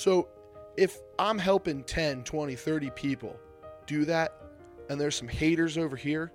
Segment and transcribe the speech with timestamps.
[0.00, 0.28] So
[0.78, 3.36] if I'm helping 10, 20, 30 people
[3.86, 4.32] do that,
[4.88, 6.32] and there's some haters over here,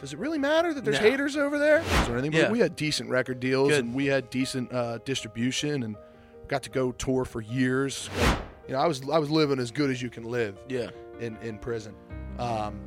[0.00, 1.10] does it really matter that there's No.
[1.10, 1.80] haters over there?
[2.08, 2.32] Anything?
[2.32, 2.50] Yeah.
[2.50, 3.84] We had decent record deals Good.
[3.84, 5.94] and we had decent uh, distribution and
[6.48, 8.08] got to go tour for years.
[8.66, 10.88] You know, I was I was living as good as you can live Yeah.
[11.20, 11.94] in in prison.
[12.38, 12.80] Um,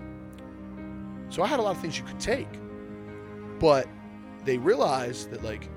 [1.30, 2.48] so I had a lot of things you could take,
[3.60, 3.88] but
[4.44, 5.70] they realized that like,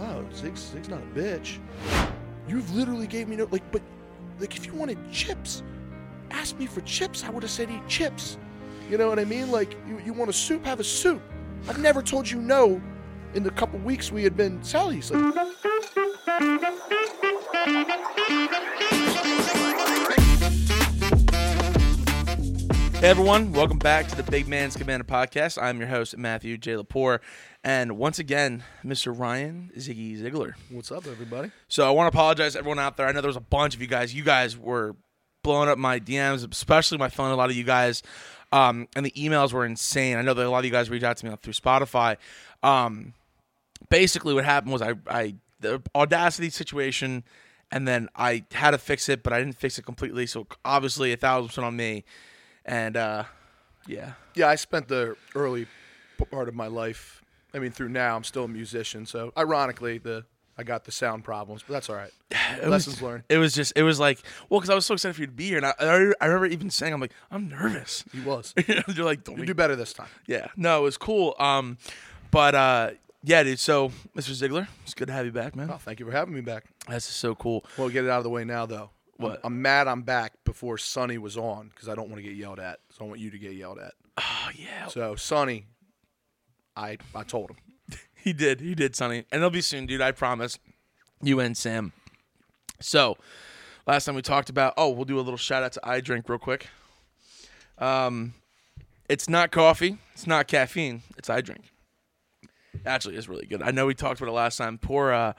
[0.00, 1.58] oh, Zig's, Zig's not a bitch.
[2.48, 3.82] You've literally gave me no like, but
[4.38, 5.62] like if you wanted chips,
[6.30, 7.24] ask me for chips.
[7.24, 8.38] I would have said eat chips.
[8.90, 9.50] You know what I mean?
[9.50, 11.22] Like you, you want a soup, have a soup.
[11.68, 12.80] I've never told you no
[13.34, 15.10] in the couple weeks we had been Sally's.
[15.10, 15.34] Like,
[23.00, 25.62] Hey everyone, welcome back to the Big Manz Cabana podcast.
[25.62, 26.72] I'm your host Matthew J.
[26.72, 27.20] Lepore,
[27.62, 29.16] and once again, Mr.
[29.16, 30.56] Ryan Ziggy Ziegler.
[30.70, 31.50] what's up, everybody?
[31.68, 33.06] So I want to apologize to everyone out there.
[33.06, 34.14] I know there was a bunch of you guys.
[34.14, 34.96] You guys were
[35.44, 37.30] blowing up my DMs, especially my phone.
[37.30, 38.02] A lot of you guys,
[38.50, 40.16] um, and the emails were insane.
[40.16, 42.16] I know that a lot of you guys reached out to me through Spotify.
[42.62, 43.12] Um,
[43.90, 47.24] basically, what happened was I, I the Audacity situation,
[47.70, 50.26] and then I had to fix it, but I didn't fix it completely.
[50.26, 52.04] So obviously, a thousand percent on me.
[52.66, 53.24] And uh,
[53.86, 55.66] yeah, Yeah, I spent the early
[56.30, 57.22] part of my life.
[57.54, 59.06] I mean, through now, I'm still a musician.
[59.06, 60.24] So, ironically, the
[60.58, 62.12] I got the sound problems, but that's all right.
[62.62, 63.24] It Lessons was, learned.
[63.28, 65.32] It was just, it was like, well, because I was so excited for you to
[65.32, 68.02] be here, and I, I, I remember even saying, I'm like, I'm nervous.
[68.12, 68.54] He was.
[68.66, 70.08] You're like, don't You do better this time.
[70.26, 71.34] Yeah, no, it was cool.
[71.38, 71.76] Um,
[72.30, 72.90] but uh,
[73.22, 73.58] yeah, dude.
[73.58, 74.32] So, Mr.
[74.32, 75.70] Ziegler, it's good to have you back, man.
[75.70, 76.64] Oh, thank you for having me back.
[76.88, 77.64] That's so cool.
[77.76, 78.90] Well, get it out of the way now, though.
[79.18, 79.40] What?
[79.44, 82.58] I'm, mad I'm back before Sonny was on because I don't want to get yelled
[82.58, 82.80] at.
[82.90, 83.94] So I want you to get yelled at.
[84.18, 85.66] Oh yeah, So Sonny,
[86.76, 87.56] I I told him.
[88.14, 88.60] he did.
[88.60, 90.00] He did, Sonny, and it'll be soon, dude.
[90.00, 90.58] I promise.
[91.22, 91.92] You and Sam.
[92.80, 93.16] So,
[93.86, 94.74] last time we talked about.
[94.76, 96.68] Oh, we'll do a little shout out to I Drink real quick.
[97.78, 98.34] Um,
[99.08, 99.98] it's not coffee.
[100.12, 101.02] It's not caffeine.
[101.16, 101.70] It's I Drink.
[102.84, 103.62] Actually, it's really good.
[103.62, 104.78] I know we talked about it last time.
[104.78, 105.32] Poor uh,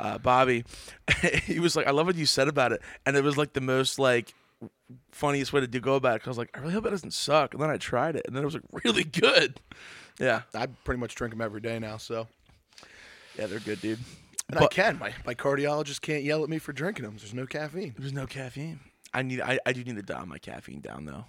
[0.00, 0.64] uh, Bobby.
[1.44, 3.60] he was like, "I love what you said about it," and it was like the
[3.60, 4.34] most like
[5.12, 6.20] funniest way to do go about it.
[6.20, 8.22] Cause I was like, "I really hope it doesn't suck," and then I tried it,
[8.26, 9.60] and then it was like really good.
[10.18, 11.96] Yeah, I pretty much drink them every day now.
[11.96, 12.26] So
[13.38, 13.98] yeah, they're good, dude.
[14.48, 14.98] and I But- can.
[14.98, 17.16] My my cardiologist can't yell at me for drinking them.
[17.18, 17.94] There's no caffeine.
[17.98, 18.80] There's no caffeine.
[19.14, 19.40] I need.
[19.40, 21.24] I, I do need to dial my caffeine down though,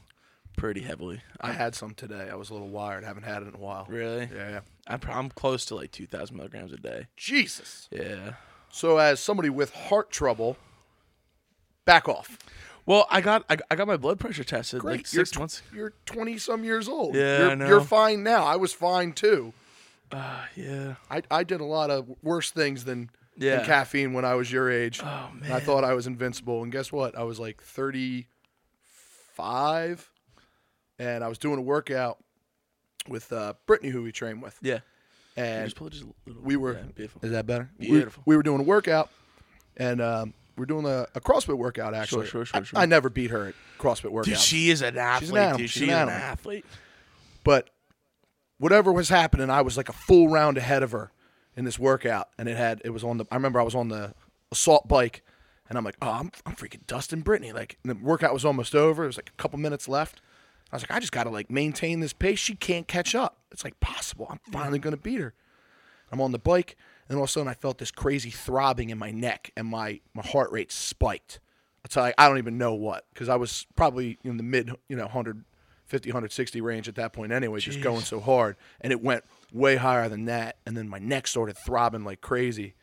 [0.57, 1.21] pretty heavily.
[1.39, 2.29] I had some today.
[2.31, 3.03] I was a little wired.
[3.03, 3.85] Haven't had it in a while.
[3.89, 4.29] Really?
[4.33, 4.59] Yeah, yeah.
[4.87, 7.07] I'm, I'm close to like 2,000 milligrams a day.
[7.17, 7.87] Jesus.
[7.91, 8.33] Yeah.
[8.71, 10.57] So as somebody with heart trouble,
[11.85, 12.37] back off.
[12.85, 14.97] Well, I got I, I got my blood pressure tested Great.
[14.97, 15.61] like six you're, months.
[15.73, 17.15] You're 20 some years old.
[17.15, 17.67] Yeah, you're, I know.
[17.67, 18.45] You're fine now.
[18.45, 19.53] I was fine too.
[20.11, 20.95] Uh, yeah.
[21.09, 23.57] I, I did a lot of worse things than, Yeah.
[23.57, 24.99] than caffeine when I was your age.
[25.03, 26.63] Oh And I thought I was invincible.
[26.63, 27.17] And guess what?
[27.17, 30.09] I was like 35
[30.99, 32.17] and I was doing a workout
[33.07, 34.57] with uh, Brittany, who we train with.
[34.61, 34.79] Yeah.
[35.37, 36.41] And Just just a little.
[36.43, 36.73] we were.
[36.95, 37.21] beautiful.
[37.23, 37.69] Is that better?
[37.79, 38.23] Beautiful.
[38.25, 39.09] We, were doing a workout,
[39.77, 41.93] and um, we are doing a, a CrossFit workout.
[41.93, 42.79] Actually, sure, sure, I- sure.
[42.79, 44.25] I, never beat her at CrossFit workouts.
[44.25, 45.33] Dude, she is an athlete.
[45.37, 45.57] animal.
[45.59, 46.65] Dude, She's she's an an, athlete.
[47.45, 47.69] but
[48.57, 51.11] whatever was happening, I was like a full round ahead of her
[51.55, 53.25] in this workout, and it had it was on the.
[53.31, 54.13] I remember I was on the
[54.51, 55.23] assault bike,
[55.69, 57.53] and I'm like, oh, I'm I'm freaking dusting Brittany.
[57.53, 59.03] Like and the workout was almost over.
[59.05, 60.21] It was like a couple minutes left.
[60.71, 62.39] I was like, I just got to like maintain this pace.
[62.39, 63.39] She can't catch up.
[63.51, 64.27] It's like possible.
[64.29, 65.33] I'm finally gonna beat her.
[66.11, 66.77] I'm on the bike,
[67.09, 69.99] and all of a sudden I felt this crazy throbbing in my neck, and my
[70.13, 71.39] my heart rate spiked.
[71.83, 74.71] I tell you, I don't even know what, because I was probably in the mid,
[74.87, 79.01] you know, 150, 160 range at that point anyway, just going so hard, and it
[79.01, 82.75] went way higher than that, and then my neck started throbbing like crazy,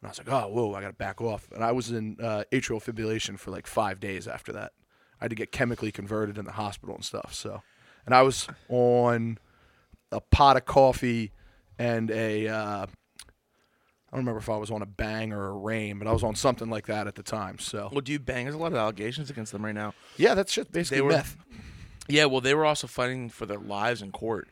[0.00, 2.16] and I was like, oh, whoa, I got to back off, and I was in
[2.22, 4.72] uh, atrial fibrillation for like five days after that.
[5.20, 7.34] I had to get chemically converted in the hospital and stuff.
[7.34, 7.62] So,
[8.06, 9.38] and I was on
[10.12, 11.32] a pot of coffee
[11.78, 12.86] and a uh,
[14.10, 16.24] I don't remember if I was on a bang or a Reign, but I was
[16.24, 17.58] on something like that at the time.
[17.58, 18.44] So Well, do you bang?
[18.46, 19.92] There's a lot of allegations against them right now.
[20.16, 21.36] yeah, that's just basically They were- meth.
[22.10, 24.48] Yeah, well, they were also fighting for their lives in court.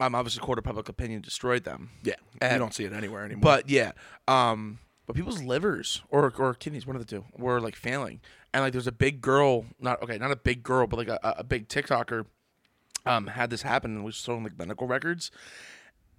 [0.00, 1.90] Um, obviously, court of public opinion destroyed them.
[2.02, 3.40] Yeah, And- you don't see it anywhere anymore.
[3.42, 3.92] But yeah,
[4.26, 8.20] um, but people's livers or or kidneys, one of the two, were like failing.
[8.54, 11.18] And like, there's a big girl, not okay, not a big girl, but like a,
[11.38, 12.26] a big TikToker,
[13.06, 15.30] um, had this happen and was showing like medical records,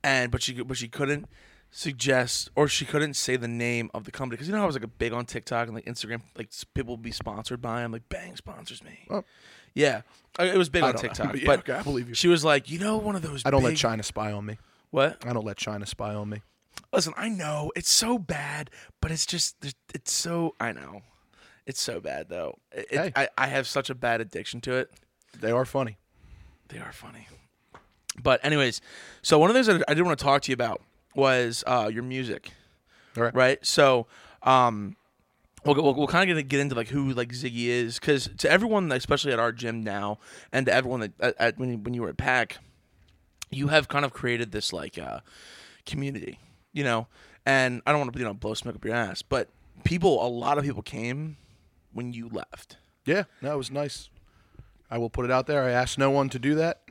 [0.03, 1.27] and but she but she couldn't
[1.71, 4.75] suggest or she couldn't say the name of the company because you know I was
[4.75, 7.91] like a big on TikTok and like Instagram, like people would be sponsored by them,
[7.91, 9.07] like Bang sponsors me.
[9.09, 9.23] Oh.
[9.75, 10.01] Yeah,
[10.39, 12.15] it was big I on don't know, TikTok, but yeah, but okay, I believe you.
[12.15, 13.43] she was like, you know, one of those.
[13.45, 14.59] I don't let China spy on me.
[14.91, 15.25] What?
[15.25, 16.43] I don't let China spy on me.
[16.91, 18.69] Listen, I know it's so bad,
[19.01, 19.55] but it's just
[19.93, 21.01] it's so I know.
[21.65, 22.57] It's so bad though.
[22.71, 23.11] It, Hey.
[23.15, 24.91] I, I have such a bad addiction to it.
[25.39, 25.97] They are funny.
[26.67, 27.27] They are funny.
[28.21, 28.79] But anyways,
[29.23, 30.81] so one of the things that I did want to talk to you about
[31.15, 32.51] was uh, your music,
[33.17, 33.33] All right.
[33.35, 33.65] right?
[33.65, 34.05] So,
[34.43, 34.95] um,
[35.65, 38.51] we'll, we'll, we'll kind of get, get into like who like Ziggy is, because to
[38.51, 40.19] everyone, especially at our gym now,
[40.51, 42.57] and to everyone that at, at, when you, when you were at Pack,
[43.49, 45.21] you have kind of created this like uh,
[45.87, 46.39] community,
[46.73, 47.07] you know.
[47.45, 49.49] And I don't want to you know blow smoke up your ass, but
[49.83, 51.37] people, a lot of people came
[51.91, 52.77] when you left.
[53.05, 54.09] Yeah, no, it was nice.
[54.89, 55.63] I will put it out there.
[55.63, 56.81] I asked no one to do that.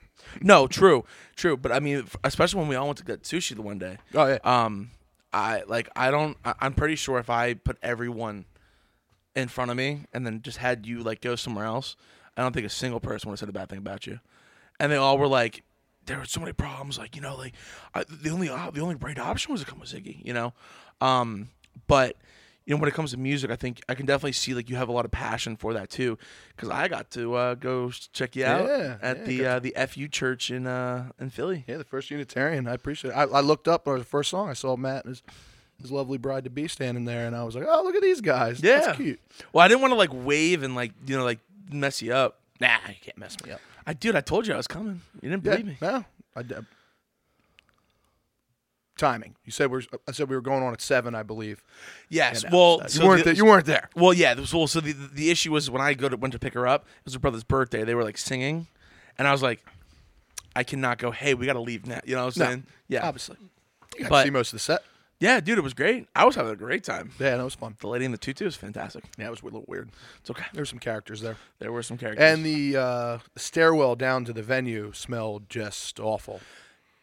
[0.41, 1.05] No, true,
[1.37, 1.57] true.
[1.57, 3.99] But I mean, especially when we all went to get sushi the one day.
[4.15, 4.39] Oh yeah.
[4.45, 4.91] Um,
[5.33, 6.37] I like I don't.
[6.45, 8.45] I, I'm pretty sure if I put everyone
[9.35, 11.97] in front of me and then just had you like go somewhere else,
[12.37, 14.21] I don't think a single person would have said a bad thing about you.
[14.79, 15.63] And they all were like,
[16.07, 16.99] there were so many problems.
[16.99, 17.55] Like you know, like
[17.95, 20.25] I, the only the only right option was to come with Ziggy.
[20.25, 20.53] You know,
[21.01, 21.49] um,
[21.87, 22.17] but
[22.65, 24.77] you know when it comes to music, I think I can definitely see like you
[24.77, 26.19] have a lot of passion for that too.
[26.55, 29.75] Because I got to uh, go check you out Yeah, at yeah, the uh, the
[29.89, 31.65] FU church in uh, in Philly.
[31.67, 32.67] yeah, the first Unitarian.
[32.69, 33.15] I appreciate it.
[33.15, 35.23] I, I looked up the first song I saw Matt and his
[35.81, 38.21] his lovely bride to be standing there, and I was like, oh, look at these
[38.21, 38.63] guys.
[38.63, 38.81] Yeah.
[38.81, 39.19] That's cute.
[39.53, 41.41] Well, I didn't want to like wave and like you know like
[41.73, 42.39] mess you up.
[42.61, 43.61] Nah, you can't mess me up.
[43.87, 45.01] I dude, I told you I was coming.
[45.21, 45.77] You didn't believe me.
[45.81, 46.05] no,
[46.37, 46.65] I did.
[48.99, 49.35] Timing.
[49.45, 51.63] You said we are I said we were going on at seven, I believe.
[52.09, 52.45] Yes.
[52.45, 53.35] And, uh, well, you so weren't the, there.
[53.35, 53.89] You weren't there.
[53.97, 54.35] well, yeah.
[54.35, 56.67] this- Well, so the the issue was when I go to went to pick her
[56.69, 56.83] up.
[56.83, 57.85] It was her brother's birthday.
[57.85, 58.67] They were like singing,
[59.19, 59.65] and I was like,
[60.55, 61.11] I cannot go.
[61.11, 62.01] Hey, we got to leave now.
[62.05, 62.67] You know what I'm No, saying?
[62.89, 63.09] Yeah.
[63.09, 63.37] Obviously,
[63.97, 64.83] you got But- to see most of the set.
[65.23, 66.09] Yeah, dude, it was great.
[66.17, 67.13] I was having a great time.
[67.21, 67.77] Yeah, that was fun.
[67.81, 69.05] The lady in the tutu was fantastic.
[69.17, 69.91] Yeah, it was a little weird.
[70.21, 70.45] It's okay.
[70.53, 72.25] There were some characters there, There were some characters.
[72.25, 76.41] and the uh, stairwell down to the venue smelled just awful.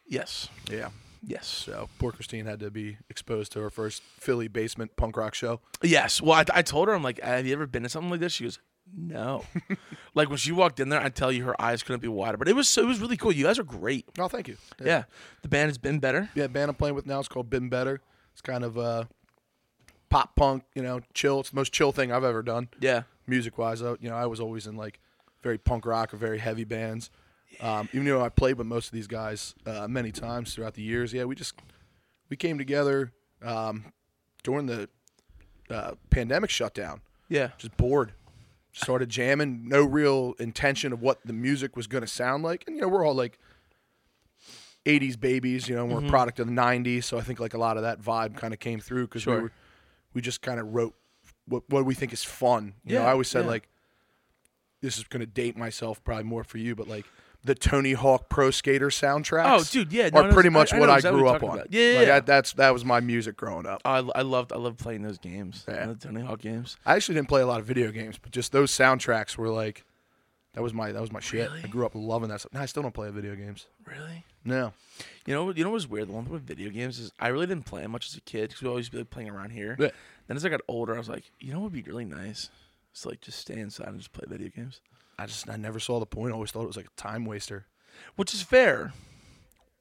[0.05, 0.89] yes, Yeah.
[1.25, 5.33] yes, So poor Christine had to be exposed to her first Philly basement punk rock
[5.33, 5.61] show.
[5.81, 6.21] yes.
[6.21, 8.33] Well, I, I told her, I'm like, have you ever been to something like this?
[8.33, 8.59] She goes,
[8.95, 9.43] no.
[10.15, 12.37] like when she walked in there, I tell you, her eyes couldn't be wider.
[12.37, 13.31] But it was so, it was really cool.
[13.31, 14.05] You guys are great.
[14.17, 14.57] Oh, thank you.
[14.83, 15.03] Yeah.
[15.41, 16.29] The band has been better.
[16.35, 18.01] Yeah, band I'm playing with now is called Been Better.
[18.33, 19.03] It's kind of uh,
[20.09, 21.39] pop punk, you know, chill.
[21.41, 23.03] It's the most chill thing I've ever done, Yeah.
[23.27, 23.81] music wise.
[23.81, 24.99] You know, I was always in like
[25.43, 27.09] very punk rock or very heavy bands.
[27.61, 30.83] Um, even though I played with most of these guys uh, many times throughout the
[30.83, 31.55] years, yeah, we just
[32.29, 33.11] we came together
[33.43, 33.85] um,
[34.43, 34.87] during the
[35.69, 37.01] uh, pandemic shutdown.
[37.27, 37.49] Yeah.
[37.57, 38.13] Just bored,
[38.71, 39.67] started jamming.
[39.67, 42.87] No real intention of what the music was going to sound like, and you know,
[42.87, 43.39] we're all like
[44.85, 46.07] 80s babies, you know, we're Mm-hmm.
[46.07, 48.53] a product of the 90s, so I think like a lot of that vibe kind
[48.53, 49.35] of came through because Sure.
[49.35, 49.51] we were,
[50.13, 50.95] we just kind of wrote
[51.45, 52.73] what what we think is fun.
[52.85, 53.51] You know, Yeah, I always said yeah.
[53.51, 53.69] like
[54.81, 57.05] this is going to date myself probably more for you, but like
[57.43, 59.59] the Tony Hawk Pro Skater soundtracks.
[59.59, 61.41] Oh, dude, yeah, no, are no, pretty much I know what I exactly grew up
[61.43, 61.57] on.
[61.59, 61.71] about.
[61.71, 62.13] Yeah, yeah, Like, yeah.
[62.15, 63.81] that- that's that was my music growing up.
[63.85, 65.63] I, I loved I loved playing those games.
[65.67, 65.85] Yeah.
[65.87, 66.77] The Tony Hawk games.
[66.85, 69.83] I actually didn't play a lot of video games, but just those soundtracks were like
[70.53, 71.49] that was my that was my shit.
[71.49, 71.63] Really?
[71.63, 72.41] I grew up loving that.
[72.41, 72.53] stuff.
[72.53, 73.67] No, I still don't play video games.
[73.85, 74.25] Really?
[74.43, 74.73] No.
[75.25, 76.07] You know, you know what's weird?
[76.09, 78.49] The one thing with video games is I really didn't play much as a kid
[78.49, 79.75] because we always be like playing around here.
[79.79, 79.89] Yeah.
[80.27, 82.49] Then as I got older, I was like, you know, what would be really nice?
[82.91, 84.81] It's like just stay inside and just play video games,
[85.19, 86.31] I just I never saw the point.
[86.31, 87.65] I always thought it was like a time waster.
[88.15, 88.93] which is fair.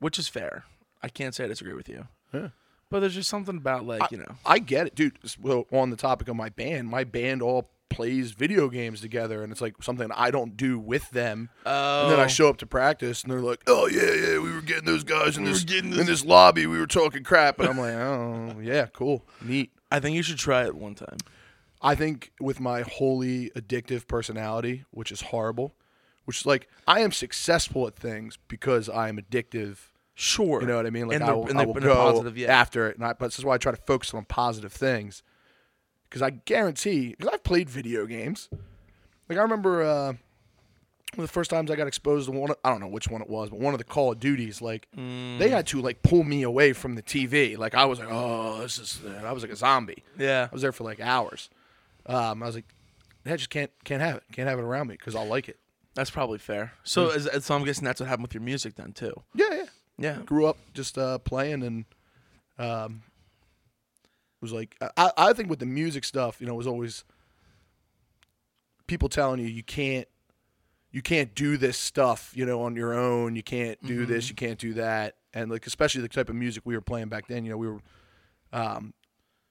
[0.01, 0.65] Which is fair.
[1.03, 2.09] I can't say I disagree with you.
[2.33, 2.49] Yeah.
[2.91, 4.37] But there's just something about like you know.
[4.45, 5.19] I get it, dude.
[5.41, 9.53] Well, on the topic of my band, my band all plays video games together, and
[9.53, 11.51] it's like something I don't do with them.
[11.65, 12.03] Oh.
[12.03, 12.29] And then I oh.
[12.29, 15.37] show up to practice, and they're like, "Oh yeah, yeah, we were getting those guys
[15.37, 16.67] in We were this in this- this lobby.
[16.67, 20.39] We were talking crap." And I'm like, "Oh yeah, cool, neat." I think you should
[20.39, 21.19] try it one time.
[21.81, 25.75] I think with my wholly addictive personality, which is horrible,
[26.25, 29.79] which is like I am successful at things because I am addictive.
[30.15, 30.61] Sure.
[30.61, 31.07] You know what I mean?
[31.07, 32.49] Like and I will, and I will go positive, yeah.
[32.53, 35.23] after it, and I, but this is why I try to focus on positive things.
[36.09, 38.49] Because I guarantee, because I've played video games.
[39.29, 40.17] Like I remember uh, one
[41.19, 42.51] of the first times I got exposed to one.
[42.65, 44.61] I don't know which one it was, but one of the Call of Duties.
[44.61, 45.39] Like Mm.
[45.39, 47.57] they had to like pull me away from the TV.
[47.57, 49.01] Like I was like, oh, this is.
[49.23, 50.03] I was like a zombie.
[50.19, 50.49] Yeah.
[50.51, 51.49] I was there for like hours.
[52.09, 52.75] Um, I was like,
[53.27, 54.23] I just can't can't have it.
[54.33, 55.59] Can't have it around me because I'll like it.
[55.95, 56.73] That's probably fair.
[56.85, 59.13] So, is, so I'm guessing that's what happened with your music then too.
[59.35, 59.65] Yeah, yeah.
[60.01, 60.19] Yeah.
[60.25, 61.85] grew up just uh, playing and
[62.57, 63.03] um,
[64.41, 67.05] was like I, I think with the music stuff, you know, it was always
[68.87, 70.07] people telling you you can't
[70.91, 73.37] you can't do this stuff, you know, on your own.
[73.37, 76.63] You can't do this, you can't do that, and like especially the type of music
[76.65, 77.45] we were playing back then.
[77.45, 77.81] You know, we were
[78.53, 78.95] um,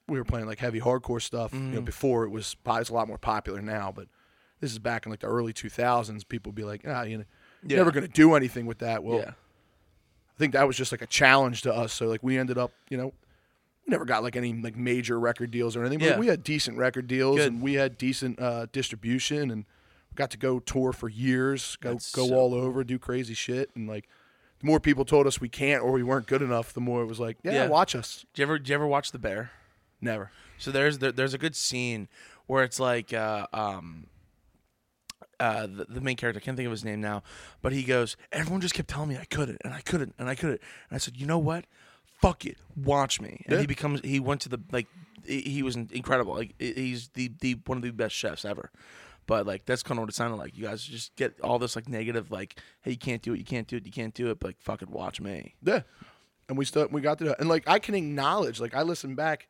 [0.08, 1.52] we were playing like heavy hardcore stuff.
[1.52, 4.08] You know, before it was it's a lot more popular now, but
[4.60, 6.26] this is back in like the early 2000s.
[6.28, 7.24] People would be like, ah, you know,
[7.62, 7.68] Yeah.
[7.76, 9.04] you're never gonna do anything with that.
[9.04, 9.30] Well, yeah.
[9.30, 11.92] I think that was just like a challenge to us.
[11.92, 13.06] So like we ended up, you know,
[13.86, 15.98] we never got like any like major record deals or anything.
[15.98, 16.18] But Yeah.
[16.18, 17.52] we had decent record deals Good.
[17.52, 19.64] and we had decent uh, distribution and
[20.14, 23.70] got to go tour for years, go That's go so all over, do crazy shit,
[23.76, 24.08] and like
[24.60, 27.06] the more people told us we can't or we weren't good enough, the more it
[27.06, 27.66] was like, yeah, Yeah.
[27.68, 28.24] watch us.
[28.34, 29.52] Did you ever did you ever watch The Bear?
[30.00, 30.30] Never.
[30.58, 32.08] So there's there, there's a good scene
[32.46, 34.06] where it's like uh, um
[35.40, 37.22] uh the, the main character I can't think of his name now,
[37.62, 40.34] but he goes, everyone just kept telling me I couldn't and I couldn't and I
[40.34, 41.64] couldn't and I said, you know what,
[42.20, 43.42] fuck it, watch me.
[43.46, 43.60] And Yeah.
[43.60, 44.86] he becomes he went to the like
[45.24, 46.34] he was incredible.
[46.34, 48.70] Like he's the the one of the best chefs ever.
[49.26, 50.56] But like that's kind of what it sounded like.
[50.56, 53.44] You guys just get all this like negative, like, hey, you can't do it, you
[53.44, 54.40] can't do it, you can't do it.
[54.40, 55.54] But like, fucking watch me.
[55.62, 55.82] Yeah.
[56.48, 59.48] And we still we got to and like I can acknowledge, like I listen back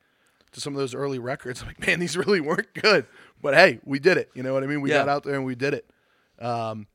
[0.53, 3.07] to some of those early records, I'm like, man, these really weren't good.
[3.43, 4.31] But hey, we did it.
[4.35, 4.81] You know what I mean?
[4.81, 4.99] We Yeah.
[4.99, 5.91] got out there and we did it.
[6.39, 6.87] Um,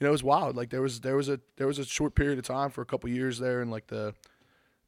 [0.00, 0.56] you know, it was wild.
[0.56, 2.86] Like there was there was a there was a short period of time for a
[2.86, 4.14] couple years there in like the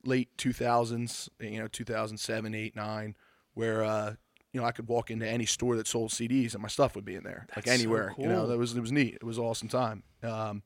[0.05, 3.15] late 2000s, you know, 2007, 8, 9,
[3.55, 4.15] where uh,
[4.53, 7.05] you know I could walk into any store that sold CDs and my stuff would
[7.05, 8.15] be in there, like That's so anywhere.
[8.19, 9.15] You know, that was it was neat.
[9.15, 10.05] It was an awesome time.
[10.23, 10.63] Um,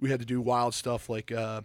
[0.00, 1.32] we had to do wild stuff like.
[1.32, 1.62] Uh,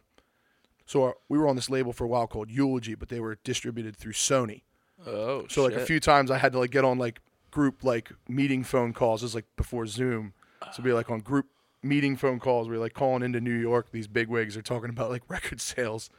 [0.86, 3.38] so our, we were on this label for a while called Eulogy, but they were
[3.44, 4.62] distributed through Sony.
[5.06, 7.20] Oh, So like a few times I had to like get on like
[7.52, 9.22] group like meeting phone calls.
[9.22, 10.34] This is like before Zoom.
[10.74, 11.48] So be like on group
[11.84, 12.68] meeting phone calls.
[12.68, 13.92] We are like calling into New York.
[13.92, 16.10] These big wigs are talking about like record sales,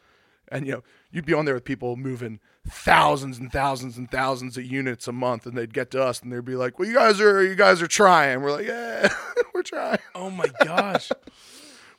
[0.49, 4.57] and you know you'd be on there with people moving thousands and thousands and thousands
[4.57, 6.95] of units a month, and they'd get to us and they'd be like, "Well, you
[6.95, 9.13] guys are you guys are trying." We're like, "Yeah,
[9.55, 9.99] we're trying.
[10.15, 11.11] Oh my gosh.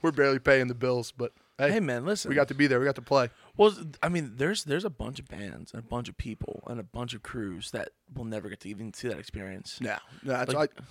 [0.02, 2.30] We're barely paying the bills, but hey, hey man, listen.
[2.30, 2.80] we got to be there.
[2.80, 5.86] We got to play." Well, I mean, there's there's a bunch of bands and a
[5.86, 9.08] bunch of people and a bunch of crews that will never get to even see
[9.10, 9.80] that experience.
[9.82, 10.34] No, no.
[10.34, 10.82] That's, Like- I,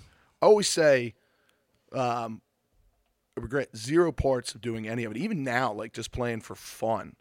[0.43, 1.15] I always say,
[1.93, 2.43] um,
[3.37, 5.19] I regret zero parts of doing any of it.
[5.19, 7.17] Even now, like just playing for fun,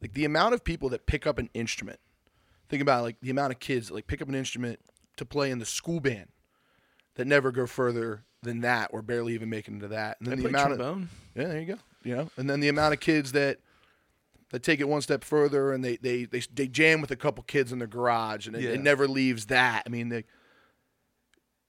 [0.00, 1.98] like the amount of people that pick up an instrument.
[2.68, 4.80] Think about like the amount of kids that like pick up an instrument
[5.18, 6.28] to play in the school band
[7.16, 10.16] that never go further than that or barely even make it into that.
[10.20, 11.08] And I then the amount of trombone.
[11.34, 11.78] yeah, there you go.
[12.04, 13.58] You know, and then the amount of kids that
[14.50, 17.42] that take it one step further and they they they, they jam with a couple
[17.44, 18.70] kids in their garage and it, Yeah.
[18.70, 19.82] it never leaves that.
[19.86, 20.24] I mean, they,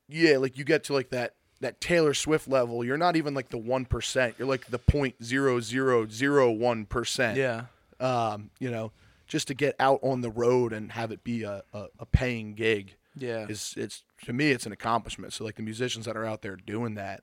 [0.10, 2.84] yeah, like you get to like that that Taylor Swift level.
[2.84, 4.36] You're not even like the one percent.
[4.38, 7.38] You're like the point zero zero zero one percent.
[7.38, 7.66] Yeah.
[8.00, 8.92] Um, you know,
[9.28, 12.54] just to get out on the road and have it be a, a, a paying
[12.54, 13.46] gig Yeah.
[13.48, 15.32] is it's to me it's an accomplishment.
[15.32, 17.22] So like the musicians that are out there doing that,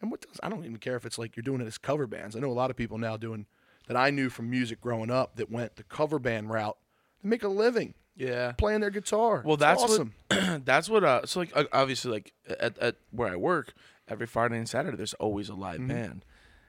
[0.00, 2.06] and what does I don't even care if it's like you're doing it as cover
[2.06, 2.36] bands.
[2.36, 3.46] I know a lot of people now doing
[3.88, 6.76] that I knew from music growing up that went the cover band route
[7.20, 8.52] to make a living yeah.
[8.52, 9.42] playing their guitar.
[9.44, 10.14] Well, It's that's awesome.
[10.28, 11.04] what that's what.
[11.04, 13.74] Uh, so like obviously like at, at where I work,
[14.08, 16.24] every Friday and Saturday there's always a live band,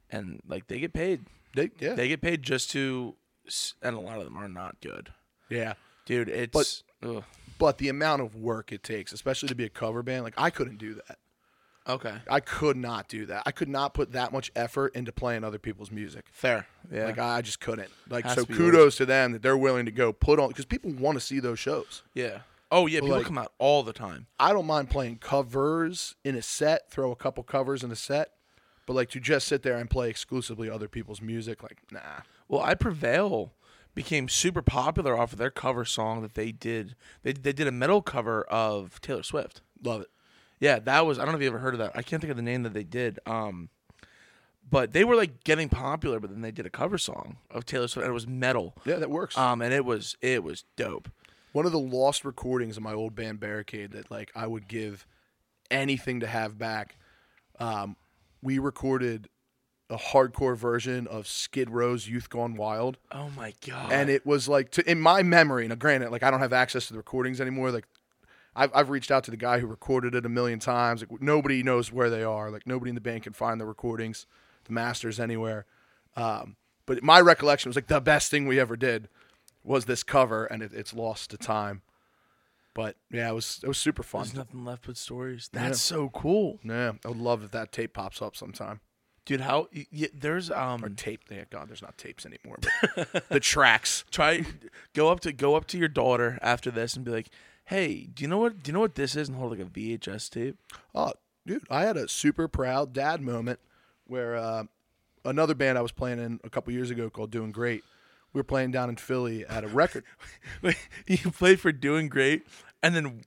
[0.09, 1.25] and like they get paid.
[1.55, 3.15] they yeah They get paid just to,
[3.81, 5.09] and a lot of them are not good,
[5.49, 5.73] yeah.
[6.05, 6.29] dude.
[6.29, 7.23] It's ugh.
[7.59, 10.51] But the amount of work it takes, especially to be a cover band, like I
[10.51, 11.17] couldn't do that.
[11.87, 12.15] Okay.
[12.29, 13.43] I could not do that.
[13.45, 16.25] I could not put that much effort into playing other people's music.
[16.31, 16.67] Fair.
[16.91, 17.05] Yeah.
[17.05, 17.89] Like I just couldn't.
[18.09, 20.65] Like Has so, to kudos to them that they're willing to go put on because
[20.65, 22.03] people want to see those shows.
[22.13, 22.39] yeah.
[22.69, 22.99] Oh yeah.
[22.99, 24.27] People like- come out all the time.
[24.39, 28.31] I don't mind playing covers in a set, throw a couple covers in a set,
[28.85, 32.21] but like to just sit there and play exclusively other people's music, like nah.
[32.49, 33.53] Well, I Prevail
[33.95, 36.95] became super popular off of their cover song that they did.
[37.23, 39.61] They they did a metal cover of Taylor Swift.
[39.81, 40.09] Love it.
[40.59, 41.91] Yeah, that was I don't know if you ever heard of that.
[41.95, 43.19] I can't think of the name that they did.
[43.25, 43.69] Um
[44.69, 47.87] but they were like getting popular, but then they did a cover song of Taylor
[47.87, 48.75] Swift and it was metal.
[48.85, 49.37] Yeah, that works.
[49.37, 51.09] Um and it was it was dope.
[51.53, 55.05] One of the lost recordings of my old band Barricade that like I would give
[55.71, 56.97] anything to have back.
[57.59, 57.95] Um,
[58.41, 59.29] we recorded
[59.89, 63.91] a hardcore version of Skid Row's "Youth Gone Wild." Oh my god.
[63.91, 65.67] and it was like to, in my memory.
[65.67, 67.71] Now, granted, like I don't have access to the recordings anymore.
[67.71, 67.87] Like
[68.57, 71.01] I've I've reached out to the guy who recorded it a million times.
[71.09, 72.49] Like nobody knows where they are.
[72.51, 74.25] Like nobody in the band can find the recordings,
[74.65, 75.65] the masters anywhere.
[76.15, 79.07] Um, but my recollection was like the best thing we ever did
[79.63, 81.81] was this cover, and it, it's lost to time.
[82.73, 84.23] But yeah, it was it was super fun.
[84.23, 85.49] There's nothing left but stories.
[85.53, 86.59] That's so cool.
[86.63, 88.81] Yeah, I would love if that tape pops up sometime.
[89.25, 92.57] Dude, how y- y- there's Or um tape, thank God, there's not tapes anymore.
[92.95, 94.05] But the tracks.
[94.09, 94.45] try
[94.93, 97.27] go up to go up to your daughter after this and be like,
[97.67, 99.65] "Hey, do you know what do you know what this is?" and hold like a
[99.65, 100.57] VHS tape.
[100.93, 101.13] Oh,
[101.45, 103.59] dude, I had a super proud dad moment
[104.05, 104.63] where uh,
[105.25, 107.83] another band I was playing in a couple years ago called Doing Great.
[108.33, 110.03] We were playing down in Philly at a record.
[111.07, 112.45] you played for doing great
[112.83, 113.21] and then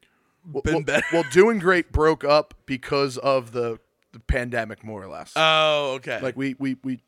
[0.45, 1.07] been well, better.
[1.13, 3.79] well, Doing Great broke up because of the,
[4.13, 5.33] the pandemic, more or less.
[5.37, 6.21] Oh, okay.
[6.21, 7.01] like we we we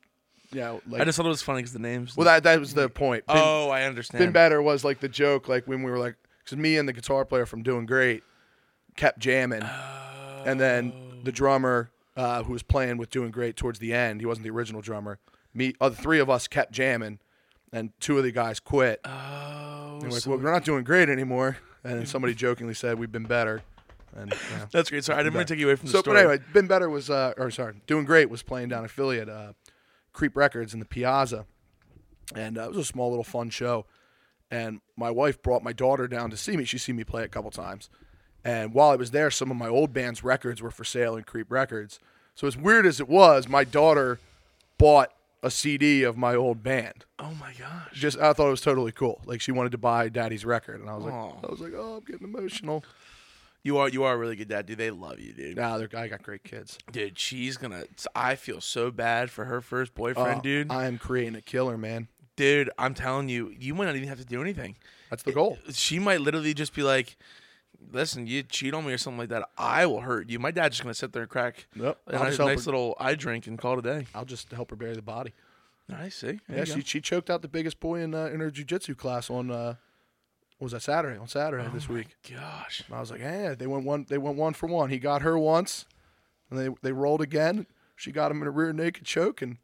[0.52, 2.16] know, like I just thought it was funny because the names.
[2.16, 3.26] well that that was the point.
[3.26, 4.20] Been, oh, I understand.
[4.20, 6.92] been better was like the joke, like when we were like, because me and the
[6.92, 8.22] guitar player from Doing Great
[8.96, 9.62] kept jamming,
[10.44, 10.92] and then
[11.24, 14.50] the drummer uh, who was playing with Doing Great towards the end, he wasn't the
[14.50, 15.18] original drummer.
[15.54, 17.18] Me, uh, the three of us kept jamming,
[17.72, 19.00] and two of the guys quit.
[19.04, 19.10] Oh,
[19.94, 21.58] And we're like, well, we're not doing great anymore.
[21.84, 23.62] And then somebody jokingly said we've been better.
[24.14, 24.66] And yeah.
[24.70, 25.04] that's great.
[25.04, 26.16] Sorry, I didn't mean to take you away from the so, story.
[26.16, 29.52] but anyway, been better was uh, or sorry, doing great was playing down affiliate uh,
[30.12, 31.46] Creep Records in the Piazza,
[32.34, 33.86] and uh, it was a small little fun show.
[34.52, 36.64] And my wife brought my daughter down to see me.
[36.64, 37.88] She seen me play a couple times,
[38.44, 41.24] and while I was there, some of my old band's records were for sale in
[41.24, 41.98] Creep Records.
[42.34, 44.18] So as weird as it was, my daughter
[44.78, 45.10] bought
[45.42, 47.04] a CD of my old band.
[47.18, 47.88] oh my gosh.
[47.94, 49.20] Just I thought it was totally cool.
[49.24, 51.96] Like she wanted to buy Daddy's record, and I was like, I was like, oh,
[51.96, 52.84] I'm getting emotional.
[53.64, 54.78] You are you are a really good dad, dude.
[54.78, 55.56] They love you, dude.
[55.56, 56.78] Nah, they're, I got great kids.
[56.90, 57.84] Dude, she's gonna.
[58.14, 60.70] I feel so bad for her first boyfriend, Oh, dude.
[60.70, 62.08] I am creating a killer, man.
[62.36, 64.76] Dude, I'm telling you, you might not even have to do anything.
[65.10, 65.58] That's the goal.
[65.72, 67.16] She might literally just be like,
[67.92, 69.48] "Listen, you cheat on me or something like that.
[69.58, 71.98] I will hurt you." My dad's just gonna sit there and crack Nope.
[72.06, 74.06] a I'll nice, nice her- little eye drink and call it a day.
[74.14, 75.32] I'll just help her bury the body.
[75.92, 76.40] I see.
[76.48, 76.74] There Yeah, go.
[76.76, 79.74] she she choked out the biggest boy in uh, in her jujitsu class on uh,
[80.58, 82.16] was that Saturday on Saturday this Oh my week.
[82.30, 82.82] Gosh.
[82.86, 84.88] And I was like, yeah, they went one they went one for one.
[84.90, 85.84] He got her once,
[86.48, 87.66] and they they rolled again.
[87.96, 89.58] She got him in a rear naked choke, and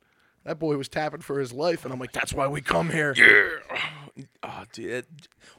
[0.44, 1.84] that boy was tapping for his life.
[1.84, 3.14] And I'm like, that's why we come here.
[3.16, 4.24] Yeah.
[4.42, 4.90] Oh, dude.
[4.90, 5.06] It,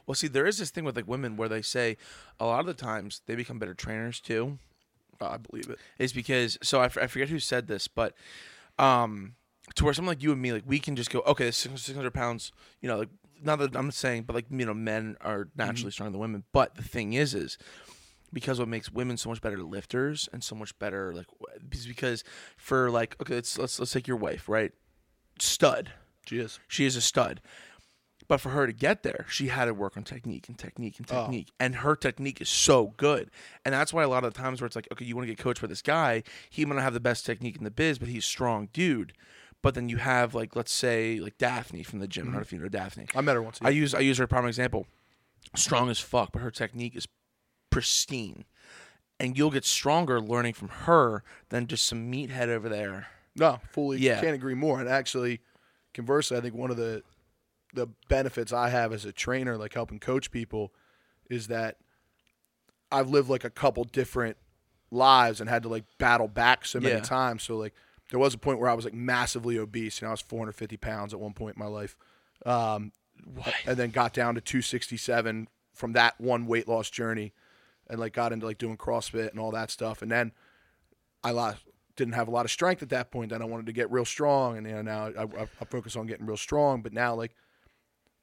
[0.06, 1.96] well, see, there is this thing with like women where they say
[2.38, 4.58] a lot of the times they become better trainers too.
[5.20, 5.78] I believe it.
[5.98, 6.04] it.
[6.04, 8.14] is because so I, f- I forget who said this, but
[8.78, 9.34] um,
[9.74, 12.14] to where someone like you and me, like we can just go, okay, six hundred
[12.14, 13.10] pounds, you know, like
[13.42, 16.44] not that I'm saying, but like you know, men are naturally stronger than women.
[16.52, 17.58] But the thing is, is
[18.32, 21.26] because what makes women so much better lifters and so much better, like,
[21.72, 22.24] is because
[22.56, 24.72] for like, okay, let's let's let's take your wife, right?
[25.38, 25.92] Stud,
[26.26, 26.60] She is.
[26.68, 27.40] she is a stud.
[28.28, 31.06] But for her to get there, she had to work on technique and technique and
[31.10, 31.22] Oh.
[31.22, 31.48] technique.
[31.58, 33.28] And her technique is so good.
[33.64, 35.34] And that's why a lot of the times where it's like, okay, you want to
[35.34, 37.98] get coached by this guy, he might not have the best technique in the biz,
[37.98, 39.14] but he's a strong dude.
[39.62, 42.22] But then you have like, let's say like Daphne from the gym.
[42.22, 42.36] I don't mm-hmm.
[42.36, 43.06] know if you know Daphne.
[43.16, 43.58] I met her once.
[43.62, 44.86] I use I use her prime example.
[45.56, 47.08] Strong as fuck, but her technique is
[47.70, 48.44] pristine.
[49.18, 53.08] And you'll get stronger learning from her than just some meathead over there.
[53.36, 54.20] No, fully Yeah.
[54.20, 54.80] can't agree more.
[54.80, 55.40] And actually,
[55.94, 57.02] conversely, I think one of the
[57.72, 60.72] the benefits I have as a trainer, like helping coach people,
[61.28, 61.76] is that
[62.90, 64.36] I've lived like a couple different
[64.90, 67.00] lives and had to like battle back so many Yeah.
[67.00, 67.42] times.
[67.44, 67.74] So like
[68.10, 70.02] there was a point where I was like massively obese.
[70.02, 71.96] Know, I was 450 pounds at one point in my life,
[72.44, 72.90] um,
[73.64, 77.32] and then got down to 267 from that one weight loss journey,
[77.90, 80.32] and like got into like doing CrossFit and all that stuff, and then
[81.22, 81.58] I lost,
[81.96, 83.30] didn't have a lot of strength at that point.
[83.30, 85.96] Then I wanted to get real strong, and you know now I, I, I focus
[85.96, 86.80] on getting real strong.
[86.82, 87.34] But now, like,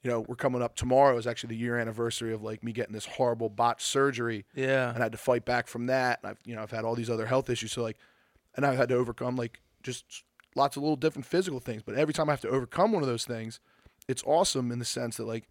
[0.02, 2.92] you know, we're coming up tomorrow is actually the year anniversary of like me getting
[2.94, 4.88] this horrible botched surgery, Yeah.
[4.88, 6.20] and I had to fight back from that.
[6.22, 7.98] And I've you know I've had all these other health issues, so like,
[8.56, 10.04] and I've had to overcome like just
[10.56, 11.82] lots of little different physical things.
[11.84, 13.60] But every time I have to overcome one of those things,
[14.08, 15.44] it's awesome in the sense that like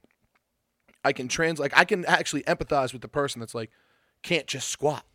[1.05, 3.71] I can trans like I can actually empathize with the person that's like
[4.23, 5.05] can't just squat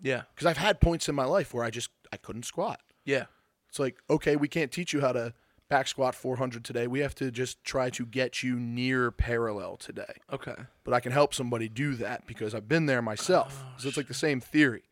[0.00, 0.22] Yeah.
[0.34, 2.80] because I've had points in my life where I just I couldn't squat.
[3.04, 3.24] Yeah.
[3.68, 5.32] It's like okay, we can't teach you how to
[5.68, 6.86] back squat 400 today.
[6.88, 10.14] We have to just try to get you near parallel today.
[10.32, 10.56] Okay.
[10.82, 13.62] But I can help somebody do that because I've been there myself.
[13.64, 14.82] Oh, so it's like the same theory.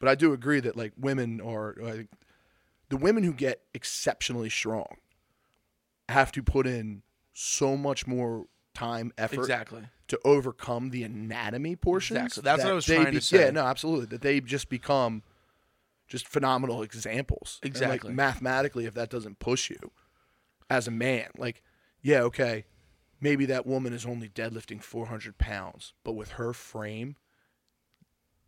[0.00, 2.08] But I do agree that like women are like
[2.88, 4.96] the women who get exceptionally strong
[6.08, 9.82] have to put in so much more time, effort Exactly.
[10.08, 12.18] to overcome the anatomy portions.
[12.18, 12.42] Exactly.
[12.42, 13.44] That's what I was trying to say.
[13.44, 14.06] Yeah, no, absolutely.
[14.06, 15.22] That they just become
[16.06, 17.60] just phenomenal examples.
[17.62, 18.10] Exactly.
[18.10, 19.90] like mathematically, if that doesn't push you
[20.68, 21.62] as a man, like,
[22.02, 22.64] yeah, okay,
[23.20, 27.16] maybe that woman is only deadlifting 400 pounds, but with her frame,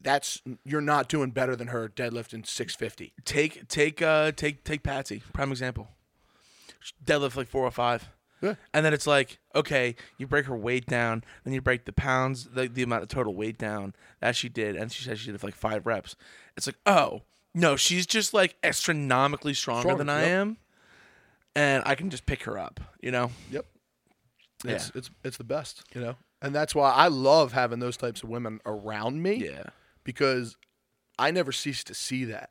[0.00, 3.14] that's you're not doing better than her deadlifting 650.
[3.24, 5.88] Take take uh take take Patsy, prime example.
[7.04, 8.08] Deadlift like four or five.
[8.42, 8.54] Yeah.
[8.74, 12.44] And then it's like, okay, you break her weight down, then you break the pounds,
[12.52, 15.42] the, the amount of total weight down that she did, and she said she did
[15.42, 16.16] like five reps.
[16.56, 17.22] It's like, oh
[17.54, 20.30] no, she's just like astronomically stronger, Stronger, than I yep.
[20.30, 20.56] am,
[21.54, 22.80] and I can just pick her up.
[23.00, 23.30] You know?
[23.50, 23.64] Yep.
[24.64, 24.72] Yeah.
[24.72, 26.16] It's it's it's the best, you know.
[26.42, 29.36] And that's why I love having those types of women around me.
[29.36, 29.64] Yeah.
[30.04, 30.56] because
[31.18, 32.50] I never cease to see that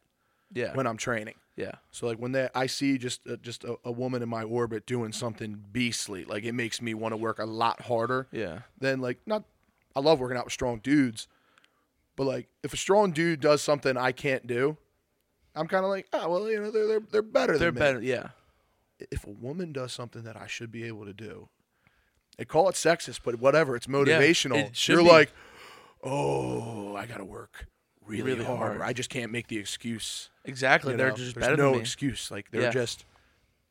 [0.51, 0.73] Yeah.
[0.73, 1.35] when I'm training.
[1.55, 1.73] Yeah.
[1.91, 4.85] So like when that I see just uh, just a, a woman in my orbit
[4.85, 8.59] doing something beastly, like it makes me want to work a lot harder Yeah.
[8.79, 9.43] than like not.
[9.95, 11.27] I love working out with strong dudes,
[12.17, 14.75] but like if a strong dude does something I can't do,
[15.55, 17.79] I'm kind of like, oh well, you know they're they're, they're better They're than me.
[17.79, 18.01] better.
[18.01, 18.27] Yeah.
[19.11, 21.47] if a woman does something that I should be able to do,
[22.37, 24.57] they call it sexist, but whatever, it's motivational.
[24.67, 25.07] it You're be.
[25.09, 25.31] like,
[26.03, 27.67] oh, I got to work
[28.05, 28.77] really, Really hard.
[28.77, 28.81] hard.
[28.81, 30.29] I just can't make the excuse.
[30.45, 30.91] Exactly.
[30.93, 31.15] you They're know?
[31.15, 31.79] just better no than me.
[31.79, 32.31] excuse.
[32.31, 32.71] Like they're Yeah.
[32.71, 33.05] just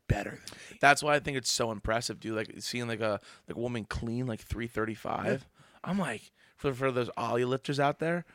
[0.07, 0.39] better than
[0.71, 0.77] me.
[0.81, 2.35] That's why I think it's so impressive, dude.
[2.35, 5.47] Like seeing like a like a woman clean like three thirty five.
[5.83, 8.25] I'm like for for those Oly lifters out there,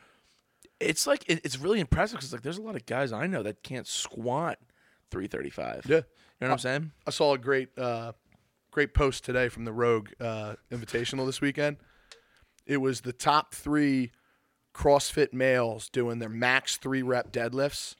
[0.79, 3.43] it's like it, it's really impressive because like there's a lot of guys I know
[3.43, 4.57] that can't squat
[5.09, 5.85] three thirty five.
[5.87, 5.97] Yeah.
[5.97, 6.91] You know what I'm saying?
[7.05, 8.13] I saw a great, uh,
[8.71, 11.77] great post today from the Rogue uh, Invitational this weekend.
[12.65, 14.11] It was the top three
[14.73, 17.93] CrossFit males doing their max three rep deadlifts,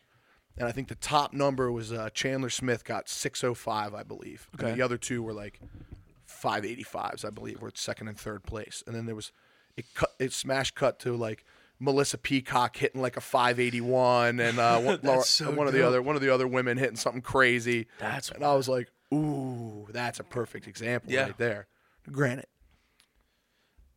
[0.57, 4.03] and I think the top number was uh, Chandler Smith got six oh five, I
[4.03, 4.47] believe.
[4.59, 5.59] And the other two were like
[6.25, 8.83] five eighty fives, I believe, were second and third place.
[8.85, 9.31] And then there was
[9.77, 11.45] it cut, it smash cut to like.
[11.83, 15.99] Melissa Peacock hitting like a 581, and uh, one, Laura- so one of the other
[15.99, 17.87] one of the other women hitting something crazy.
[17.97, 21.23] That's And I was like, ooh, that's a perfect example Yeah.
[21.23, 21.65] right there.
[22.11, 22.45] Granted,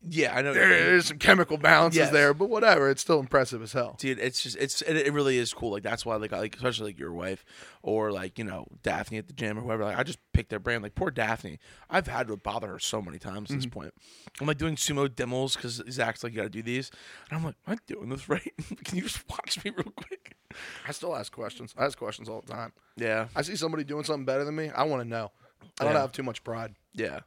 [0.08, 0.52] yeah, I know.
[0.54, 2.10] there is some chemical balances Yes.
[2.10, 2.90] there, but whatever.
[2.90, 3.96] It's still impressive as hell.
[3.98, 5.70] Dude, it's just it's it, it really is cool.
[5.72, 7.44] Like that's why like I- like especially like your wife
[7.82, 9.84] or like you know Daphne at the gym or whoever.
[9.84, 10.82] Like I just pick their brain.
[10.82, 11.58] Like poor Daphne,
[11.90, 13.54] I've had to bother her so many times Mm-hmm.
[13.54, 13.94] at this point.
[14.40, 16.90] I'm like doing sumo demos because Zach's like you got to do these,
[17.30, 18.52] and I'm like, am I doing this right?
[18.84, 20.36] Can you just watch me real quick?
[20.86, 21.74] I still ask questions.
[21.76, 22.72] I ask questions all the time.
[22.96, 24.70] Yeah, I see somebody doing something better than me.
[24.70, 25.32] I want to know.
[25.80, 26.00] I don't Yeah.
[26.02, 26.74] have too much pride.
[26.92, 27.20] yeah.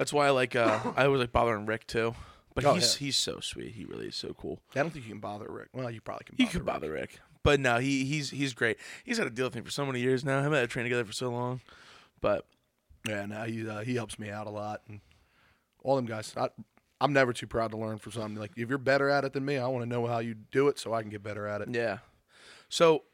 [0.00, 2.14] That's why I like uh I always like bothering Rick too.
[2.54, 3.06] But Oh, he's yeah.
[3.06, 3.74] he's so sweet.
[3.74, 4.60] He really is so cool.
[4.74, 5.68] I don't think you can bother Rick.
[5.74, 6.36] Well, you probably can.
[6.38, 6.66] You Bother could Rick.
[6.66, 8.78] bother Rick, but no, he he's he's great.
[9.04, 10.38] He's had a deal with me for so many years now.
[10.40, 11.60] Him and I trained together for so long,
[12.22, 12.46] but
[13.06, 15.00] Yeah, no, he uh, he helps me out a lot, and
[15.84, 16.34] all them guys.
[16.34, 16.48] I,
[17.00, 18.36] I'm never too proud to learn from something.
[18.36, 20.68] Like if you're better at it than me, I want to know how you do
[20.68, 21.68] it so I can get better at it.
[21.70, 21.98] Yeah.
[22.70, 23.04] So,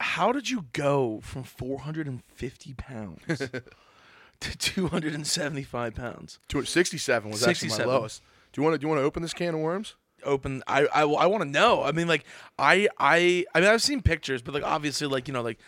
[0.00, 3.22] how did you go from 450 pounds
[4.42, 6.38] to 275 pounds?
[6.48, 8.22] 267 was actually my lowest.
[8.52, 9.94] Do you want to do you want to open this can of worms?
[10.24, 10.62] Open.
[10.66, 11.82] I I, I want to know.
[11.82, 12.24] I mean, like
[12.58, 15.58] I I I mean I've seen pictures, but like obviously like you know like.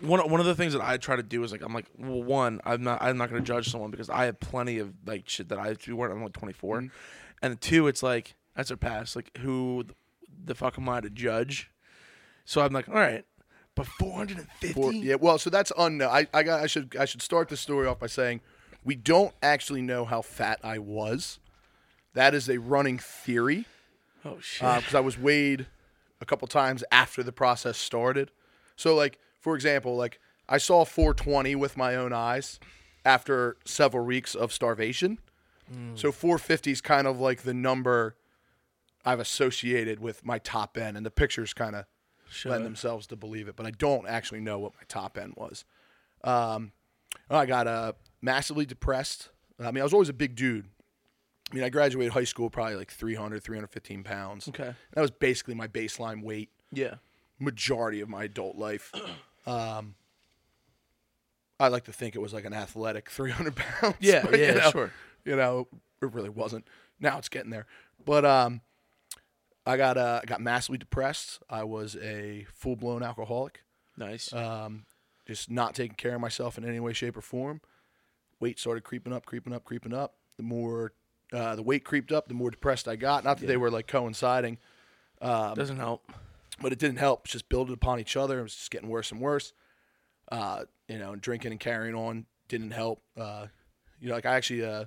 [0.00, 2.22] One, one of the things that I try to do is like I'm like well
[2.22, 5.50] one I'm not I'm not gonna judge someone because I have plenty of like shit
[5.50, 6.86] that I have to be wearing I'm like 24 mm-hmm.
[7.42, 9.84] and two it's like that's a pass like who
[10.42, 11.70] the fuck am I to judge
[12.46, 13.26] so I'm like all right
[13.74, 16.10] but 450 For, yeah, well, so that's unknown.
[16.10, 16.62] I, I got.
[16.62, 16.96] I should.
[16.98, 18.40] I should start the story off by saying
[18.84, 21.38] we don't actually know how fat I was.
[22.12, 23.66] That is a running theory
[24.24, 25.66] oh uh, shit because I was weighed
[26.20, 28.30] a couple times after the process started.
[28.76, 32.60] So, like for example, like I saw 420 with my own eyes
[33.04, 35.18] after several weeks of starvation.
[35.72, 35.98] Mm.
[35.98, 38.16] So 450 is kind of like the number
[39.04, 41.84] I've associated with my top end, and the pictures kind of
[42.44, 45.64] lend themselves to believe it, but I don't actually know what my top end was.
[46.22, 46.72] Um,
[47.30, 47.92] I got uh,
[48.22, 49.30] massively depressed.
[49.60, 50.66] I mean, I was always a big dude.
[51.50, 54.48] I mean, I graduated high school probably like 300, 315 pounds.
[54.48, 54.74] Okay.
[54.92, 56.94] That was basically my baseline weight yeah
[57.38, 58.92] majority of my adult life.
[59.46, 59.94] Um,
[61.60, 63.96] I like to think it was like an athletic 300 pounds.
[64.00, 64.90] Yeah, but, yeah, you know, sure.
[65.22, 65.68] You know,
[66.00, 66.66] it really wasn't.
[66.98, 67.66] Now it's getting there.
[68.02, 68.62] But um,
[69.66, 71.40] I got uh, I got massively depressed.
[71.48, 73.62] I was a full blown alcoholic.
[73.96, 74.84] nice Um,
[75.26, 77.60] just not taking care of myself in any way, shape, or form.
[78.40, 80.14] Weight started creeping up, creeping up, creeping up.
[80.36, 80.92] The more
[81.32, 83.24] uh, the weight creeped up, the more depressed I got.
[83.24, 84.58] Not that they were like coinciding
[85.54, 86.10] doesn't help
[86.60, 87.22] but it didn't help.
[87.24, 88.40] It's just building upon each other.
[88.40, 89.52] It was just getting worse and worse.
[90.30, 93.02] Uh, you know, and drinking and carrying on didn't help.
[93.16, 93.46] Uh,
[94.00, 94.84] you know, like I actually, uh,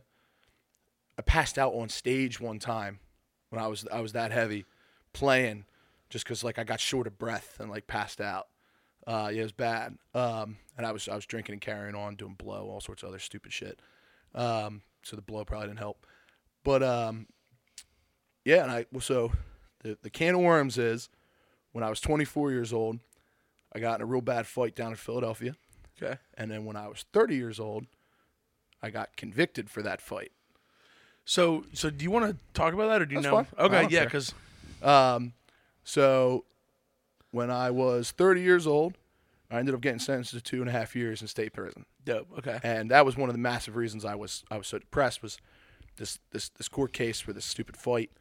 [1.17, 2.99] I passed out on stage one time
[3.49, 4.65] when I was I was that heavy
[5.13, 5.65] playing,
[6.09, 8.47] just because like I got short of breath and like passed out.
[9.05, 9.97] Uh, yeah, it was bad.
[10.13, 13.09] Um, and I was I was drinking and carrying on, doing blow, all sorts of
[13.09, 13.79] other stupid shit.
[14.35, 16.05] Um, so the blow probably didn't help.
[16.63, 17.27] But um,
[18.43, 19.31] yeah, and I well, so
[19.81, 21.09] the the can of worms is
[21.71, 22.99] when I was 24 years old,
[23.73, 25.55] I got in a real bad fight down in Philadelphia.
[26.01, 27.85] okay And then when I was 30 years old,
[28.81, 30.31] I got convicted for that fight.
[31.29, 33.47] So so do you want to talk about that or do you That's know fine.
[33.57, 34.05] I okay don't yeah care.
[34.05, 34.33] because
[34.81, 35.33] Um,
[35.83, 36.45] so
[37.31, 38.97] when I was 30 years old,
[39.51, 41.85] I ended up getting sentenced to two and a half years in state prison.
[42.05, 44.79] dope okay And that was one of the massive reasons I was I was so
[44.79, 45.37] depressed was
[45.97, 48.11] this this this court case for this stupid fight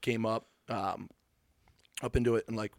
[0.00, 1.10] came up um,
[2.02, 2.72] up into it and like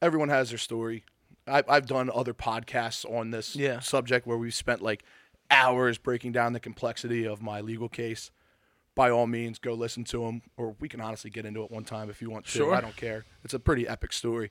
[0.00, 1.04] everyone has their story.
[1.46, 3.80] I've I've done other podcasts on this Yeah.
[3.80, 5.02] subject where we've spent like
[5.50, 8.30] hours breaking down the complexity of my legal case.
[8.96, 11.84] By all means, go listen to them, or we can honestly get into it one
[11.84, 12.50] time if you want to.
[12.50, 12.74] Sure.
[12.74, 13.24] I don't care.
[13.44, 14.50] It's a pretty epic story,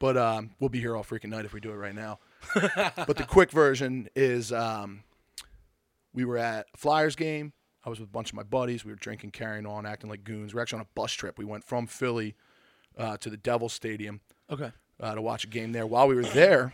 [0.00, 2.18] But um, we'll be here all freaking night if we do it right now.
[2.54, 5.04] but the quick version is um,
[6.14, 7.52] we were at a Flyers game.
[7.84, 8.84] I was with a bunch of my buddies.
[8.84, 10.52] We were drinking, carrying on, acting like goons.
[10.54, 11.38] We are actually on a bus trip.
[11.38, 12.34] We went from Philly
[12.98, 14.72] uh, to the Devils Stadium Okay.
[15.00, 15.86] uh, to watch a game there.
[15.86, 16.72] While we were there,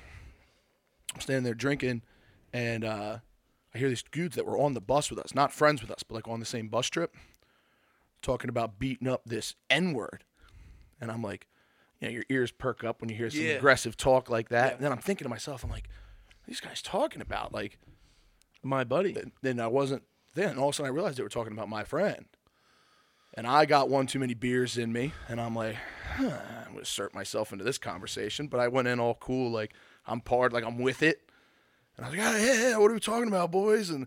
[1.15, 2.03] I'm standing there drinking,
[2.55, 3.19] and uh,
[3.75, 6.03] I hear these dudes that were on the bus with us, not friends with us,
[6.03, 7.15] but like on the same bus trip,
[8.21, 10.25] talking about beating up this N word.
[11.01, 11.47] And I'm like,
[12.01, 13.53] you know, your ears perk up when you hear some Yeah.
[13.53, 14.67] aggressive talk like that.
[14.67, 14.75] Yeah.
[14.75, 15.89] And then I'm thinking to myself, I'm like,
[16.47, 17.79] these guys talking about like.
[18.65, 19.17] My buddy.
[19.41, 20.05] Then I wasn't.
[20.35, 22.27] Then all of a sudden I realized they were talking about my friend.
[23.35, 25.75] And I got one too many beers in me, and I'm like,
[26.17, 26.25] huh,
[26.59, 28.47] I'm gonna insert myself into this conversation.
[28.47, 29.73] But I went in all cool, like
[30.07, 31.23] I'm part, like I'm with it.
[31.97, 33.91] And I was like, yeah, yeah, what are we talking about, boys?
[33.91, 34.07] And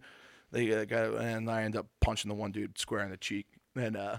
[0.52, 3.48] they uh, got, and I ended up punching the one dude square in the cheek
[3.76, 4.18] and uh,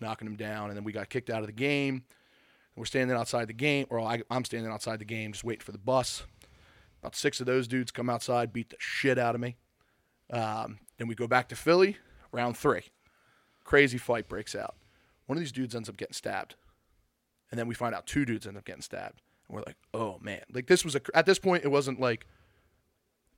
[0.00, 0.68] knocking him down.
[0.68, 2.04] And then we got kicked out of the game.
[2.76, 5.72] We're standing outside the game, or I, I'm standing outside the game, just waiting for
[5.72, 6.22] the bus.
[7.00, 9.56] About six of those dudes come outside, beat the shit out of me.
[10.30, 11.96] Um, then we go back to Philly,
[12.32, 12.82] round three.
[13.64, 14.76] Crazy fight breaks out.
[15.26, 16.54] One of these dudes ends up getting stabbed.
[17.50, 19.20] And then we find out two dudes end up getting stabbed.
[19.48, 20.42] And we're like, oh man.
[20.52, 22.26] Like this was a, at this point, it wasn't like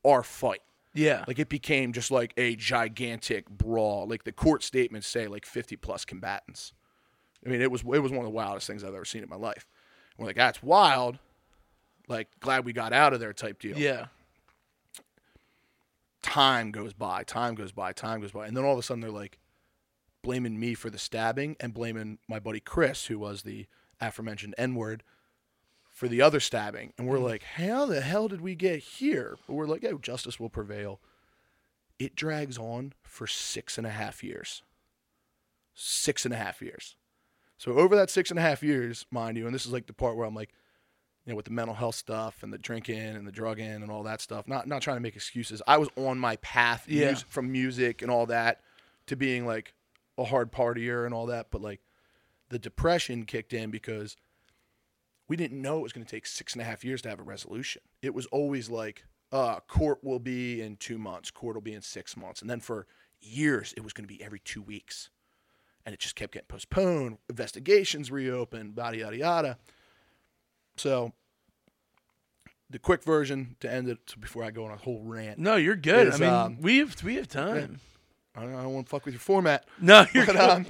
[0.05, 0.63] our fight.
[0.95, 1.25] Yeah.
[1.27, 4.09] Like it became just like a gigantic brawl.
[4.09, 6.73] Like the court statements say like 50 plus combatants.
[7.45, 9.29] I mean, it was, it was one of the wildest things I've ever seen in
[9.29, 9.67] my life.
[10.17, 11.19] And we're like, that's wild.
[12.09, 14.07] Like, glad we got out of there type deal yeah.
[16.23, 19.01] time goes by, time goes by, time goes by, and then all of a sudden
[19.01, 19.39] they're like
[20.23, 23.67] blaming me for the stabbing and blaming my buddy Chris, who was the
[24.01, 25.03] aforementioned N word,
[26.01, 27.25] for the other stabbing, and we're mm.
[27.25, 29.37] like, how the hell did we get here?
[29.47, 30.99] But we're like, oh, justice will prevail.
[31.99, 34.63] It drags on for six and a half years.
[35.75, 36.97] Six and a half years.
[37.59, 39.93] So over that six and a half years, mind you, and this is like the
[39.93, 40.55] part where I'm like,
[41.27, 44.05] you know, with the mental health stuff and the drinking and the drugging and all
[44.05, 44.49] that stuff.
[44.49, 45.61] Not not trying to make excuses.
[45.69, 47.11] I was on my path Yeah.
[47.11, 48.63] mus- from music and all that
[49.09, 49.75] to being like
[50.17, 51.83] a hard partier and all that, but like
[52.49, 54.17] the depression kicked in because
[55.31, 57.21] we didn't know it was going to take six and a half years to have
[57.21, 57.81] a resolution.
[58.03, 61.83] It was always like, uh, court will be in two months, court will be in
[61.83, 62.89] six months, and then for
[63.21, 65.09] years it was going to be every two weeks,
[65.87, 67.19] and it just kept getting postponed.
[67.29, 69.59] Investigations reopened, yada yada yada.
[70.77, 71.13] So,
[72.69, 75.39] the quick version to end it so before I go on a whole rant.
[75.39, 76.13] No, you're good.
[76.13, 77.79] I mean, um, we have we have time.
[78.35, 79.65] I don't, I don't want to fuck with your format.
[79.81, 80.51] No, you're but good.
[80.51, 80.67] um,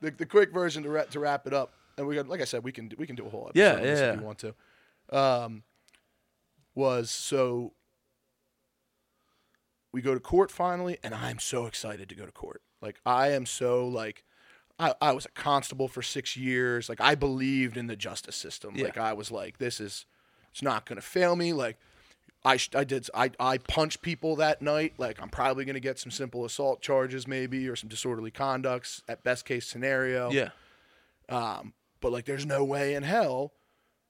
[0.00, 2.44] the, the quick version to, ra- to wrap it up, and we got like I
[2.44, 4.38] said, we can we can do a whole episode Yeah, on this if you want
[4.38, 4.54] to.
[5.12, 5.62] Um,
[6.74, 7.74] was so
[9.92, 12.62] we go to court finally, and I'm so excited to go to court.
[12.80, 14.24] Like I am so like.
[14.78, 16.88] I, I was a constable for six years.
[16.88, 18.76] Like I believed in the justice system.
[18.76, 18.84] Yeah.
[18.84, 20.06] Like I was like, this is,
[20.52, 21.52] it's not gonna fail me.
[21.52, 21.76] Like
[22.46, 24.94] I, sh- I did I, I punched people that night.
[24.96, 29.22] Like I'm probably gonna get some simple assault charges maybe or some disorderly conducts at
[29.22, 30.30] best case scenario.
[30.30, 30.48] Yeah.
[31.28, 33.52] Um, but like there's no way in hell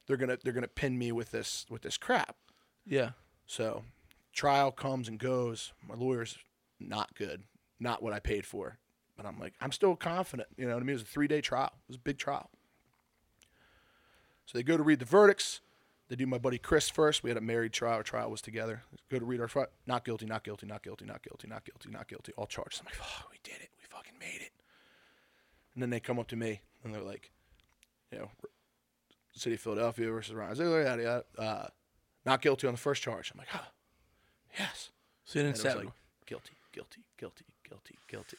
[0.07, 2.37] they're gonna they're gonna pin me with this with this crap.
[2.85, 3.11] Yeah.
[3.47, 3.85] So
[4.33, 5.73] trial comes and goes.
[5.89, 6.37] My lawyer's
[6.81, 7.45] not good,
[7.79, 8.79] not what I paid for.
[9.17, 10.49] But I'm like I'm still confident.
[10.57, 10.91] You know what I mean?
[10.91, 11.71] It was a three day trial.
[11.73, 12.51] It was a big trial.
[14.47, 15.61] So they go to read the verdicts.
[16.09, 17.23] They do my buddy Chris first.
[17.23, 17.95] We had a married trial.
[17.95, 18.83] Our trial was together.
[19.13, 19.69] Go to read our trial.
[19.87, 22.33] Not guilty, not guilty, not guilty, not guilty, not guilty, not guilty.
[22.37, 22.81] All charges.
[22.81, 23.69] I'm like, oh, we did it.
[23.79, 24.51] We fucking made it.
[25.75, 27.31] And then they come up to me and they're like,
[28.13, 28.31] you know,
[29.33, 31.25] City of Philadelphia versus Ryan Ziegler, yada, yada.
[31.39, 31.67] Uh,
[32.27, 33.31] not guilty on the first charge.
[33.33, 33.61] I'm like, huh,
[34.59, 34.91] yes.
[35.25, 35.95] So you didn't stab like,
[36.27, 38.37] guilty, guilty, guilty, guilty, guilty.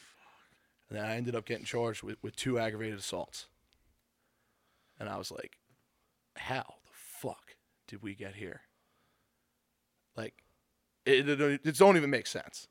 [0.88, 3.46] And then I ended up getting charged with, with two aggravated assaults.
[5.00, 5.56] And I was like,
[6.36, 7.56] how the fuck
[7.88, 8.60] did we get here?
[10.16, 10.34] Like,
[11.06, 12.68] it, it, don't- it don't even make sense.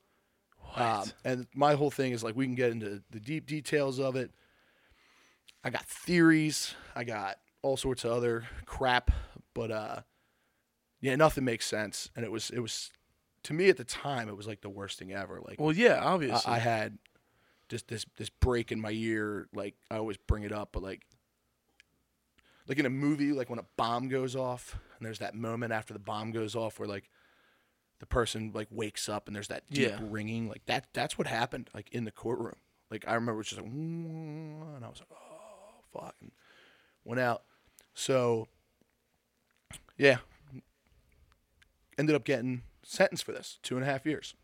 [0.76, 4.16] Um, and my whole thing is like, we can get into the deep details of
[4.16, 4.30] it.
[5.64, 6.74] I got theories.
[6.94, 9.10] I got all sorts of other crap,
[9.54, 10.00] but uh,
[11.00, 12.10] yeah, nothing makes sense.
[12.16, 12.90] And it was, it was,
[13.44, 15.40] to me at the time, it was like the worst thing ever.
[15.46, 16.52] Like, Well, yeah, obviously.
[16.52, 16.98] I had
[17.68, 19.48] just this this break in my ear.
[19.54, 21.06] Like I always bring it up, but like
[22.68, 25.92] like in a movie, like when a bomb goes off, and there's that moment after
[25.94, 27.08] the bomb goes off where like
[27.98, 29.98] the person like wakes up and there's that deep Yeah.
[30.02, 30.48] ringing.
[30.48, 32.56] Like that that's what happened like in the courtroom.
[32.90, 35.31] Like I remember it was just like, and I was like, oh
[35.92, 36.30] fuck, and
[37.04, 37.42] went out.
[37.94, 38.48] So
[39.98, 40.18] yeah,
[41.98, 44.34] ended up getting sentenced for this two and a half years.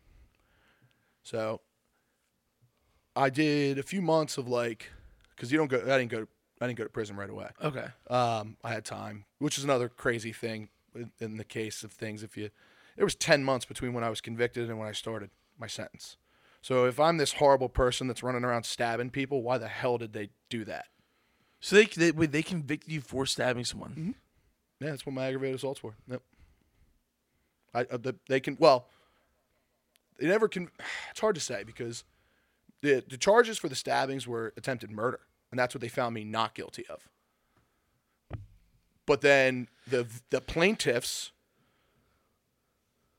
[1.23, 1.61] So
[3.15, 4.91] I did a few months of like,
[5.35, 6.27] because you don't go, I didn't go
[6.61, 7.47] I didn't go to prison right away.
[7.63, 7.85] Okay.
[8.09, 12.21] Um, I had time, which is another crazy thing in, in the case of things.
[12.21, 12.49] If you,
[12.97, 16.17] there was ten months between when I was convicted and when I started my sentence.
[16.61, 20.11] So if I'm this horrible person that's running around stabbing people, why the hell did
[20.11, 20.87] they do that?
[21.59, 23.91] So they they wait, they convicted you for stabbing someone.
[23.91, 24.11] Mm-hmm.
[24.79, 25.93] Yeah, that's what my aggravated assaults were.
[26.09, 26.21] Yep.
[27.73, 28.87] I uh, the, they can well.
[30.17, 30.69] They never can.
[31.11, 32.03] It's hard to say because
[32.81, 35.19] the the charges for the stabbings were attempted murder,
[35.51, 37.07] and that's what they found me not guilty of.
[39.05, 41.31] But then the the plaintiffs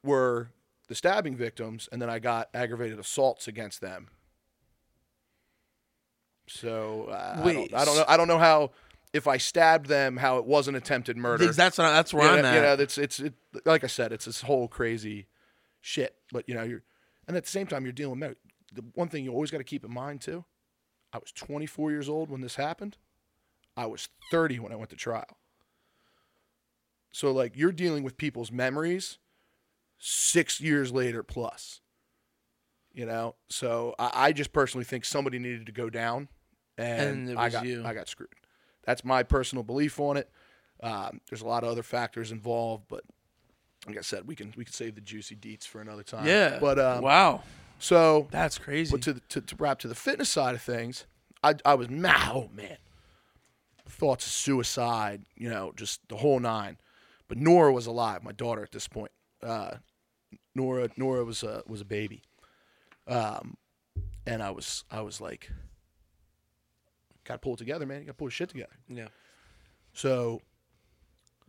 [0.03, 0.51] were
[0.89, 4.09] the stabbing victims, and then I got aggravated assaults against them.
[6.51, 8.05] So uh, I, don't, I don't know.
[8.09, 8.73] I don't know how
[9.13, 11.47] if I stabbed them, how it wasn't attempted murder.
[11.53, 12.55] That's not, that's where you I'm know, at.
[12.55, 13.35] you know, it's it's it,
[13.65, 15.27] like I said, it's this whole crazy
[15.81, 16.17] shit.
[16.33, 16.83] But you know, you're
[17.29, 18.37] and at the same time, you're dealing with
[18.73, 20.45] the one thing you always got to keep in mind too.
[21.13, 22.97] I was 24 years old when this happened.
[23.77, 25.39] I was 30 when I went to trial.
[27.13, 29.19] So like you're dealing with people's memories
[29.99, 31.81] six years later plus.
[32.93, 36.29] You know, so I, I just personally think somebody needed to go down,
[36.79, 37.85] and, And it I was got you.
[37.85, 38.31] I got screwed.
[38.85, 40.31] That's my personal belief on it.
[40.83, 43.05] Um, there's a lot of other factors involved, but
[43.87, 46.27] like I said, we can we can save the juicy deets for another time.
[46.27, 46.59] yeah.
[46.61, 47.43] but um, wow,
[47.79, 48.91] so that's crazy.
[48.93, 51.05] but to, the- to to wrap to the fitness side of things,
[51.43, 52.31] I I was mad.
[52.33, 52.79] Oh man,
[53.89, 55.23] thoughts of suicide.
[55.37, 56.79] You know, just the whole nine.
[57.29, 58.23] But Nora was alive.
[58.25, 59.13] My daughter at this point.
[59.43, 59.77] Uh,
[60.55, 62.23] Nora Nora was a was a baby.
[63.07, 63.57] Um,
[64.27, 65.51] and I was I was like,
[67.25, 68.01] got to pull it together, man.
[68.01, 68.77] You got to pull shit together.
[68.89, 69.09] yeah.
[69.93, 70.41] So,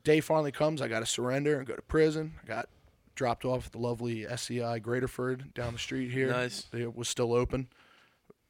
[0.03, 0.81] day finally comes.
[0.81, 2.33] I got to surrender and go to prison.
[2.43, 2.69] I got
[3.15, 6.29] dropped off at the lovely SCI Graterford down the street here.
[6.29, 6.67] Nice.
[6.73, 7.67] It was still open.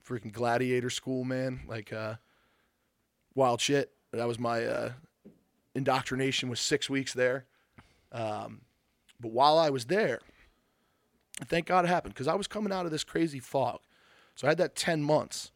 [0.08, 1.62] Freaking gladiator school, man.
[1.68, 2.16] Like uh,
[3.36, 3.92] wild shit.
[4.14, 4.92] That was my uh,
[5.76, 6.50] indoctrination.
[6.50, 7.46] Was six weeks there.
[8.12, 8.62] Um,
[9.20, 10.20] but while I was there,
[11.46, 13.80] thank God it happened because I was coming out of this crazy fog.
[14.36, 15.52] So I had that ten months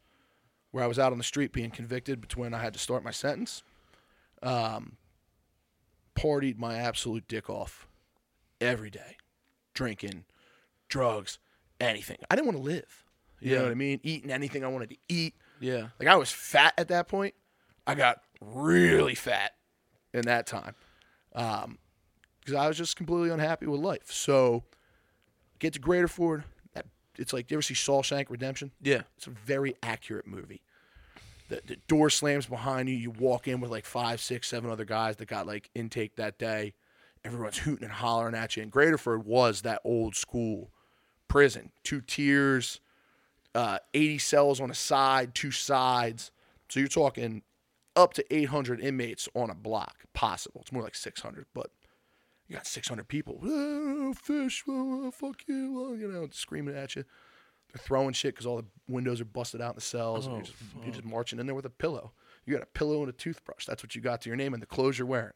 [0.76, 3.10] where I was out on the street being convicted between I had to start my
[3.10, 3.62] sentence.
[4.42, 4.98] Um,
[6.14, 7.88] partied my absolute dick off
[8.60, 9.16] every day,
[9.72, 10.26] drinking,
[10.90, 11.38] drugs,
[11.80, 12.18] anything.
[12.30, 13.06] I didn't want to live.
[13.40, 13.56] You Yeah.
[13.56, 14.00] know what I mean?
[14.02, 15.34] Eating anything I wanted to eat.
[15.60, 15.88] Yeah.
[15.98, 17.34] Like I was fat at that point.
[17.86, 19.54] I got really fat
[20.12, 20.74] in that time
[21.32, 24.12] because I was just completely unhappy with life.
[24.12, 24.64] So
[25.58, 26.44] get to Graterford.
[26.74, 26.84] That
[27.16, 28.72] it's like you ever see Shawshank Redemption?
[28.82, 29.04] Yeah.
[29.16, 30.60] It's a very accurate movie.
[31.48, 32.96] The, the door slams behind you.
[32.96, 36.38] You walk in with like five, six, seven other guys that got like intake that
[36.38, 36.74] day.
[37.24, 38.62] Everyone's hooting and hollering at you.
[38.62, 40.70] And Graterford was that old school
[41.28, 41.70] prison.
[41.82, 42.80] Two tiers,
[43.54, 46.30] uh, 80 cells on a side, two sides.
[46.68, 47.42] So you're talking
[47.96, 50.60] up to 800 inmates on a block, possible.
[50.60, 51.70] It's more like 600, but
[52.48, 53.40] you got 600 people.
[53.42, 57.04] Oh, fish, oh, fuck you, oh, you know, screaming at you.
[57.76, 60.26] They're throwing shit because all the windows are busted out in the cells.
[60.26, 62.12] and Oh, you're, just, you're just marching in there with a pillow.
[62.46, 63.66] You got a pillow and a toothbrush.
[63.66, 65.32] That's what you got to your name and the clothes you're wearing.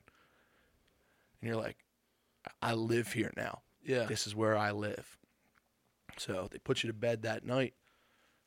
[1.40, 1.76] And you're like,
[2.62, 3.60] I live here now.
[3.84, 4.04] Yeah.
[4.04, 5.18] This is where I live.
[6.16, 7.74] So they put you to bed that night.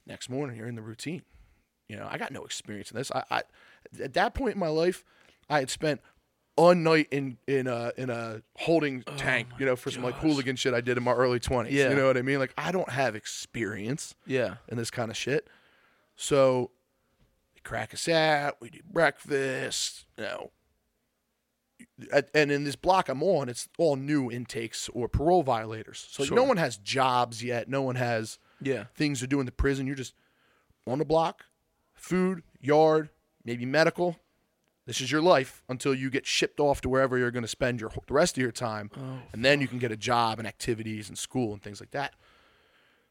[0.06, 1.22] Next morning, you're in the routine.
[1.88, 3.12] You know, I got no experience in this.
[3.12, 3.42] I, I
[4.02, 5.04] at that point in my life,
[5.50, 6.02] I had spent
[6.58, 9.48] a night in in a in a holding oh tank.
[9.60, 11.74] You know, for some like hooligan shit I did in my early twenties.
[11.74, 11.90] Yeah.
[11.90, 12.40] You know what I mean?
[12.40, 14.56] Like I don't have experience Yeah.
[14.68, 15.48] in this kind of shit.
[16.16, 16.72] So
[17.56, 18.58] they crack us out.
[18.62, 20.06] We do breakfast.
[20.18, 20.52] You know.
[22.12, 26.08] At- And in this block I'm on, it's all new intakes or parole violators.
[26.12, 26.36] So Sure.
[26.36, 27.68] no one has jobs yet.
[27.68, 28.86] No one has Yeah.
[28.96, 29.88] things to do in the prison.
[29.88, 30.14] You're just
[30.88, 31.46] on the block,
[31.96, 33.10] food, yard,
[33.44, 34.18] maybe medical.
[34.86, 37.80] This is your life until you get shipped off to wherever you're going to spend
[37.80, 40.48] your the rest of your time, oh, and then you can get a job and
[40.48, 42.14] activities and school and things like that.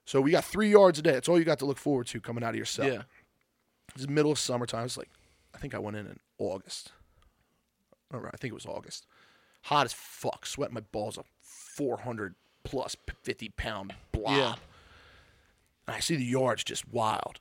[0.05, 1.13] So we got three yards a day.
[1.13, 2.87] That's all you got to look forward to coming out of your cell.
[2.87, 3.03] Yeah.
[3.95, 4.85] It's middle of summertime.
[4.85, 5.11] It's like,
[5.55, 6.93] I think I went in in August.
[8.13, 9.07] I I think it was August.
[9.63, 10.45] Hot as fuck.
[10.45, 11.27] Sweating my balls up.
[11.41, 14.37] 400 plus 50 pound blob.
[14.37, 14.55] Yeah.
[15.87, 17.41] And I see the yards just wild.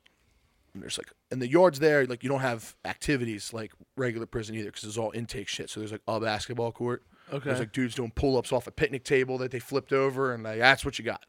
[0.74, 4.56] And there's like, and the yards there, like you don't have activities like regular prison
[4.56, 5.70] either because it's all intake shit.
[5.70, 7.04] So there's like a basketball court.
[7.32, 7.46] Okay.
[7.46, 10.44] There's like dudes doing pull ups off a picnic table that they flipped over, and
[10.44, 11.26] like that's what you got.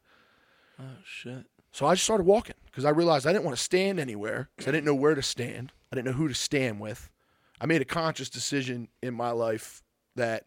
[0.79, 1.45] Oh shit.
[1.71, 4.67] So I just started walking because I realized I didn't want to stand anywhere because
[4.67, 5.71] I didn't know where to stand.
[5.91, 7.09] I didn't know who to stand with.
[7.59, 9.81] I made a conscious decision in my life
[10.15, 10.45] that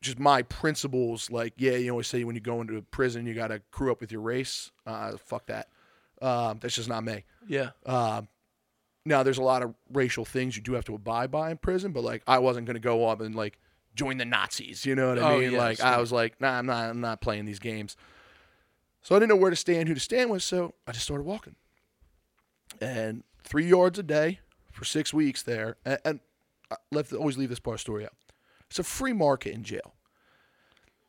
[0.00, 3.48] just my principles, like, yeah, you always say when you go into prison, you got
[3.48, 4.70] to crew up with your race.
[4.86, 5.68] Uh, fuck that.
[6.22, 7.24] Um, that's just not me.
[7.48, 7.70] Yeah.
[7.84, 8.28] Um,
[9.04, 11.90] now there's a lot of racial things you do have to abide by in prison,
[11.92, 13.58] but like I wasn't gonna go up and like
[13.96, 14.86] join the Nazis.
[14.86, 15.52] You know what I Oh, mean?
[15.52, 16.88] yes, like I was like, nah, I'm not.
[16.88, 17.96] I'm not playing these games.
[19.02, 20.44] So I didn't know where to stand, who to stand with.
[20.44, 21.56] So I just started walking,
[22.80, 24.38] and three yards a day
[24.70, 25.76] for six weeks there.
[25.84, 26.20] And, and
[26.70, 28.12] I left always leave this part of the story out.
[28.70, 29.94] It's a free market in jail.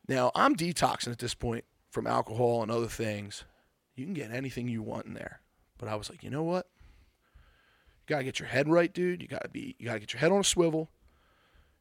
[0.07, 3.43] Now I'm detoxing at this point from alcohol and other things.
[3.96, 5.39] You can get anything you want in there.
[5.78, 6.68] But I was like, you know what?
[8.08, 9.22] You gotta get your head right, dude.
[9.22, 9.76] You gotta be.
[9.80, 10.89] You gotta get your head on a swivel.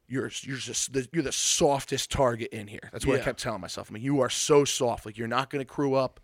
[0.09, 2.89] You're you're just the, you're the softest target in here.
[2.93, 3.25] That's what I Yeah.
[3.25, 3.89] kept telling myself.
[3.91, 5.07] I mean, you are so soft.
[5.07, 6.21] Like you're not gonna crew up.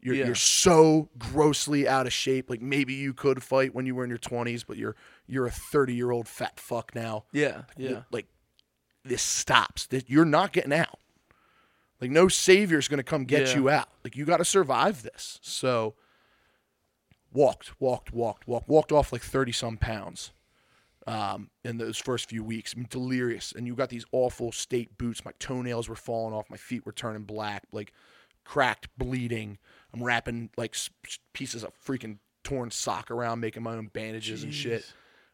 [0.00, 0.26] You're Yeah.
[0.26, 2.48] you're so grossly out of shape.
[2.48, 4.94] Like maybe you could fight when you were in your 20s, but you're
[5.26, 7.24] you're a 30 year old fat fuck now.
[7.32, 8.02] Yeah, yeah.
[8.10, 8.26] Like
[9.04, 9.86] this stops.
[9.88, 10.98] That you're not getting out.
[12.00, 13.54] Like no savior's gonna come get Yeah.
[13.56, 13.88] you out.
[14.04, 15.38] Like you got to survive this.
[15.42, 15.94] So
[17.32, 20.32] walked, walked, walked, walked, walked off like thirty some pounds
[21.06, 22.74] um, in those first few weeks.
[22.74, 23.52] I mean, delirious.
[23.56, 25.24] And you got these awful state boots.
[25.24, 26.50] My toenails were falling off.
[26.50, 27.92] My feet were turning black, like
[28.44, 29.58] cracked, bleeding.
[29.94, 30.76] I'm wrapping like
[31.32, 34.84] pieces of freaking torn sock around, making my own bandages and shit.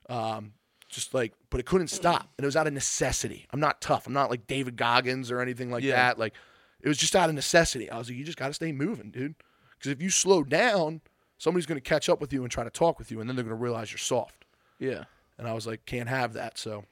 [0.09, 0.53] Um,
[0.89, 3.47] just like, but it couldn't stop, and it was out of necessity.
[3.51, 4.07] I'm not tough.
[4.07, 5.97] I'm not like David Goggins or anything like Yeah.
[5.97, 6.19] that.
[6.19, 6.35] Like,
[6.83, 7.91] it was just out of necessity.
[7.91, 9.35] I was like, you just got to stay moving, dude.
[9.79, 11.01] Because if you slow down,
[11.39, 13.37] somebody's going to catch up with you and try to talk with you, and then
[13.37, 14.45] they're going to realize you're soft.
[14.79, 15.05] Yeah.
[15.39, 16.59] And I was like, can't have that.
[16.59, 16.85] So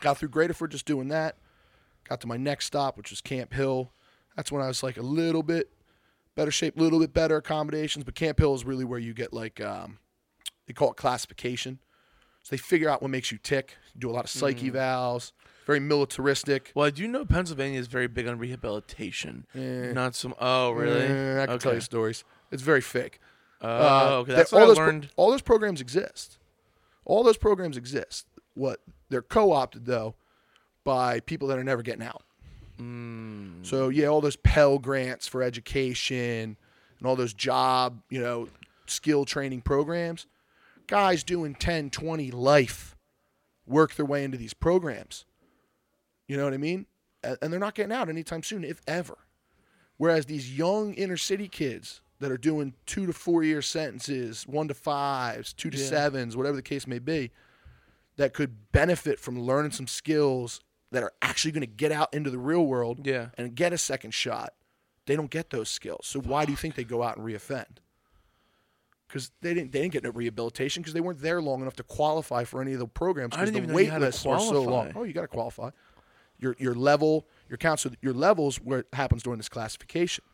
[0.00, 1.36] got through Graterford just doing that.
[2.08, 3.92] Got to my next stop, which was Camp Hill.
[4.36, 5.70] That's when I was like a little bit
[6.34, 8.04] better shape, a little bit better accommodations.
[8.04, 9.98] But Camp Hill is really where you get like, um,
[10.66, 11.80] they call it classification.
[12.44, 13.76] So they figure out what makes you tick.
[13.98, 15.32] do a lot of psyche evals,
[15.68, 16.72] very militaristic.
[16.74, 19.46] Well, I do know Pennsylvania is very big on rehabilitation.
[19.54, 20.34] Not some.
[20.40, 21.02] Oh, really?
[21.06, 22.24] Eh, I can tell you stories.
[22.50, 23.20] It's very fake.
[23.60, 24.32] Oh, Uh, okay.
[24.32, 25.10] that- That's all what I those pro- learned.
[25.16, 26.38] all those programs exist.
[27.04, 28.26] All those programs exist.
[28.54, 30.14] What they're co-opted though
[30.84, 32.22] by people that are never getting out.
[32.80, 33.66] Mm.
[33.66, 36.56] So yeah, all those Pell grants for education
[36.98, 38.48] and all those job, you know,
[38.86, 40.26] skill training programs.
[40.86, 42.96] Guys doing 10, 20 life
[43.66, 45.26] work their way into these programs.
[46.28, 46.86] You know what I mean?
[47.24, 49.18] And they're not getting out anytime soon, if ever.
[49.96, 54.68] Whereas these young inner city kids that are doing two to four year sentences, one
[54.68, 55.86] to fives, two to Yeah.
[55.88, 57.32] sevens, whatever the case may be,
[58.16, 60.60] that could benefit from learning some skills
[60.90, 63.30] that are actually going to get out into the real world Yeah.
[63.36, 64.54] and get a second shot.
[65.06, 66.06] They don't get those skills.
[66.06, 67.78] So why do you think they go out and reoffend?
[69.06, 71.82] Because they didn't they didn't get no rehabilitation because they weren't there long enough to
[71.82, 73.34] qualify for any of the programs.
[73.34, 74.92] I 'cause didn't the wait lists were so long.
[74.94, 75.70] Oh, you got to qualify.
[76.38, 80.24] Your your level, your counts, your levels where it happens during this classification.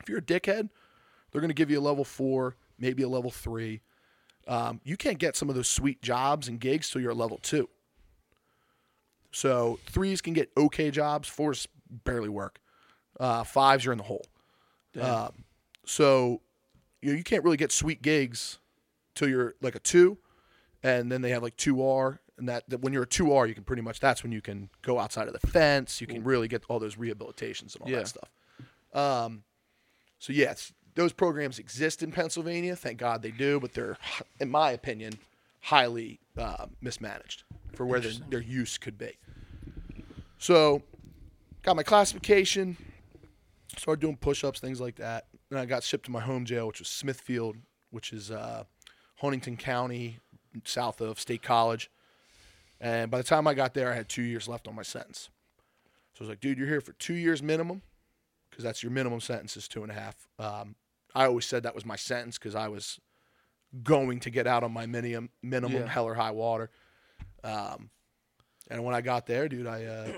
[0.00, 0.68] If you're a dickhead,
[1.30, 3.80] they're going to give you a level four, maybe a level three.
[4.46, 7.38] Um, you can't get some of those sweet jobs and gigs till you're a level
[7.42, 7.68] two.
[9.32, 11.66] So threes can get okay jobs, fours
[12.04, 12.60] barely work.
[13.18, 14.24] Uh, fives you're in the hole.
[15.26, 15.44] Um,
[15.84, 16.40] so
[17.02, 18.58] you know, you can't really get sweet gigs
[19.14, 20.18] till you're like a two,
[20.82, 23.46] and then they have like two R, and that, that when you're a two R,
[23.46, 26.00] you can pretty much that's when you can go outside of the fence.
[26.00, 27.98] You can really get all those rehabilitations and all Yeah.
[27.98, 28.30] that stuff.
[28.92, 29.42] Um,
[30.18, 32.74] so yes, those programs exist in Pennsylvania.
[32.76, 33.96] Thank God they do, but they're,
[34.40, 35.14] in my opinion,
[35.60, 37.42] highly uh, mismanaged
[37.74, 39.16] for where their, their use could be.
[40.38, 40.82] So,
[41.62, 42.76] got my classification,
[43.76, 45.26] started doing push-ups, things like that.
[45.50, 47.56] Then I got shipped to my home jail, which was Smithfield,
[47.90, 48.64] which is uh,
[49.16, 50.18] Huntingdon County,
[50.64, 51.90] south of State College.
[52.80, 55.30] And by the time I got there, I had two years left on my sentence.
[56.14, 57.82] So I was like, dude, you're here for two years minimum,
[58.50, 60.14] because that's your minimum sentence is two and a half.
[60.38, 60.74] Um,
[61.14, 63.00] I always said that was my sentence because I was
[63.82, 65.86] going to get out on my minimum, minimum Yeah.
[65.88, 66.70] hell or high water.
[67.44, 67.90] Um,
[68.70, 70.12] and when I got there, dude, I uh,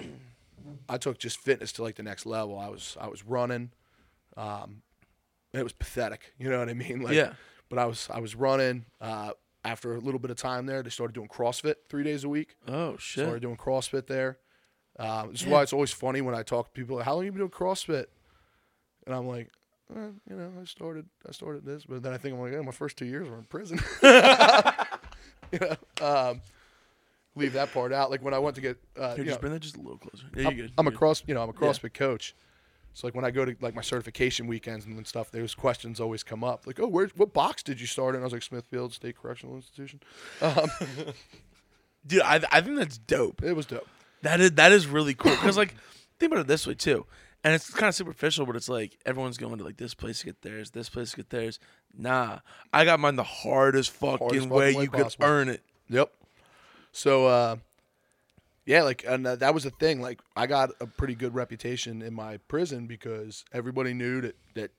[0.88, 2.58] I took just fitness to like the next level.
[2.58, 3.70] I was I was running.
[4.36, 4.82] Um,
[5.52, 6.32] it was pathetic.
[6.38, 7.00] You know what I mean?
[7.02, 7.32] Like, Yeah.
[7.68, 8.86] But I was I was running.
[9.00, 9.32] Uh,
[9.68, 12.56] after a little bit of time there, they started doing CrossFit three days a week.
[12.66, 13.24] Oh shit.
[13.24, 14.38] Started doing CrossFit there.
[14.98, 16.96] Um, this is why it's always funny when I talk to people.
[16.96, 18.06] Like, How long have you been doing CrossFit?
[19.06, 19.50] And I'm like,
[19.94, 22.60] eh, you know, I started I started this, but then I think I'm like, yeah,
[22.62, 23.78] my first two years were in prison.
[25.52, 26.40] you know, um,
[27.36, 28.10] leave that part out.
[28.10, 29.80] Like when I went to get, uh, Here, you just know, bring that just a
[29.80, 30.26] little closer.
[30.34, 30.72] Yeah, I'm, you good.
[30.78, 30.98] I'm a you good.
[30.98, 31.58] cross, you know, I'm a Yeah.
[31.68, 32.34] CrossFit coach.
[32.94, 36.22] So like when I go to like my certification weekends and stuff, those questions always
[36.22, 36.66] come up.
[36.66, 38.20] Like, oh, where, what box did you start in?
[38.22, 40.00] I was like Smithfield State Correctional Institution.
[40.42, 40.70] Um,
[42.06, 43.42] Dude, I, I think that's dope.
[43.42, 43.86] it was dope.
[44.22, 45.74] That is that is really cool because like
[46.18, 47.06] think about it this way too.
[47.44, 50.26] and it's kind of superficial, but it's like everyone's going to like this place to
[50.26, 51.60] get theirs, this place to get theirs.
[51.96, 52.40] Nah,
[52.72, 55.62] I got mine the hardest fucking, fucking way, way you could earn it.
[55.88, 56.10] Yep.
[56.92, 57.56] So, uh,
[58.68, 60.02] yeah, like, and uh, that was the thing.
[60.02, 64.72] Like, I got a pretty good reputation in my prison because everybody knew that that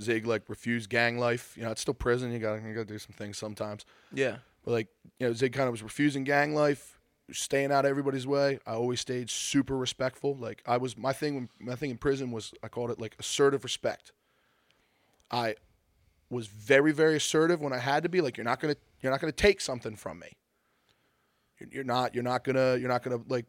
[0.00, 1.52] Zig like refused gang life.
[1.58, 2.32] You know, it's still prison.
[2.32, 3.84] You got to to do some things sometimes.
[4.14, 6.98] Yeah, But like, you know, Zig kind of was refusing gang life,
[7.30, 8.58] staying out of everybody's way.
[8.66, 10.34] I always stayed super respectful.
[10.34, 11.50] Like, I was my thing.
[11.58, 14.12] My thing in prison was I called it like assertive respect.
[15.30, 15.56] I
[16.30, 18.22] was very very assertive when I had to be.
[18.22, 20.28] Like, you're not gonna you're not gonna take something from me.
[21.70, 23.46] You're, not you're not gonna you're not gonna like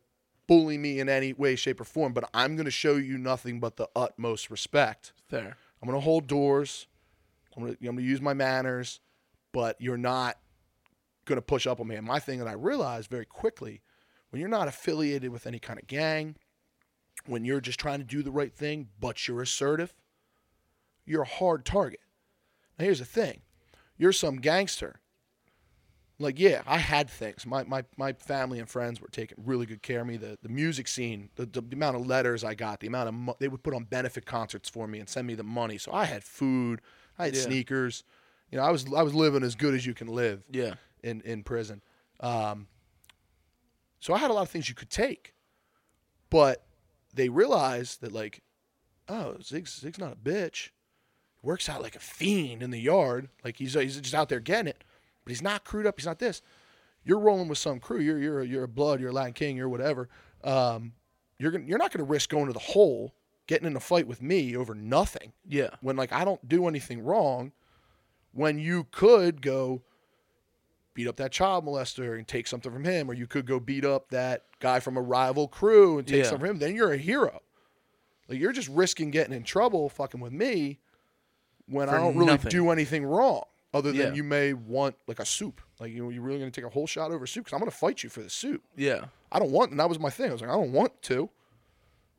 [0.48, 2.14] bully me in any way, shape, or form.
[2.14, 5.14] But I'm gonna show you nothing but the utmost respect.
[5.30, 5.58] There.
[5.82, 6.88] I'm gonna hold doors.
[7.56, 9.00] I'm gonna, I'm gonna use my manners,
[9.52, 10.38] but you're not
[11.26, 11.96] gonna push up on me.
[11.96, 13.82] And my thing that I realized very quickly,
[14.30, 16.36] when you're not affiliated with any kind of gang,
[17.26, 19.94] when you're just trying to do the right thing, but you're assertive,
[21.06, 22.00] you're a hard target.
[22.78, 23.42] Now here's the thing,
[23.98, 25.01] you're some gangster.
[26.22, 27.46] Like yeah, I had things.
[27.46, 30.18] My my my family and friends were taking really good care of me.
[30.18, 33.36] The the music scene, the, the, amount of letters I got, the amount of mo-
[33.40, 35.78] they would put on benefit concerts for me and send me the money.
[35.78, 36.82] So I had food,
[37.18, 37.42] I had Yeah.
[37.42, 38.04] sneakers.
[38.52, 41.22] You know, I was I was living as good as you can live Yeah, in
[41.22, 41.82] in prison.
[42.20, 42.68] Um,
[44.00, 45.34] so I had a lot of things you could take,
[46.30, 46.66] but
[47.14, 48.42] they realized that like,
[49.08, 50.70] oh, Zig's Zig's not a bitch.
[51.42, 53.30] He works out like a fiend in the yard.
[53.44, 54.84] Like he's he's just out there getting it,
[55.24, 56.00] but he's not crewed up.
[56.00, 56.42] He's not this.
[57.04, 58.00] You're rolling with some crew.
[58.00, 59.00] You're you're you're a blood.
[59.00, 59.58] You're a Latin King.
[59.58, 60.10] You're whatever.
[60.44, 60.94] Um,
[61.38, 63.14] you're gonna, you're not going to risk going to the hole,
[63.48, 67.04] getting in a fight with me over nothing yeah, when like I don't do anything
[67.04, 67.52] wrong,
[68.32, 69.82] when you could go
[70.94, 73.86] beat up that child molester and take something from him, or you could go beat
[73.86, 76.24] up that guy from a rival crew and take Yeah.
[76.26, 77.42] something from him, then you're a hero.
[78.28, 80.80] Like you're just risking getting in trouble fucking with me
[81.68, 82.50] when I don't really nothing.
[82.50, 83.44] do anything wrong.
[83.74, 84.14] Other than Yeah.
[84.14, 87.12] you may want like a soup, like you, you're really gonna take a whole shot
[87.12, 88.62] over soup because I'm gonna fight you for the soup.
[88.76, 90.30] yeah, I don't want, and that was my thing.
[90.30, 91.30] I was like, I don't want to.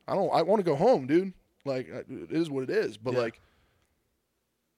[0.08, 0.32] I don't.
[0.32, 1.32] I want to go home, dude.
[1.64, 2.96] Like uh, it is what it is.
[2.96, 3.20] But Yeah.
[3.20, 3.40] like,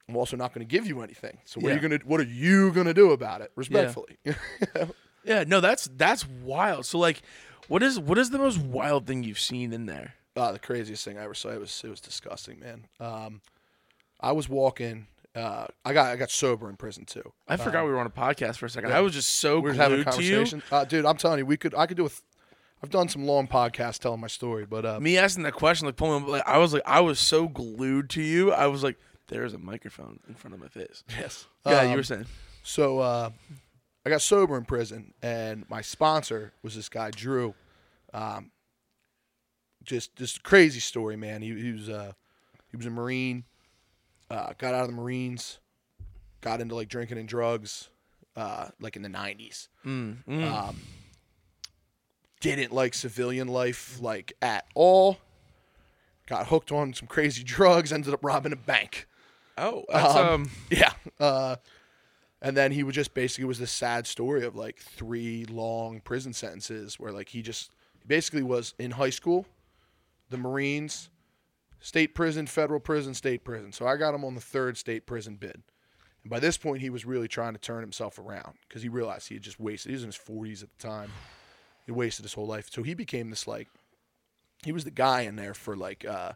[0.08, 1.38] I'm also not going to give you anything.
[1.44, 2.00] So what are you gonna?
[2.04, 3.52] What are you gonna do about it?
[3.56, 4.18] Respectfully.
[5.24, 5.44] yeah.
[5.46, 6.84] No, that's that's wild.
[6.86, 7.22] So like,
[7.68, 10.14] what is what is the most wild thing you've seen in there?
[10.36, 11.50] Ah, the craziest thing I ever saw.
[11.50, 12.86] It was it was disgusting, man.
[13.00, 13.40] Um,
[14.20, 15.06] I was walking.
[15.34, 17.32] Uh, I got I got sober in prison too.
[17.48, 18.90] I forgot we were on a podcast for a second.
[18.90, 18.98] yeah.
[18.98, 20.04] I was just so We were having a you.
[20.04, 21.04] conversation, uh, dude.
[21.04, 21.74] I'm telling you, we could.
[21.74, 22.08] I could do a.
[22.08, 22.20] th-
[22.82, 25.96] I've done some long podcasts telling my story, but uh, Me asking that question, like
[25.96, 28.52] pulling, like I was like, I was so glued to you.
[28.52, 31.02] I was like, there's a microphone in front of my face.
[31.18, 31.46] yes.
[31.66, 32.26] Yeah, you Um, were saying.
[32.62, 33.30] So uh,
[34.04, 37.54] I got sober in prison, and my sponsor was this guy Drew.
[38.12, 38.50] Um,
[39.82, 41.42] just just crazy story, man.
[41.42, 42.12] He, he was uh,
[42.70, 43.44] he was a Marine.
[44.30, 45.58] Uh, got out of the Marines,
[46.40, 47.88] got into like drinking and drugs,
[48.36, 49.68] uh, like in the nineties.
[49.84, 50.44] Mm, mm.
[50.44, 50.76] Um,
[52.40, 55.18] didn't like civilian life like at all.
[56.26, 57.92] Got hooked on some crazy drugs.
[57.92, 59.06] Ended up robbing a bank.
[59.58, 60.92] oh, that's um, um, Yeah.
[61.20, 61.56] Uh,
[62.42, 66.34] and then he would just basically was this sad story of like three long prison
[66.34, 67.70] sentences where like he just
[68.06, 69.46] basically was in high school,
[70.28, 71.08] the Marines,
[71.84, 73.70] state prison, federal prison, state prison.
[73.70, 75.62] So I got him on the third state prison bid.
[76.22, 79.28] And by this point, he was really trying to turn himself around because he realized
[79.28, 79.90] he had just wasted.
[79.90, 81.12] He was in his 40s at the time.
[81.84, 82.70] He wasted his whole life.
[82.72, 83.68] So he became this like,
[84.64, 86.32] he was the guy in there for like, uh,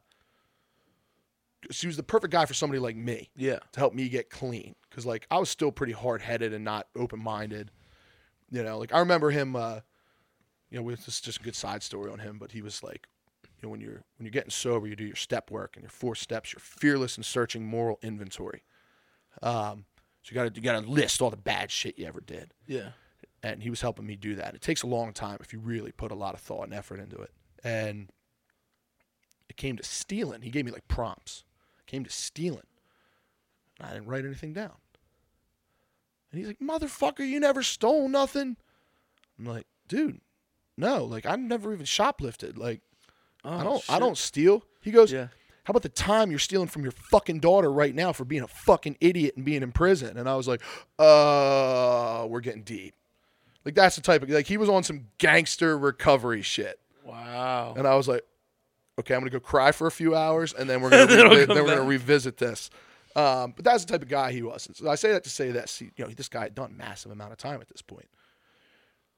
[1.74, 4.74] he was the perfect guy for somebody like me yeah, to help me get clean
[4.88, 7.70] because like I was still pretty hard headed and not open minded.
[8.51, 9.57] You know, like I remember him.
[9.57, 9.80] Uh,
[10.70, 12.82] you know, with this is just a good side story on him, but he was
[12.82, 13.09] like,
[13.63, 16.15] know, when you're when you're getting sober, you do your step work and your four
[16.15, 16.53] steps.
[16.53, 18.63] You're fearless and searching moral inventory.
[19.43, 19.85] Um,
[20.23, 22.55] so you got to you got to list all the bad shit you ever did,
[22.67, 22.91] yeah,
[23.43, 24.55] and he was helping me do that.
[24.55, 27.01] It takes a long time if you really put a lot of thought and effort
[27.01, 27.31] into it,
[27.65, 28.11] and
[29.49, 30.43] it came to stealing.
[30.43, 31.45] He gave me like prompts.
[31.79, 32.67] It came to stealing.
[33.81, 34.75] I didn't write anything down.
[36.31, 38.57] And he's like, motherfucker, you never stole nothing.
[39.39, 40.21] I'm like, dude,
[40.77, 42.59] no, like I've never even shoplifted.
[42.59, 42.83] Like
[43.49, 44.64] oh, I don't I don't steal.
[44.80, 45.28] He goes, Yeah,
[45.64, 48.49] How about the time you're stealing from your fucking daughter right now for being a
[48.49, 50.16] fucking idiot and being in prison?
[50.16, 50.62] And I was like,
[50.99, 52.94] uh, we're getting deep.
[53.64, 56.78] Like that's the type of like he was on some gangster recovery shit.
[57.05, 57.74] wow.
[57.76, 58.22] And I was like,
[58.99, 61.32] okay, I'm gonna go cry for a few hours, and then we're gonna Then it'll
[61.32, 62.70] revi- come then we're gonna revisit this.
[63.16, 64.68] Um, but that's the type of guy he was.
[64.74, 66.74] So I say that to say that see, you know this guy had done a
[66.74, 68.09] massive amount of time at this point.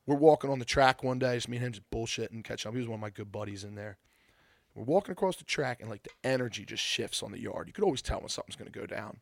[0.06, 2.74] We're walking on the track one day, just me and him just bullshitting, catching up.
[2.74, 3.98] He was one of my good buddies in there,
[4.74, 7.66] We're walking across the track, and like the energy just shifts on the yard.
[7.66, 9.18] You could always tell when something's gonna go down.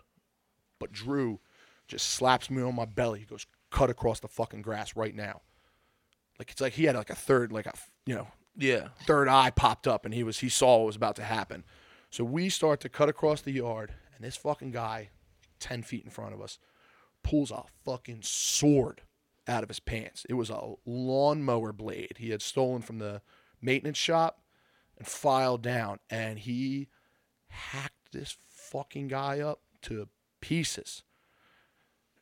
[0.78, 1.40] But Drew
[1.86, 3.20] just slaps me on my belly.
[3.20, 5.40] He goes, "Cut across the fucking grass right now."
[6.38, 7.72] Like it's like he had like a third, like a
[8.06, 8.88] you know, Yeah.
[9.06, 11.64] third eye popped up, and he was he saw what was about to happen.
[12.10, 15.10] So we start to cut across the yard, and this fucking guy,
[15.58, 16.58] ten feet in front of us,
[17.22, 19.02] pulls a fucking sword
[19.48, 20.24] out of his pants.
[20.28, 23.22] It was a lawnmower blade he had stolen from the
[23.60, 24.42] maintenance shop
[24.98, 26.88] and filed down, and he
[27.48, 30.08] hacked this fucking guy up to
[30.40, 31.02] pieces.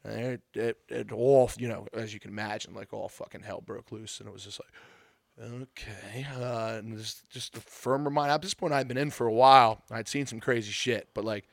[0.04, 3.60] And it, it, it all, you know, as you can imagine, like all fucking hell
[3.64, 8.34] broke loose, and it was just like, okay, uh, and this just a firm reminder.
[8.34, 9.82] At this point, I'd been in for a while.
[9.90, 11.46] I'd seen some crazy shit, but like,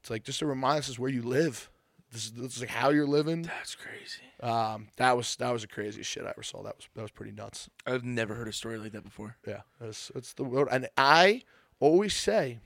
[0.00, 1.70] it's like just a reminder this is where you live.
[2.16, 3.42] This is, this is like how you're living.
[3.42, 4.22] That's crazy.
[4.42, 6.62] Um, that was that was the craziest shit I ever saw.
[6.62, 7.68] That was that was pretty nuts.
[7.86, 9.36] I've never heard a story like that before.
[9.46, 11.42] Yeah, that's it's the world, and I
[11.78, 12.60] always say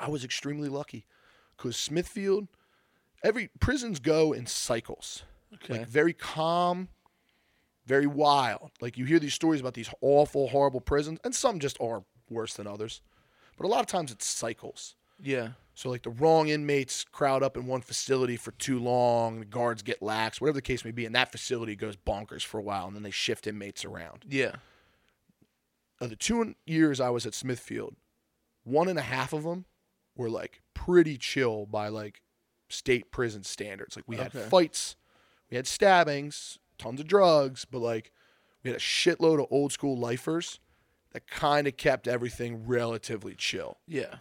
[0.00, 1.04] I was extremely lucky
[1.54, 2.48] because Smithfield,
[3.22, 5.24] every prisons go in cycles,
[5.56, 5.80] Okay.
[5.80, 6.88] like very calm,
[7.84, 8.70] very wild.
[8.80, 12.54] Like you hear these stories about these awful, horrible prisons, and some just are worse
[12.54, 13.02] than others,
[13.58, 14.94] but a lot of times it's cycles.
[15.22, 15.48] yeah.
[15.76, 19.82] So like the wrong inmates crowd up in one facility for too long, the guards
[19.82, 22.86] get lax, whatever the case may be, and that facility goes bonkers for a while,
[22.86, 24.24] and then they shift inmates around.
[24.26, 24.52] Yeah.
[26.00, 27.94] Of the two years I was at Smithfield,
[28.64, 29.66] one and a half of them
[30.16, 32.22] were like pretty chill by like
[32.70, 33.96] state prison standards.
[33.96, 34.48] Like we had Okay.
[34.48, 34.96] fights,
[35.50, 38.12] we had stabbings, tons of drugs, but like
[38.62, 40.58] we had a shitload of old school lifers
[41.12, 43.76] that kind of kept everything relatively chill.
[43.86, 44.16] Yeah.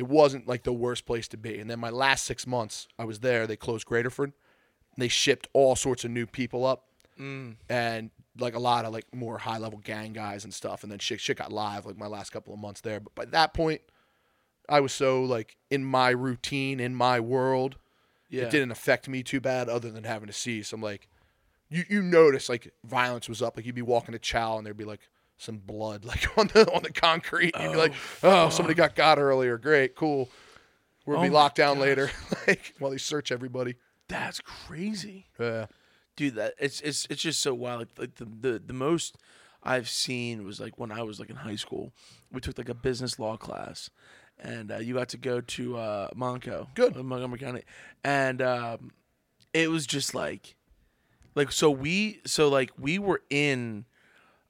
[0.00, 1.58] It wasn't like the worst place to be.
[1.60, 4.32] And then my last six months I was there, they closed Graterford.
[4.96, 6.86] They shipped all sorts of new people up
[7.18, 7.56] Mm.
[7.68, 10.82] and like a lot of like more high level gang guys and stuff.
[10.82, 12.98] And then shit, shit got live like my last couple of months there.
[12.98, 13.82] But by that point,
[14.70, 17.76] I was so like in my routine, in my world,
[18.30, 18.44] Yeah.
[18.44, 21.08] it didn't affect me too bad other than having to see some like
[21.68, 23.54] you you notice like violence was up.
[23.56, 25.00] Like you'd be walking to chow and there'd be like
[25.40, 27.54] some blood like on the on the concrete.
[27.58, 29.58] You'd be like, oh, somebody got got earlier.
[29.58, 30.28] Great, cool.
[31.06, 32.10] We'll Oh be locked down later.
[32.46, 33.74] like while they search everybody.
[34.08, 35.26] That's crazy.
[35.38, 35.66] Yeah.
[36.16, 39.16] dude that it's it's it's just so wild like, like the, the the most
[39.62, 41.92] i've seen was like when i was like in high school
[42.32, 43.88] we took like a business law class
[44.38, 46.96] and uh, you got to go to uh Montco Good.
[46.96, 47.62] in montgomery county
[48.02, 48.90] and um
[49.54, 50.56] it was just like
[51.34, 53.84] like so we so like we were in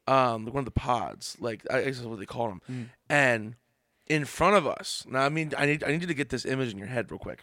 [0.09, 2.87] um one of the pods like i guess that's what they call them Mm.
[3.09, 3.55] and
[4.09, 6.45] in front of us now i mean i need i need you to get this
[6.45, 7.41] image in your head real quick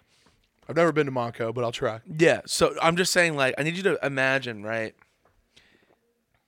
[0.69, 2.01] I've never been to Montco, but I'll try.
[2.19, 4.93] yeah, so I'm just saying, like, I need you to imagine, right?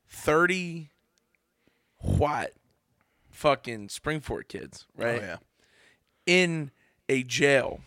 [0.10, 0.90] Thirty
[2.02, 2.54] what
[3.32, 5.22] fucking Spring-Ford kids, right?
[5.22, 5.38] Oh yeah.
[6.26, 6.72] In
[7.08, 7.80] a jail,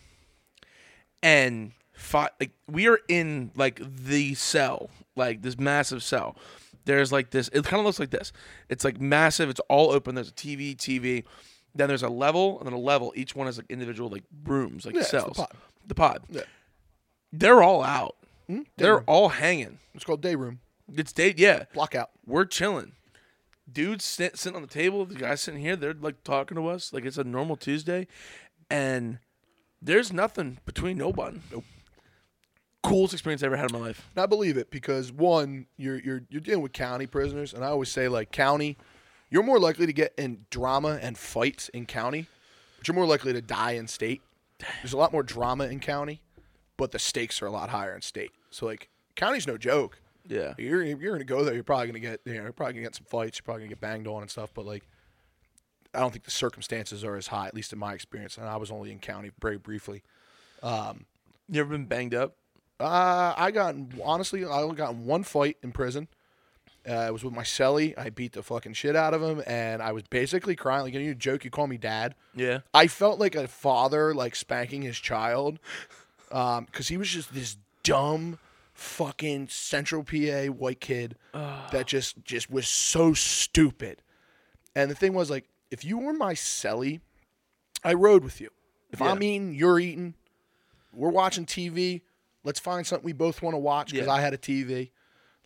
[1.21, 6.35] and fi- like we are in like the cell, like this massive cell.
[6.85, 7.49] There's like this.
[7.53, 8.31] It kind of looks like this.
[8.69, 9.49] It's like massive.
[9.49, 10.15] It's all open.
[10.15, 11.23] There's a TV, TV.
[11.75, 13.13] Then there's a level, and then a level.
[13.15, 15.37] Each one has like individual like rooms, like Yeah, it's the cells.
[15.37, 15.51] pod.
[15.87, 16.23] The pod.
[16.29, 16.41] Yeah.
[17.31, 18.15] They're all out.
[18.47, 18.61] Hmm?
[18.77, 19.79] They're all hanging.
[19.95, 20.59] It's called day room.
[20.93, 21.33] It's day.
[21.35, 22.09] Yeah, Block out.
[22.25, 22.91] we're chilling.
[23.71, 25.05] Dudes sit, sitting on the table.
[25.05, 25.75] The guys sitting here.
[25.77, 28.07] They're like talking to us like it's a normal Tuesday,
[28.69, 29.19] and
[29.81, 31.41] there's nothing between no one.
[31.51, 31.63] Nope.
[32.83, 34.09] Coolest experience I ever had in my life.
[34.15, 37.69] And I believe it because one, you're you're you're dealing with county prisoners, and I
[37.69, 38.77] always say like county,
[39.29, 42.27] you're more likely to get in drama and fights in county,
[42.77, 44.21] but you're more likely to die in state.
[44.81, 46.21] There's a lot more drama in county,
[46.77, 48.31] but the stakes are a lot higher in state.
[48.51, 49.99] So like county's no joke.
[50.27, 50.53] Yeah.
[50.57, 51.53] You're you're gonna go there.
[51.53, 53.39] You're probably gonna get you know you're probably gonna get some fights.
[53.39, 54.51] You're probably gonna get banged on and stuff.
[54.53, 54.83] But like,
[55.93, 58.37] I don't think the circumstances are as high, at least in my experience.
[58.37, 60.03] And I was only in county very briefly.
[60.61, 61.05] Um,
[61.49, 62.35] you ever been banged up?
[62.83, 66.09] Uh, I got honestly, I only got in one fight in prison.
[66.87, 67.97] Uh, it was with my cellie.
[67.97, 70.83] I beat the fucking shit out of him, and I was basically crying.
[70.83, 72.13] Like you joke, you call me dad.
[72.35, 72.59] Yeah.
[72.73, 75.59] I felt like a father, like spanking his child,
[76.27, 78.37] because he was just this dumb,
[78.73, 84.01] fucking Central PA white kid that just just was so stupid.
[84.75, 86.99] And the thing was, like, if you were my cellie,
[87.81, 88.49] I rode with you.
[88.91, 90.15] If I'm eating, you're eating.
[90.91, 92.01] We're watching TV.
[92.43, 94.13] Let's find something we both want to watch because Yeah.
[94.13, 94.91] I had a TV.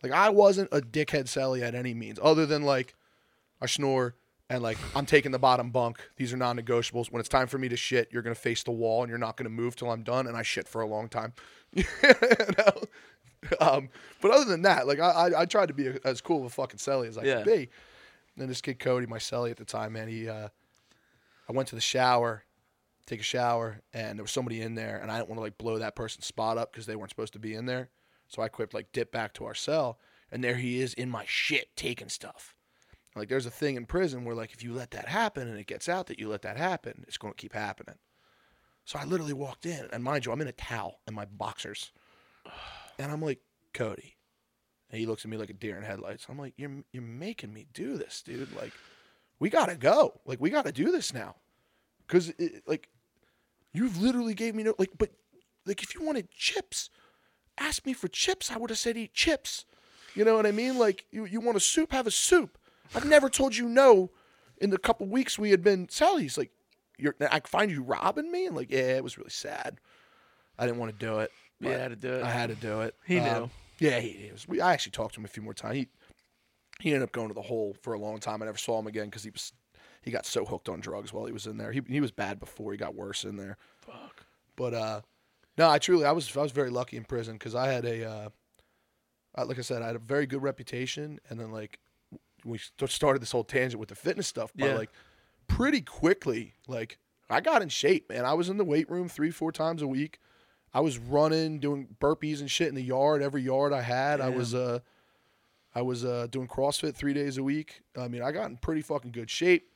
[0.02, 2.94] Like I wasn't a dickhead cellie at any means, other than like
[3.60, 4.14] I snore
[4.50, 5.98] and like I'm taking the bottom bunk.
[6.16, 7.10] These are non-negotiables.
[7.10, 9.36] When it's time for me to shit, you're gonna face the wall and you're not
[9.36, 10.26] gonna move till I'm done.
[10.26, 11.32] And I shit for a long time.
[11.72, 12.82] you know?
[13.60, 13.88] um,
[14.20, 16.44] but other than that, like I, I, I tried to be a, as cool of
[16.46, 17.42] a fucking cellie as I Yeah.
[17.42, 17.68] could be.
[18.38, 20.48] And this kid Cody, my cellie at the time, man, he uh,
[21.48, 22.44] I went to the shower,
[23.08, 25.58] take a shower, and there was somebody in there, and I didn't want to like
[25.58, 27.88] blow that person's spot up because they weren't supposed to be in there.
[28.28, 29.98] So I quick like dip back to our cell,
[30.30, 32.54] and there he is in my shit taking stuff.
[33.16, 35.66] Like there's a thing in prison where like if you let that happen and it
[35.66, 37.96] gets out that you let that happen, it's going to keep happening.
[38.84, 41.92] So I literally walked in, and mind you, I'm in a towel and my boxers,
[42.98, 43.40] and I'm like,
[43.74, 44.16] Cody,
[44.90, 46.26] and he looks at me like a deer in headlights.
[46.28, 48.54] I'm like, you're you're making me do this, dude.
[48.54, 48.72] Like,
[49.38, 50.20] we gotta go.
[50.24, 51.36] Like, we gotta do this now,
[52.06, 52.32] because
[52.66, 52.88] like,
[53.78, 55.10] you've literally gave me no like, but
[55.66, 56.90] like if you wanted chips,
[57.58, 58.50] ask me for chips.
[58.50, 59.64] I would have said eat chips.
[60.14, 60.78] You know what I mean?
[60.78, 62.58] Like, you you want a soup, have a soup.
[62.94, 64.10] I've never told you no.
[64.60, 66.50] In the couple weeks we had been cellies like,
[66.98, 69.78] you're I find you robbing me, and like, yeah, it was really sad.
[70.58, 71.30] I didn't want to do it.
[71.60, 72.22] Yeah, I had to do it.
[72.24, 72.94] I had to do it.
[73.06, 73.50] He Um, knew.
[73.88, 74.48] yeah, he, he was.
[74.48, 75.76] We, I actually talked to him a few more times.
[75.76, 75.88] He
[76.80, 78.42] he ended up going to the hole for a long time.
[78.42, 79.52] I never saw him again because he was
[80.08, 81.70] he got so hooked on drugs while he was in there.
[81.70, 82.72] He he was bad before.
[82.72, 83.58] He got worse in there.
[83.80, 84.24] Fuck.
[84.56, 85.00] But uh,
[85.58, 88.04] no, I truly I was I was very lucky in prison because I had a
[88.10, 88.28] uh,
[89.36, 91.78] uh, like I said I had a very good reputation, and then like
[92.44, 94.50] we started this whole tangent with the fitness stuff.
[94.56, 94.74] But Yeah.
[94.76, 94.90] like
[95.46, 96.98] pretty quickly, like
[97.28, 98.24] I got in shape, man.
[98.24, 100.18] I was in the weight room three four times a week.
[100.72, 103.22] I was running, doing burpees and shit in the yard.
[103.22, 104.78] Every yard I had, I was uh,
[105.74, 107.82] I was uh, doing CrossFit three days a week.
[107.96, 109.70] I mean, I got in pretty fucking good shape.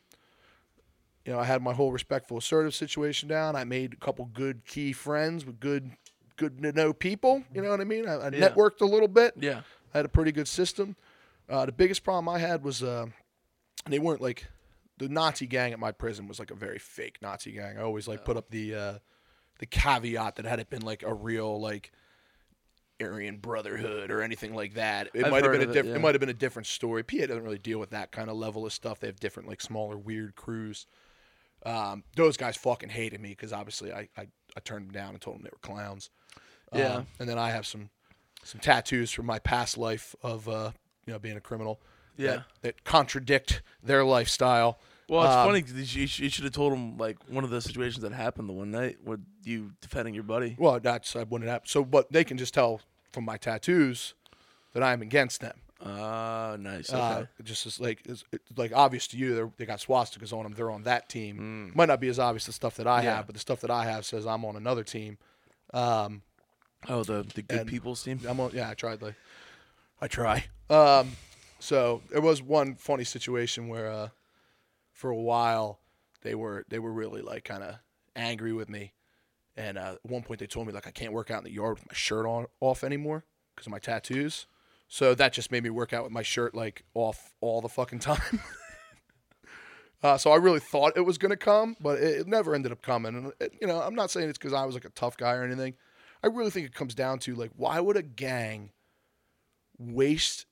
[1.24, 3.54] You know, I had my whole respectful, assertive situation down.
[3.54, 5.92] I made a couple good key friends with good,
[6.36, 7.44] good to know people.
[7.54, 8.08] You know what I mean?
[8.08, 8.48] I, I Yeah.
[8.48, 9.34] networked a little bit.
[9.38, 9.62] Yeah.
[9.94, 10.96] I had a pretty good system.
[11.48, 13.06] Uh, the biggest problem I had was uh,
[13.86, 14.46] they weren't like
[14.98, 17.78] the Nazi gang at my prison was like a very fake Nazi gang.
[17.78, 18.98] I always like put up the uh,
[19.58, 21.92] the caveat that had it been like a real like
[23.00, 25.88] Aryan Brotherhood or anything like that, it I've might have been a of it, different.
[25.90, 25.96] yeah.
[25.96, 27.02] It might have been a different story.
[27.02, 29.00] PA doesn't really deal with that kind of level of stuff.
[29.00, 30.86] They have different like smaller weird crews.
[31.64, 35.20] Um, those guys fucking hated me because obviously I, I I turned them down and
[35.20, 36.10] told them they were clowns.
[36.74, 36.96] Yeah.
[36.96, 37.90] Um, and then I have some
[38.44, 40.72] some tattoos from my past life of uh,
[41.06, 41.80] you know being a criminal.
[42.16, 42.30] Yeah.
[42.30, 44.78] That, that contradict their lifestyle.
[45.08, 47.60] Well, it's Um, funny 'cause you, you should have told them like one of the
[47.60, 50.56] situations that happened the one night with you defending your buddy.
[50.58, 51.62] Well, that's I wouldn't have.
[51.66, 52.80] So, but they can just tell
[53.12, 54.14] from my tattoos
[54.74, 55.58] that I am against them.
[55.84, 56.90] Ah, nice.
[56.90, 56.98] Okay.
[56.98, 59.52] Uh, just is like it's, it's like obvious to you.
[59.56, 60.52] They got swastikas on them.
[60.52, 61.72] They're on that team.
[61.74, 63.04] Might not be as obvious the stuff that I Mm.
[63.04, 63.16] Yeah.
[63.16, 65.18] have, but the stuff that I have says I'm on another team.
[65.74, 66.22] Um,
[66.88, 68.20] oh, the the good people's team.
[68.28, 68.52] I'm on.
[68.54, 69.02] Yeah, I tried.
[69.02, 69.14] Like,
[70.00, 70.44] I try.
[70.70, 71.12] Um,
[71.58, 74.08] so there was one funny situation where, uh,
[74.92, 75.80] for a while,
[76.22, 77.76] they were they were really like kind of
[78.14, 78.92] angry with me,
[79.56, 81.50] and uh, at one point they told me like I can't work out in the
[81.52, 83.24] yard with my shirt on off anymore
[83.54, 84.46] because of my tattoos.
[84.92, 88.00] So that just made me work out with my shirt like off all the fucking
[88.00, 88.20] time.
[90.04, 92.82] Uh, so I really thought it was gonna come, but it, it never ended up
[92.82, 93.14] coming.
[93.14, 95.34] And it, you know, I'm not saying it's because I was like a tough guy
[95.34, 95.74] or anything.
[96.24, 98.70] I really think it comes down to like, why would a gang
[99.78, 100.46] waste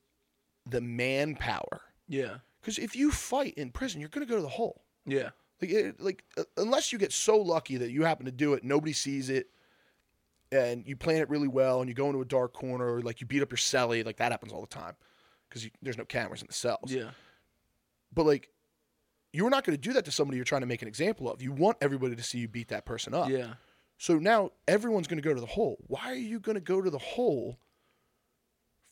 [0.67, 1.81] the manpower?
[2.07, 2.37] Yeah.
[2.61, 4.85] Because if you fight in prison, you're gonna go to the hole.
[5.05, 5.31] Yeah.
[5.61, 8.63] Like, it, like uh, unless you get so lucky that you happen to do it,
[8.63, 9.49] nobody sees it,
[10.53, 13.21] and you plan it really well, and you go into a dark corner, or like
[13.21, 14.95] you beat up your cellie, like that happens all the time,
[15.49, 16.93] because there's no cameras in the cells.
[16.93, 17.11] Yeah.
[18.13, 18.49] But like,
[19.33, 21.41] you're not going to do that to somebody you're trying to make an example of.
[21.41, 23.29] You want everybody to see you beat that person up.
[23.29, 23.55] Yeah.
[23.99, 25.77] So now everyone's going to go to the hole.
[25.87, 27.59] Why are you going to go to the hole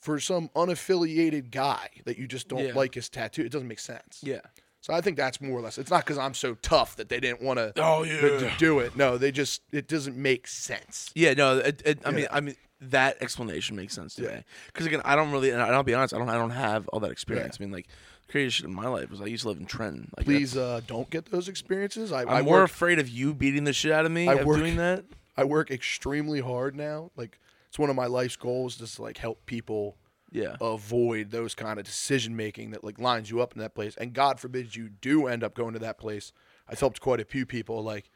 [0.01, 2.75] for some unaffiliated guy that you just don't Yeah.
[2.75, 3.43] like his tattoo?
[3.43, 4.21] It doesn't make sense.
[4.23, 4.43] Yeah.
[4.81, 5.77] So I think that's more or less.
[5.77, 8.97] It's not because I'm so tough that they didn't want to Oh to do it.
[8.97, 11.11] No, they just it doesn't make sense.
[11.15, 14.37] Yeah, no, it, it, I mean, I mean that explanation makes sense to Yeah.
[14.37, 14.45] me.
[14.69, 17.01] Because again, I don't really, and I'll be honest, I don't, I don't have all
[17.01, 17.57] that experience.
[17.61, 17.89] I mean, like,
[18.27, 20.13] the craziest shit in my life was I used to live in Trenton.
[20.17, 22.13] Like, Please uh, don't get those experiences.
[22.13, 24.35] I, I'm I more work afraid of you beating the shit out of me I
[24.35, 25.05] of work- doing that.
[25.37, 27.11] I work extremely hard now.
[27.17, 29.97] Like it's one of my life's goals just to like help people
[30.31, 33.97] Yeah, avoid those kind of decision making that like lines you up in that place.
[33.97, 36.33] And God forbid you do end up going to that place.
[36.69, 37.83] I've helped quite a few people.
[37.83, 38.11] Like,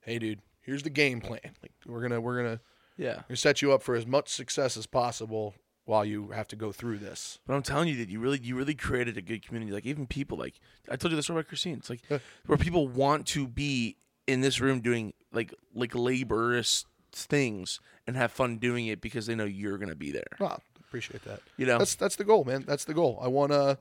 [0.00, 1.40] hey, dude, here's the game plan.
[1.62, 2.60] Like we're gonna we're gonna
[2.96, 3.16] yeah.
[3.16, 5.54] we're gonna set you up for as much success as possible
[5.84, 7.38] while you have to go through this.
[7.46, 9.72] But I'm telling you that you really, you really created a good community.
[9.72, 10.60] Like even people, like
[10.90, 11.78] I told you the story about Christine.
[11.78, 12.18] It's like Yeah.
[12.46, 13.96] where people want to be
[14.26, 19.34] in this room doing like like laborious things and have fun doing it because they
[19.34, 20.26] know you're gonna be there.
[20.38, 21.40] Wow, appreciate that.
[21.56, 22.64] You know, That's that's the goal, man.
[22.66, 23.18] That's the goal.
[23.22, 23.78] I want to.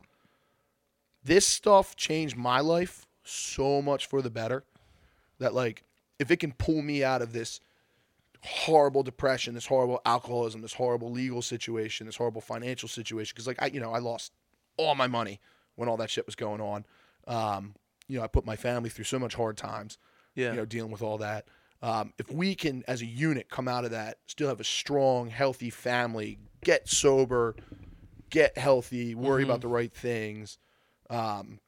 [1.24, 4.64] This stuff changed my life so much for the better.
[5.40, 5.84] That like,
[6.20, 7.60] if it can pull me out of this
[8.44, 13.62] horrible depression, this horrible alcoholism, this horrible legal situation, this horrible financial situation, because like
[13.62, 14.32] I, you know, I lost
[14.78, 15.40] all my money
[15.76, 16.86] when all that shit was going on.
[17.28, 17.76] Um,
[18.08, 19.98] you know, I put my family through so much hard times.
[20.36, 20.52] Yeah.
[20.52, 21.48] You know, dealing with all that.
[21.82, 25.30] Um, if we can, as a unit, come out of that, still have a strong,
[25.30, 27.56] healthy family, get sober,
[28.30, 29.52] get healthy, worry Mm-hmm.
[29.52, 30.58] about the right things,
[31.10, 31.60] um,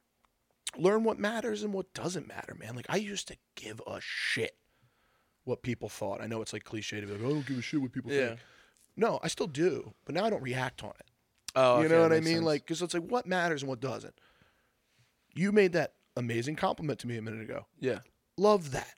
[0.76, 2.74] learn what matters and what doesn't matter, man.
[2.74, 4.56] Like I used to give a shit
[5.44, 6.20] what people thought.
[6.20, 8.10] I know it's like cliche to be like, I don't give a shit what people
[8.10, 8.28] Yeah.
[8.30, 8.40] think.
[8.96, 11.06] No, I still do, but now I don't react on it.
[11.54, 12.24] Oh, you okay, know what I mean?
[12.34, 12.44] sense.
[12.44, 14.14] Like, because it's like what matters and what doesn't.
[15.34, 17.66] You made that amazing compliment to me a minute ago.
[17.78, 18.00] yeah,
[18.36, 18.94] Love that.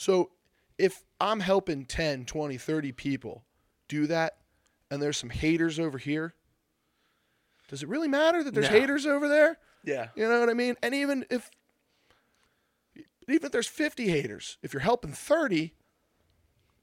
[0.00, 0.30] So
[0.78, 3.44] if I'm helping 10, 20, 30 people
[3.86, 4.38] do that
[4.90, 6.32] and there's some haters over here,
[7.68, 8.80] does it really matter that there's No.
[8.80, 9.58] haters over there?
[9.84, 10.76] yeah, You know what I mean?
[10.82, 11.50] And even if
[13.28, 15.74] even if there's 50 haters, if you're helping 30,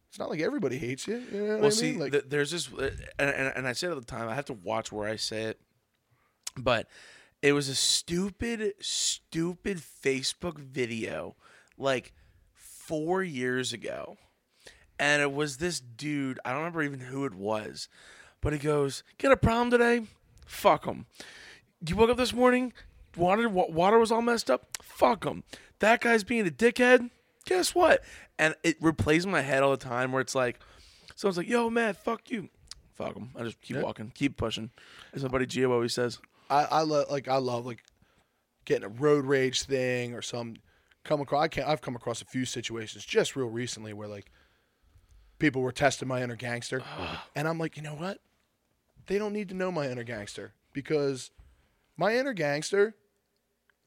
[0.09, 1.18] it's not like everybody hates you.
[1.32, 1.97] You know what Well, I see.
[1.97, 4.45] Like, th- there's this, uh, and, and, and I said at the time, I have
[4.45, 5.59] to watch where I say it,
[6.55, 6.88] but
[7.41, 11.36] it was a stupid, stupid Facebook video
[11.80, 12.13] like
[12.88, 14.17] four years ago.
[14.99, 17.88] And it was this dude, I don't remember even who it was,
[18.41, 20.07] but he goes, Get a problem today?
[20.45, 21.05] Fuck him.
[21.85, 22.73] You woke up this morning,
[23.15, 24.65] water, water was all messed up?
[24.81, 25.43] Fuck him.
[25.79, 27.11] That guy's being a dickhead?
[27.45, 28.03] Guess what?
[28.39, 30.59] And it replays in my head all the time where it's like,
[31.15, 32.49] someone's like, yo, man, fuck you.
[32.95, 33.29] Fuck him.
[33.38, 34.71] I just keep walking, keep pushing.
[35.13, 36.17] As my buddy Gio always says.
[36.49, 37.83] I, I love like I love like
[38.65, 40.55] getting a road rage thing or some
[41.08, 41.43] come across.
[41.43, 41.68] I can't.
[41.68, 44.32] I've come across a few situations just real recently where like
[45.39, 46.84] people were testing my inner gangster,
[47.36, 48.20] and I'm like, you know what?
[49.08, 51.32] They don't need to know my inner gangster because
[51.95, 52.95] my inner gangster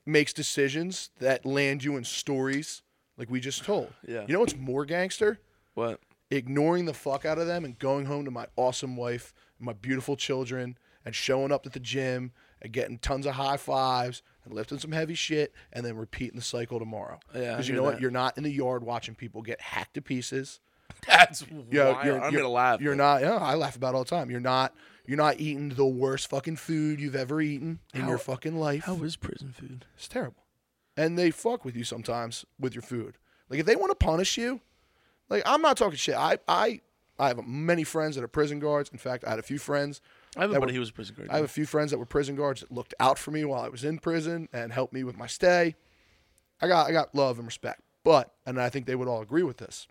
[0.07, 2.83] makes decisions that land you in stories
[3.16, 3.93] like we just told.
[4.09, 4.25] Yeah.
[4.27, 5.39] You know what's more gangster?
[5.75, 6.01] What?
[6.31, 9.73] ignoring the fuck out of them and going home to my awesome wife and my
[9.73, 14.55] beautiful children and showing up at the gym and getting tons of high fives and
[14.55, 17.18] lifting some heavy shit and then repeating the cycle tomorrow.
[17.34, 17.93] Yeah, Because you know that.
[17.95, 18.01] what?
[18.01, 20.61] You're not in the yard watching people get hacked to pieces.
[21.07, 22.05] That's Yeah, wild.
[22.05, 22.80] you're, I'm you're- gonna laugh.
[22.80, 23.22] You're not.
[23.22, 24.30] Yeah, I laugh about all the time.
[24.30, 24.74] You're not.
[25.07, 28.84] You're not eating the worst fucking food you've ever eaten in your fucking life.
[28.84, 29.84] How is prison food?
[29.97, 30.45] It's terrible.
[30.97, 33.16] And they fuck with you sometimes with your food.
[33.49, 34.61] Like if they want to punish you,
[35.28, 36.14] like I'm not talking shit.
[36.16, 36.80] I I
[37.18, 38.91] I have many friends that are prison guards.
[38.91, 40.01] In fact, I had a few friends.
[40.37, 41.28] I have a buddy who was a prison guard.
[41.31, 43.62] I have a few friends that were prison guards that looked out for me while
[43.62, 45.74] I was in prison and helped me with my stay.
[46.61, 47.83] I got I got love and respect.
[48.05, 49.87] But and I think they would all agree with this.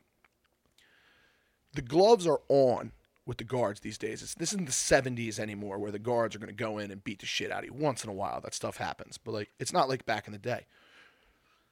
[1.73, 2.93] The gloves are on
[3.25, 4.23] with the guards these days.
[4.23, 7.03] It's, this isn't the 70s anymore where the guards are going to go in and
[7.03, 7.73] beat the shit out of you.
[7.73, 9.19] Once in a while, that stuff happens.
[9.19, 10.65] But like, it's not like back in the day.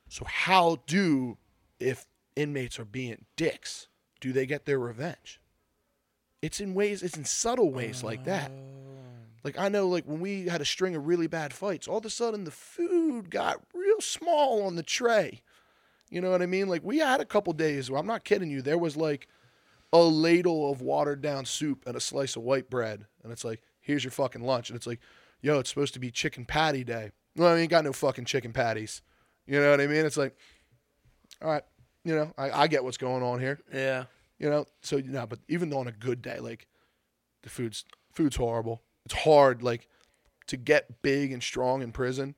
[0.08, 1.38] So how do
[1.80, 2.06] if
[2.36, 3.88] inmates are being dicks,
[4.22, 5.42] do they get their revenge?
[6.42, 8.52] It's in ways, it's in subtle ways like that.
[8.52, 8.78] Oh.
[9.44, 12.06] Like I know, like when we had a string of really bad fights, all of
[12.06, 15.42] a sudden the food got real small on the tray.
[16.10, 16.68] You know what I mean?
[16.68, 18.62] Like we had a couple days where I'm not kidding you.
[18.62, 19.28] There was like
[19.94, 23.62] a ladle of watered down soup and a slice of white bread, and it's like,
[23.80, 25.00] here's your fucking lunch, and it's like,
[25.42, 27.12] yo, it's supposed to be chicken patty day.
[27.36, 29.02] Well, I ain't got no fucking chicken patties.
[29.46, 30.06] You know what I mean?
[30.06, 30.36] It's like,
[31.42, 31.64] all right,
[32.04, 33.60] you know, I, I get what's going on here.
[33.74, 34.06] yeah.
[34.40, 36.68] You know, so you know, but even on a good day, like
[37.44, 38.84] the food's food's horrible.
[39.06, 39.88] It's hard, like
[40.48, 42.36] to get big and strong in prison.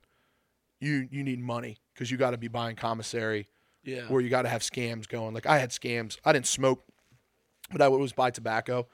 [0.80, 3.50] You you need money because you got to be buying commissary,
[3.84, 4.08] Yeah.
[4.10, 5.34] or you got to have scams going.
[5.34, 6.18] Like I had scams.
[6.24, 6.86] I didn't smoke,
[7.72, 8.88] but I would always buy tobacco.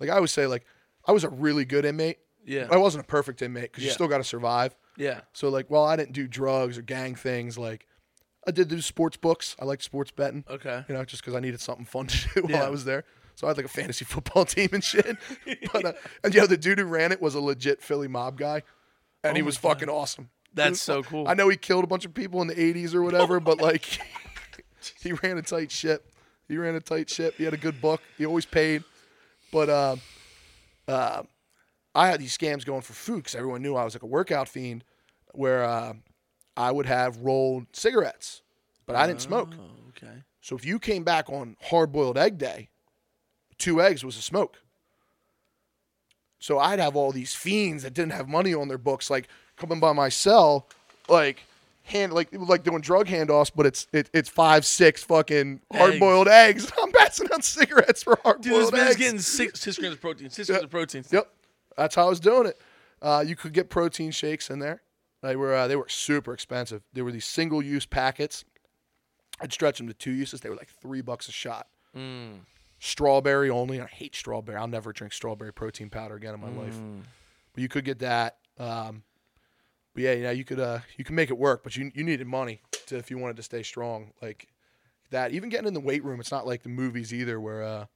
[0.00, 0.64] Like I would say, like
[1.06, 2.18] I was a really good inmate.
[2.44, 2.66] yeah.
[2.70, 4.74] I wasn't a perfect inmate because you still got to survive.
[4.96, 5.20] yeah.
[5.34, 7.86] So like, while I didn't do drugs or gang things, like
[8.46, 9.56] I did do sports books.
[9.60, 10.84] I liked sports betting Okay.
[10.88, 12.64] you know, just because I needed something fun to do while Yeah.
[12.64, 13.04] I was there.
[13.36, 15.16] So I had like a fantasy football team and shit.
[15.72, 15.92] but uh,
[16.22, 18.62] and yeah, the dude who ran it was a legit Philly mob guy,
[19.22, 20.30] and he Oh my was fucking awesome.
[20.52, 21.26] That's was so cool.
[21.26, 23.98] I know he killed a bunch of people in the '80s or whatever, but like
[25.00, 26.12] he ran a tight ship.
[26.46, 27.34] He ran a tight ship.
[27.38, 28.00] He had a good book.
[28.18, 28.84] He always paid.
[29.50, 29.96] But uh,
[30.86, 31.22] uh,
[31.94, 34.48] I had these scams going for food because everyone knew I was like a workout
[34.48, 34.84] fiend,
[35.32, 35.94] where uh,
[36.56, 38.42] I would have rolled cigarettes,
[38.86, 39.50] but I didn't smoke.
[39.58, 40.22] Oh, okay.
[40.40, 42.68] So if you came back on hard boiled egg day,
[43.58, 44.58] two eggs was a smoke.
[46.38, 49.80] So I'd have all these fiends that didn't have money on their books, like coming
[49.80, 50.68] by my cell,
[51.08, 51.44] like
[51.84, 56.28] hand like like doing drug handoffs, but it's it, it's five six fucking hard boiled
[56.28, 56.70] eggs.
[56.82, 58.96] I'm passing out cigarettes for hard Dude, this boiled man's eggs.
[58.96, 60.28] getting six, six grams of protein.
[60.30, 61.04] Six grams of protein.
[61.10, 61.30] Yep,
[61.78, 62.60] that's how I was doing it.
[63.00, 64.82] Uh, you could get protein shakes in there.
[65.24, 66.82] They were uh, they were super expensive.
[66.92, 68.44] They were these single use packets.
[69.40, 70.40] I'd stretch them to two uses.
[70.40, 71.66] They were like three bucks a shot.
[72.78, 73.80] Strawberry only.
[73.80, 74.58] I hate strawberry.
[74.58, 76.74] I'll never drink strawberry protein powder again in my life.
[77.54, 78.36] But you could get that.
[78.58, 79.02] Um,
[79.94, 82.26] but yeah, yeah, you could uh you can make it work, but you you needed
[82.26, 84.48] money to if you wanted to stay strong like
[85.10, 85.32] that.
[85.32, 87.86] Even getting in the weight room, it's not like the movies either where uh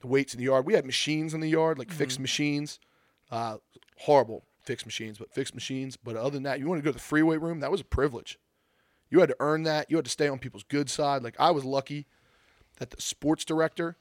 [0.00, 0.64] the weights in the yard.
[0.66, 2.78] We had machines in the yard, like fixed machines.
[3.30, 3.58] Uh
[3.98, 5.96] horrible fixed machines, but fixed machines.
[5.96, 7.84] But other than that, you want to go to the freeway room, that was a
[7.84, 8.38] privilege.
[9.10, 9.90] You had to earn that.
[9.90, 11.22] You had to stay on people's good side.
[11.22, 12.06] Like I was lucky
[12.78, 13.96] that the sports director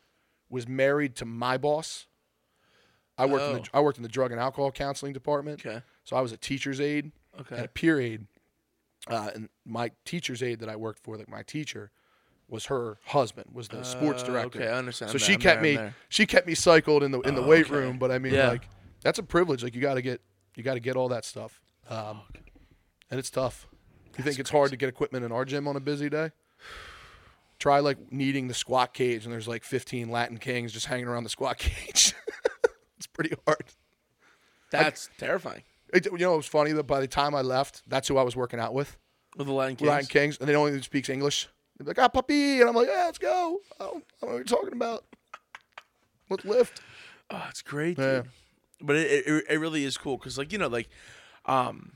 [0.50, 2.08] was married to my boss.
[3.18, 5.64] I worked in the I worked in the drug and alcohol counseling department.
[5.66, 5.82] Okay.
[6.04, 7.56] So I was a teacher's aide Okay.
[7.56, 8.26] and a peer aide.
[9.08, 11.92] Uh, and my teacher's aide that I worked for, like my teacher,
[12.48, 14.60] was her husband, was the sports Uh, director.
[14.62, 15.12] okay, I understand.
[15.12, 17.48] So she I'm kept there, me she kept me cycled in the in the Oh,
[17.48, 17.76] weight okay.
[17.76, 18.00] room.
[18.00, 18.48] But I mean, Yeah.
[18.50, 18.68] like
[19.02, 19.62] that's a privilege.
[19.64, 20.22] Like you got to get
[20.56, 22.22] you got to get all that stuff, Oh, um,
[23.10, 23.68] and it's tough.
[24.18, 26.32] You think it's hard to get equipment in our gym on a busy day?
[27.60, 31.24] Try like needing the squat cage, and there's like 15 Latin kings just hanging around
[31.24, 32.14] the squat cage.
[32.98, 33.64] it's pretty hard.
[34.72, 35.64] That's terrifying.
[35.94, 38.24] It, you know, it was funny that by the time I left, that's who I
[38.24, 38.98] was working out with,
[39.38, 39.88] With the Latin Kings.
[39.88, 41.48] Latin Kings, and they only speaks English.
[41.78, 43.60] They're like, ah, puppy, and I'm like, yeah, let's go.
[43.80, 45.06] I don't, I don't know what you're talking about.
[46.30, 46.82] Let's lift.
[47.30, 48.22] Oh, it's great, Yeah.
[48.22, 48.30] dude.
[48.86, 50.90] But it, it it really is cool because like you know like,
[51.46, 51.94] um,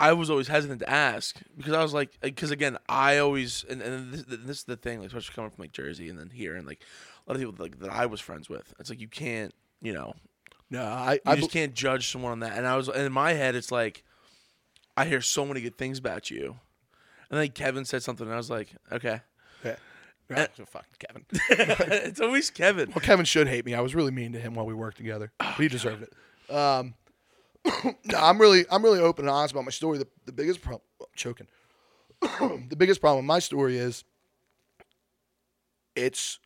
[0.00, 3.82] I was always hesitant to ask because I was like because again I always and,
[3.82, 6.56] and this, this is the thing like especially coming from like Jersey and then here
[6.56, 9.08] and like a lot of people like that I was friends with it's like you
[9.08, 10.14] can't you know
[10.70, 13.12] No, I, you I just can't judge someone on that and I was and in
[13.12, 14.02] my head it's like
[14.96, 16.56] I hear so many good things about you
[17.30, 19.20] and then Kevin said something and I was like okay
[19.62, 19.76] yeah.
[20.30, 20.48] Right.
[20.56, 21.26] So fuck Kevin.
[21.32, 23.74] it's always Kevin Well, Kevin should hate me.
[23.74, 25.32] I was really mean to him while we worked together.
[25.40, 26.12] Oh, he deserved it.
[26.50, 26.94] Um,
[27.84, 29.98] no, I'm really, I'm really open and honest about my story.
[29.98, 30.82] The, the biggest problem,
[31.14, 31.46] choking.
[32.68, 34.04] the biggest problem with my story is
[35.96, 36.38] it's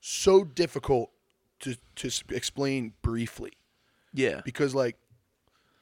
[0.00, 1.10] so difficult
[1.60, 3.52] to to explain briefly
[4.12, 4.98] yeah because like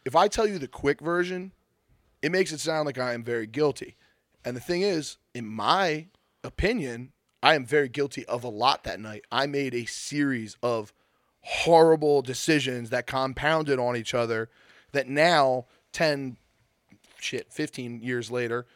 [0.05, 1.53] if I tell you the quick version,
[2.23, 3.97] it makes it sound like I am very guilty.
[4.45, 6.07] And the thing is, in my
[6.43, 7.13] opinion,
[7.43, 9.25] I am very guilty of a lot that night.
[9.31, 10.93] I made a series of
[11.43, 14.49] horrible decisions that compounded on each other
[14.93, 16.37] that now 10
[17.19, 18.67] shit 15 years later,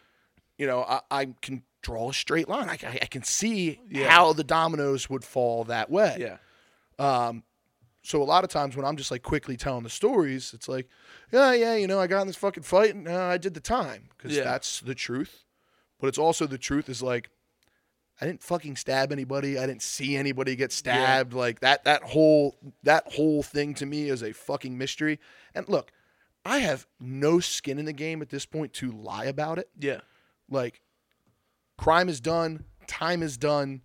[0.59, 2.69] you know, I, I can draw a straight line.
[2.69, 6.17] I, I, I can see how the dominoes would fall that way.
[6.19, 6.39] yeah
[6.99, 7.43] um,
[8.03, 10.89] So a lot of times when I'm just like quickly telling the stories, it's like,
[11.33, 13.61] yeah, yeah, you know, I got in this fucking fight and uh, I did the
[13.61, 14.45] time because Yeah.
[14.45, 15.45] that's the truth.
[16.01, 17.31] But it's also the truth is like,
[18.21, 19.59] I didn't fucking stab anybody.
[19.59, 21.35] I didn't see anybody get stabbed.
[21.35, 25.19] Like that, that whole, that whole thing to me is a fucking mystery.
[25.55, 25.93] And look,
[26.47, 29.99] I have no skin in the game at this point to lie about it yeah
[30.49, 30.81] like
[31.77, 33.83] crime is done time is done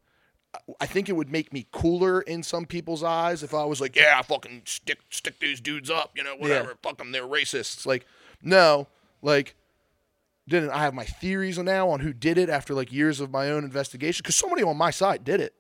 [0.80, 3.96] i think it would make me cooler in some people's eyes if i was like
[3.96, 8.06] yeah fucking stick stick these dudes up you know whatever fuck them they're racists like
[8.44, 8.88] no
[9.24, 9.56] like
[10.52, 13.50] didn't i have my theories now on who did it after like years of my
[13.50, 15.54] own investigation because somebody on my side did it.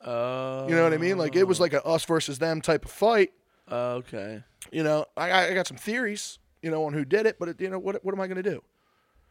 [0.00, 1.18] Uh, you know what i mean?
[1.18, 3.32] Like it was like a us versus them type of fight.
[3.70, 4.42] Okay.
[4.72, 7.60] You know i, I got some theories you know on who did it but it,
[7.60, 8.62] you know what, what am i going to do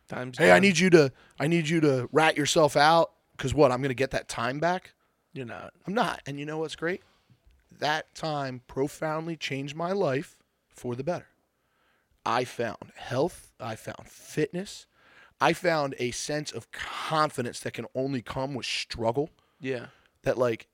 [0.07, 3.71] times hey i need you to i need you to rat yourself out because what
[3.71, 4.93] i'm going to get that time back?
[5.33, 5.73] You're not.
[5.87, 6.21] I'm not.
[6.27, 7.01] And you know what's great?
[7.79, 10.37] That time profoundly changed my life
[10.69, 11.27] for the better
[12.25, 14.85] i found health i found fitness
[15.41, 19.87] i found a sense of confidence that can only come with struggle yeah
[20.23, 20.67] that like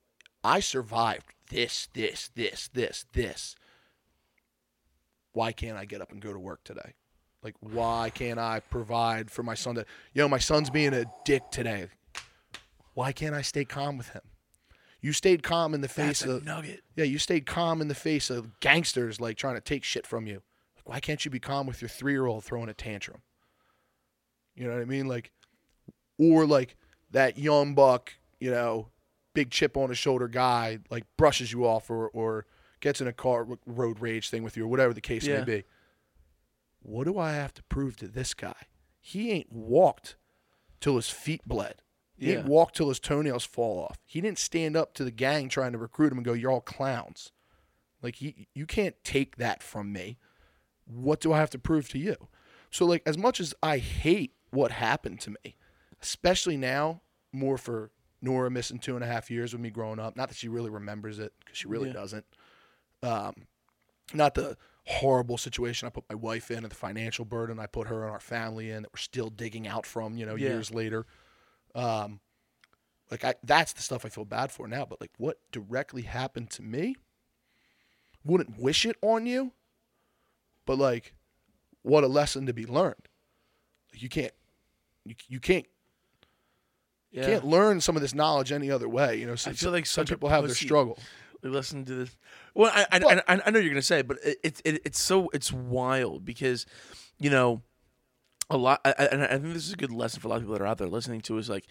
[0.43, 3.55] I survived this, this, this, this, this.
[5.33, 6.93] Why can't I get up and go to work today?
[7.43, 9.75] Like, why can't I provide for my son?
[9.75, 11.87] To, yo, my son's being a dick today.
[12.93, 14.21] Why can't I stay calm with him?
[15.01, 16.81] You stayed calm in the face That's a of nugget.
[16.95, 17.05] yeah.
[17.05, 20.41] You stayed calm in the face of gangsters like trying to take shit from you.
[20.85, 23.21] Like, why can't you be calm with your three year old throwing a tantrum?
[24.55, 25.07] You know what I mean?
[25.07, 25.31] Like,
[26.17, 26.75] or like
[27.11, 28.89] that young buck, you know,
[29.33, 32.45] big chip on his shoulder guy, like brushes you off or or
[32.81, 35.39] gets in a car road rage thing with you or whatever the case Yeah.
[35.39, 35.63] may be.
[36.81, 38.55] What do I have to prove to this guy?
[38.99, 40.15] He ain't walked
[40.79, 41.81] till his feet bled.
[42.17, 43.97] He ain't walked till his toenails fall off.
[44.05, 46.59] He didn't stand up to the gang trying to recruit him and go, "You're all
[46.59, 47.31] clowns."
[48.01, 50.17] Like he, you can't take that from me.
[50.89, 52.15] What do I have to prove to you?
[52.71, 55.55] So like, as much as I hate what happened to me,
[56.01, 60.15] especially now, more for Nora missing two and a half years with me growing up.
[60.15, 61.93] Not that she really remembers it because she really Yeah.
[61.93, 62.25] doesn't.
[63.01, 63.47] Um,
[64.13, 67.87] not the horrible situation I put my wife in and the financial burden I put
[67.87, 70.49] her and our family in that we're still digging out from, you know, Yeah.
[70.49, 71.05] years later.
[71.75, 72.19] Um,
[73.11, 74.85] like I, that's the stuff I feel bad for now.
[74.85, 76.95] But like, what directly happened to me?
[78.25, 79.53] Wouldn't wish it on you,
[80.69, 81.15] but like,
[81.81, 83.07] what a lesson to be learned.
[83.91, 84.31] Like you can't,
[85.03, 85.65] you, you can't,
[87.11, 87.21] Yeah.
[87.21, 89.15] you can't learn some of this knowledge any other way.
[89.15, 90.99] You know, so, I feel like some people have their struggle.
[91.41, 92.15] Listen to this.
[92.53, 94.81] Well, I I, But- I, I know you're gonna say, it, but it, it, it
[94.85, 96.67] it's so it's wild because,
[97.17, 97.63] you know,
[98.49, 98.81] a lot.
[98.85, 100.53] I, I- and I think this is a good lesson for a lot of people
[100.53, 101.65] that are out there listening to is like,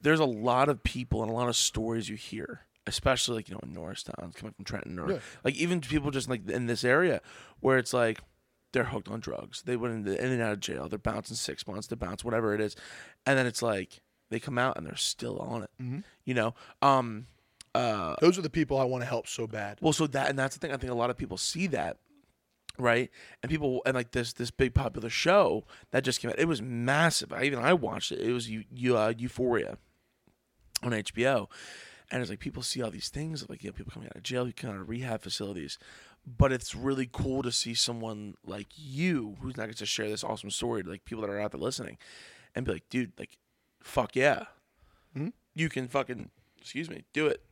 [0.00, 3.54] there's a lot of people and a lot of stories you hear, especially like you
[3.54, 5.18] know in Norristown, coming from Trenton, or Yeah.
[5.42, 7.22] like even people just like in this area
[7.60, 8.20] where it's like
[8.76, 9.62] they're hooked on drugs.
[9.62, 10.86] They went into, in and out of jail.
[10.86, 11.86] They're bouncing six months.
[11.86, 12.76] They bounce whatever it is,
[13.24, 15.70] and then it's like they come out and they're still on it.
[15.80, 16.00] Mm-hmm.
[16.26, 16.54] You know.
[16.82, 17.26] Um.
[17.74, 18.16] Uh.
[18.20, 19.78] Those are the people I want to help so bad.
[19.80, 20.74] Well, so that and that's the thing.
[20.74, 21.96] I think a lot of people see that,
[22.78, 23.10] right?
[23.42, 26.38] And people and like this this big popular show that just came out.
[26.38, 27.32] It was massive.
[27.32, 28.20] I even I watched it.
[28.20, 29.78] It was you you uh, Euphoria
[30.82, 31.46] on HBO,
[32.10, 34.22] and it's like people see all these things like you know people coming out of
[34.22, 35.78] jail, you come out of rehab facilities,
[36.26, 40.24] but it's really cool to see someone like you who's not going to share this
[40.24, 41.98] awesome story to like people that are out there listening,
[42.54, 43.38] and be like, dude, like,
[43.82, 44.46] fuck yeah,
[45.16, 45.32] Mhm.
[45.54, 47.42] you can fucking excuse me, do it.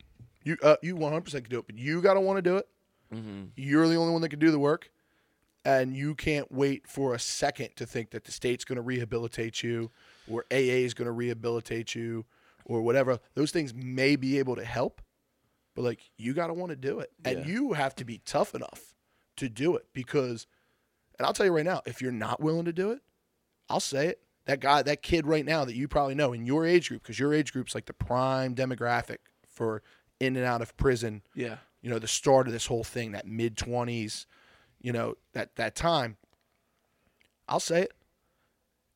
[0.42, 2.68] You uh, you 100% can do it, but you got to want to do it.
[3.12, 3.44] Mm-hmm.
[3.56, 4.90] You're the only one that can do the work,
[5.64, 9.62] and you can't wait for a second to think that the state's going to rehabilitate
[9.62, 9.90] you,
[10.28, 12.24] or AA is going to rehabilitate you,
[12.64, 13.20] or whatever.
[13.34, 15.00] Those things may be able to help,
[15.74, 17.46] but like you got to want to do it, and Yeah.
[17.46, 18.94] you have to be tough enough
[19.36, 20.46] to do it because.
[21.16, 22.98] And I'll tell you right now, if you're not willing to do it,
[23.68, 24.20] I'll say it.
[24.46, 27.20] That guy, that kid right now that you probably know in your age group, because
[27.20, 29.18] your age group's like the prime demographic
[29.48, 29.82] for
[30.18, 31.58] in and out of prison Yeah.
[31.82, 34.26] you know, the start of this whole thing, that mid twenties,
[34.80, 36.16] you know, that that time.
[37.48, 37.92] I'll say it.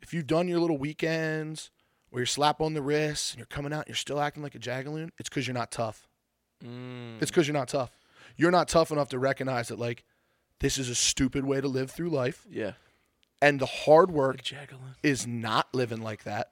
[0.01, 1.71] If you've done your little weekends
[2.11, 4.57] or you're slap on the wrist and you're coming out and you're still acting like
[4.57, 6.08] a jagaloon, it's because you're not tough.
[6.65, 7.21] Mm.
[7.23, 7.91] It's because you're not tough.
[8.37, 10.05] You're not tough enough to recognize that like
[10.61, 12.73] this is a stupid way to live through life, Yeah.
[13.41, 14.41] and the hard work
[15.03, 16.51] is not living like that.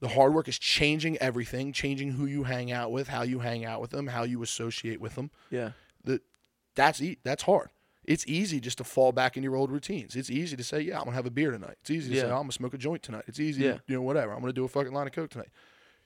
[0.00, 3.64] The hard work is changing everything, changing who you hang out with, how you hang
[3.64, 5.30] out with them, how you associate with them.
[5.50, 5.70] Yeah.
[6.04, 6.22] that
[6.74, 7.70] that's e- that's hard.
[8.04, 10.14] It's easy just to fall back in your old routines.
[10.16, 11.76] It's easy to say, yeah, I'm gonna have a beer tonight.
[11.80, 13.24] It's easy to say, oh, I'm gonna smoke a joint tonight.
[13.26, 13.74] It's easy, Yeah.
[13.74, 14.32] to, you know, whatever.
[14.34, 15.48] I'm gonna do a fucking line of coke tonight.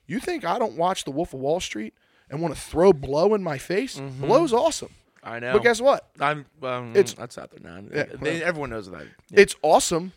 [0.07, 1.95] You think I don't watch The Wolf of Wall Street
[2.31, 3.97] and want to throw blow in my face?
[3.99, 4.21] Mhm.
[4.21, 4.91] Blow's awesome,
[5.23, 5.53] I know.
[5.55, 6.09] but guess what?
[6.21, 6.47] I'm.
[6.63, 7.83] Um, It's- that's out there now.
[7.93, 9.03] Yeah, They- everyone knows that.
[9.31, 9.41] Yeah.
[9.41, 10.13] It's awesome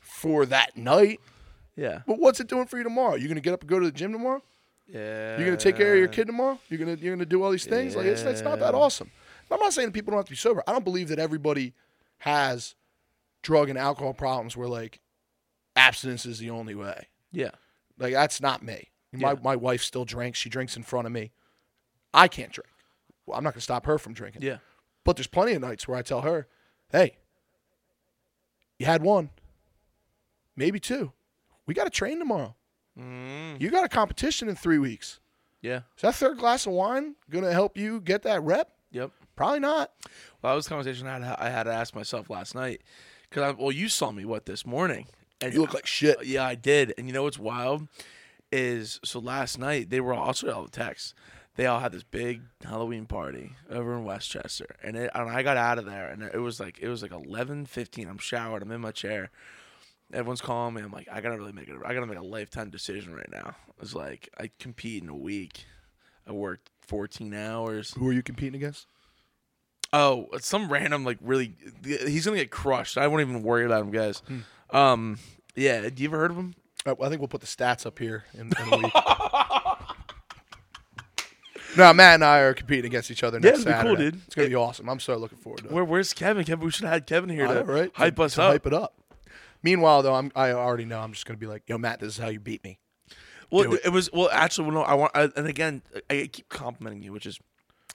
[0.00, 1.20] for that night,
[1.76, 2.02] yeah.
[2.06, 3.14] but what's it doing for you tomorrow?
[3.16, 4.42] You're gonna get up and go to the gym tomorrow?
[4.86, 5.36] Yeah.
[5.38, 6.58] You're gonna take care of your kid tomorrow.
[6.68, 7.96] You're gonna you're gonna do all these things.
[7.96, 9.10] Like it's, it's not that awesome.
[9.50, 10.62] I'm not saying that people don't have to be sober.
[10.66, 11.74] I don't believe that everybody
[12.18, 12.74] has
[13.42, 15.00] drug and alcohol problems where like
[15.76, 17.08] abstinence is the only way.
[17.32, 17.50] Yeah.
[17.98, 18.88] Like that's not me.
[19.12, 19.38] My Yeah.
[19.42, 20.38] my wife still drinks.
[20.38, 21.32] She drinks in front of me.
[22.14, 22.68] I can't drink.
[23.26, 24.42] Well, I'm not gonna stop her from drinking.
[24.42, 24.58] Yeah.
[25.04, 26.46] But there's plenty of nights where I tell her,
[26.90, 27.16] "Hey,
[28.78, 29.30] you had one,
[30.56, 31.12] maybe two.
[31.66, 32.56] We got to train tomorrow.
[32.98, 33.60] Mm.
[33.60, 35.20] You got a competition in three weeks."
[35.60, 35.82] Yeah.
[35.96, 38.72] Is that third glass of wine going to help you get that rep?
[38.90, 39.12] Yep.
[39.36, 39.92] Probably not.
[40.42, 41.36] Well, that was a conversation I had.
[41.38, 42.82] I had to ask myself last night
[43.30, 43.50] because I.
[43.52, 45.06] Well, you saw me what this morning,
[45.40, 46.24] and You look like shit.
[46.26, 46.92] Yeah, I did.
[46.98, 47.88] And you know what's wild
[48.50, 51.14] is so last night they were also all the texts.
[51.54, 55.42] They all had this big Halloween party over in West Chester, and it, and I
[55.42, 58.08] got out of there, and it was like it was like eleven fifteen.
[58.08, 58.62] I'm showered.
[58.62, 59.30] I'm in my chair.
[60.14, 60.82] Everyone's calling me.
[60.82, 61.76] I'm like, I gotta really make it.
[61.84, 63.54] I gotta make a lifetime decision right now.
[63.82, 65.66] It's like I compete in a week.
[66.26, 67.92] I worked 14 hours.
[67.92, 68.86] Who are you competing against?
[69.92, 71.54] Oh, some random like really.
[71.84, 72.96] He's gonna get crushed.
[72.96, 74.22] I won't even worry about him, guys.
[74.70, 75.18] Um,
[75.54, 75.88] yeah.
[75.90, 76.54] Do you ever heard of him?
[76.86, 78.92] I think we'll put the stats up here in, in a week.
[81.76, 84.20] no, Matt and I are competing against each other next it'd be cool, dude.
[84.26, 84.88] It's gonna be awesome.
[84.88, 85.72] I'm so looking forward to it.
[85.72, 86.44] Where, where's Kevin?
[86.44, 87.90] Kevin, we should have had Kevin here to know, right?
[87.94, 88.50] hype To- us to up.
[88.52, 88.94] Hype it up.
[89.62, 92.18] Meanwhile, though, I'm I already know I'm just gonna be like, "Yo, Matt, this is
[92.18, 92.78] how you beat me."
[93.50, 93.90] Well, Do it.
[93.92, 94.28] was well.
[94.32, 94.82] Actually, well, no.
[94.82, 95.12] I want.
[95.14, 97.38] I, and again, I keep complimenting you, which is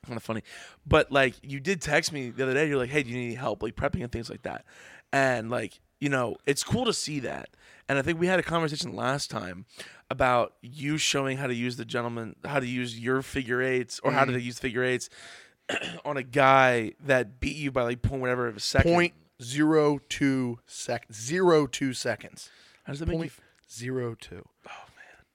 [0.05, 0.43] kind of funny.
[0.85, 2.67] But like, you did text me the other day.
[2.69, 4.65] You're like, "Hey, do you need help like prepping and things like that?"
[5.11, 7.49] And like, you know, it's cool to see that.
[7.89, 9.65] And I think we had a conversation last time
[10.09, 14.11] about you showing how to use the gentleman, how to use your figure eights, or
[14.11, 14.33] how Mm-hmm.
[14.33, 15.09] to use figure eights
[16.05, 18.91] on a guy that beat you by like point whatever of a second.
[18.91, 22.49] Point zero two sec zero two seconds.
[22.83, 23.19] How does that make you?
[23.19, 23.41] Point f-
[23.71, 24.47] zero two.
[24.67, 25.25] Oh man,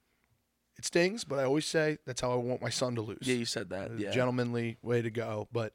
[0.77, 3.19] it stings, but I always say that's how I want my son to lose.
[3.23, 3.99] Yeah, you said that.
[3.99, 4.11] Yeah.
[4.11, 5.49] gentlemanly way to go.
[5.53, 5.73] But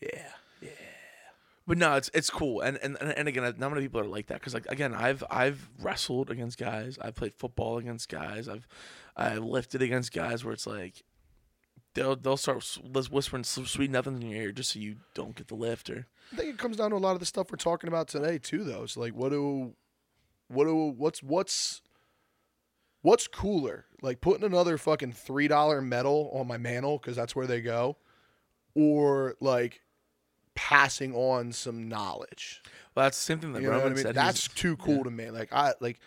[0.00, 0.28] yeah,
[1.70, 4.40] But no, it's it's cool, and and and again, not many people are like that
[4.40, 8.66] because like again, I've I've wrestled against guys, I've played football against guys, I've
[9.16, 11.04] I've lifted against guys where it's like
[11.94, 12.64] they'll they'll start
[13.12, 16.36] whispering sweet nothings in your ear just so you don't get the lift or I
[16.36, 18.64] think it comes down to a lot of the stuff we're talking about today too,
[18.64, 18.82] though.
[18.82, 19.74] It's like, what do,
[20.48, 21.82] what do, what's what's
[23.02, 27.46] what's cooler, like putting another fucking three dollar medal on my mantle because that's where
[27.46, 27.96] they go,
[28.74, 29.82] or like
[30.62, 32.62] passing on some knowledge.
[32.94, 34.02] well that's the same thing that You what I Roman mean?
[34.02, 34.14] said.
[34.14, 35.30] That's too cool to me.
[35.30, 35.98] Like I like,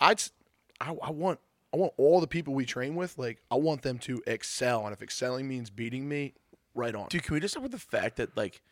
[0.00, 0.32] I'd, s-
[0.80, 1.40] I, I want
[1.74, 3.18] I want all the people we train with.
[3.18, 6.32] Like I want them to excel, and if excelling means beating me,
[6.74, 7.08] right on.
[7.08, 7.22] dude.
[7.22, 8.62] Can we just start with the fact that like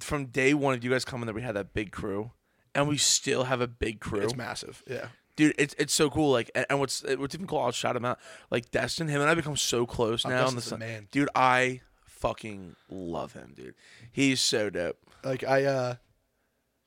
[0.00, 2.30] from day one of you guys coming that we had that big crew,
[2.74, 4.20] and we still have a big crew.
[4.20, 4.82] It's massive.
[4.86, 5.06] Yeah.
[5.36, 8.04] dude it's it's so cool like and, and what's what's even cool i'll shout him
[8.04, 8.18] out
[8.50, 11.08] like destin him and i become so close Oh, now in the Destin's man.
[11.10, 11.80] dude i
[12.22, 13.74] fucking love him dude
[14.12, 15.94] he's so dope Like I uh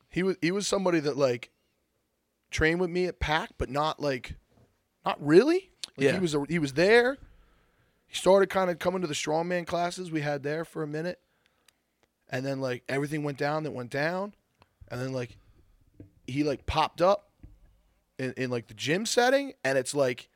[0.09, 1.51] he was he was somebody that like
[2.51, 4.35] trained with me at Pack, but not like
[5.05, 5.71] not really.
[5.97, 6.13] Like Yeah.
[6.13, 7.17] he was a, he was there.
[8.07, 11.19] He started kind of coming to the strongman classes we had there for a minute.
[12.29, 14.33] And then like everything went down that went down.
[14.89, 15.37] And then like
[16.27, 17.29] he like popped up
[18.17, 20.29] in, in like the gym setting and it's like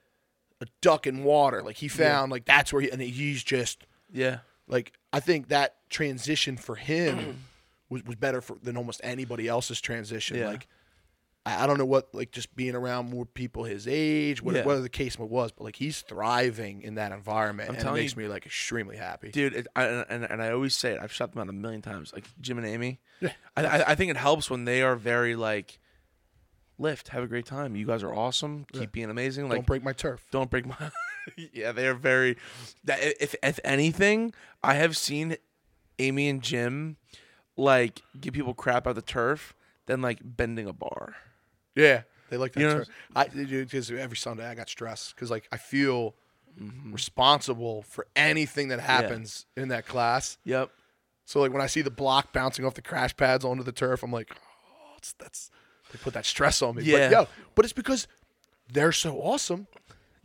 [0.60, 1.64] a duck in water.
[1.64, 4.40] Like he found like that's where he and he's just yeah
[4.70, 7.40] like I think that transition for him
[7.90, 10.38] was, was better for than almost anybody else's transition.
[10.38, 10.48] Yeah.
[10.52, 10.68] Like
[11.46, 14.64] I, I don't know what like just being around more people his age, what, Yeah.
[14.66, 18.16] whatever the case was, but like he's thriving in that environment, I'm and it makes
[18.16, 19.32] you- me like extremely happy.
[19.32, 21.82] dude it, I, and, and i always say it i've shot them out a million
[21.82, 23.32] times like jim and amy Yeah.
[23.58, 25.80] I, I, I think it helps when they are very like
[26.78, 29.84] lift have a great time you guys are awesome keep being amazing like don't break
[29.84, 30.26] my turf.
[30.32, 30.76] don't break my
[31.54, 32.38] yeah they are very
[32.84, 34.34] that if if anything
[34.64, 35.36] i have seen
[36.00, 36.98] amy and jim
[37.58, 39.54] like give people crap out the turf
[39.86, 41.16] than like bending a bar
[41.76, 42.88] Yeah, they like that You know- turf.
[43.16, 46.16] I because every Sunday I got stressed because like I feel
[46.60, 46.92] Mm-hmm.
[46.92, 50.38] responsible for anything that happens in that class.
[50.44, 50.70] yep
[51.24, 54.04] So like when I see the block bouncing off the crash pads onto the turf,
[54.04, 55.52] I'm like, oh, that's
[55.92, 56.84] they put that stress on me.
[56.84, 57.08] Yeah.
[57.08, 58.08] But, yo, but it's because
[58.74, 59.68] they're so awesome.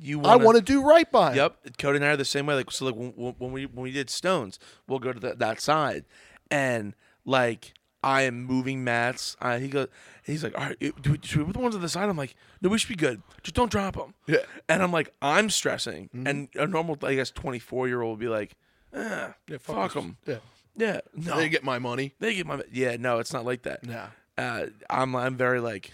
[0.04, 1.34] You I wanna, want to do right by.
[1.34, 2.54] Yep, Cody and I are the same way.
[2.54, 5.60] Like so, like when, when we when we did stones, we'll go to the, that
[5.60, 6.04] side,
[6.50, 6.94] and
[7.24, 9.34] like I am moving mats.
[9.40, 9.88] I, he goes,
[10.24, 12.08] he's like, all right, do we, should we put the ones on the side?
[12.08, 13.22] I'm like, no, we should be good.
[13.42, 14.12] Just don't drop them.
[14.26, 14.40] Yeah.
[14.68, 16.26] And I'm like, I'm stressing, Mm-hmm.
[16.26, 18.56] and a normal, I guess, 24 year old would be like,
[18.92, 20.18] eh, Yeah, fuck them.
[20.26, 20.36] Yeah,
[20.76, 22.12] Yeah, no, they get my money.
[22.20, 22.96] they get my yeah.
[22.98, 23.86] No, it's not like that.
[23.86, 24.08] Nah.
[24.36, 25.90] Uh, I'm I'm very like,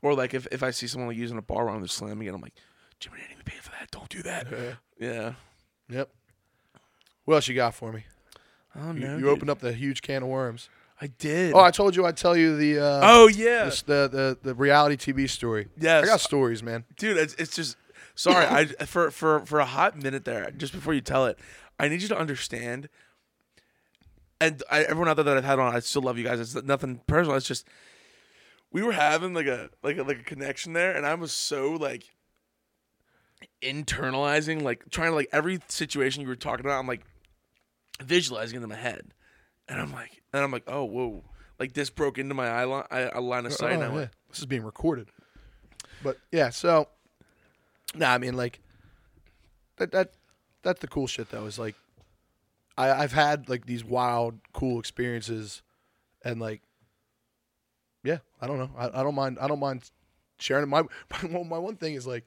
[0.00, 2.32] or like if, if I see someone like using a bar wrong, they're slamming it.
[2.34, 2.54] I'm like,
[3.02, 3.90] Jimmy didn't even pay for that.
[3.90, 4.46] Don't do that.
[4.98, 5.32] Yeah.
[5.90, 6.08] Yep.
[7.24, 8.04] What else you got for me?
[8.76, 9.28] Oh You, no, you dude.
[9.28, 10.68] opened up the huge can of worms.
[11.00, 11.52] I did.
[11.52, 14.96] Oh, I told you I'd tell you the uh, Oh yeah, the, the the reality
[14.96, 15.66] TV story.
[15.76, 16.04] Yes.
[16.04, 16.84] I got stories, man.
[16.96, 17.16] dude.
[17.16, 17.76] It's, it's just
[18.14, 18.46] sorry.
[18.46, 21.40] I for for for a hot minute there, just before you tell it,
[21.80, 22.88] I need you to understand.
[24.40, 26.38] And I, everyone out there that I've had on, I still love you guys.
[26.40, 27.36] It's nothing personal.
[27.36, 27.66] It's just
[28.72, 31.72] we were having like a like a, like a connection there, and I was so
[31.72, 32.04] like
[33.62, 36.78] internalizing, like trying to like every situation you were talking about.
[36.78, 37.02] I'm like
[38.02, 39.12] visualizing it in my head,
[39.68, 41.24] and I'm like, and I'm like, oh whoa,
[41.58, 43.72] like this broke into my eye line, eye, line of sight.
[43.72, 44.18] and I Oh, went, yeah.
[44.30, 45.08] This is being recorded.
[46.02, 46.88] But yeah, so
[47.94, 48.60] nah, I mean like
[49.76, 50.12] that that
[50.62, 51.74] that's the cool shit though, is like
[52.76, 55.62] I, I've had like these wild, cool experiences
[56.24, 56.62] and like
[58.04, 58.70] yeah, I don't know.
[58.76, 59.90] I, I don't mind I don't mind
[60.38, 60.66] sharing it.
[60.66, 60.82] My
[61.30, 62.24] my, my one thing is like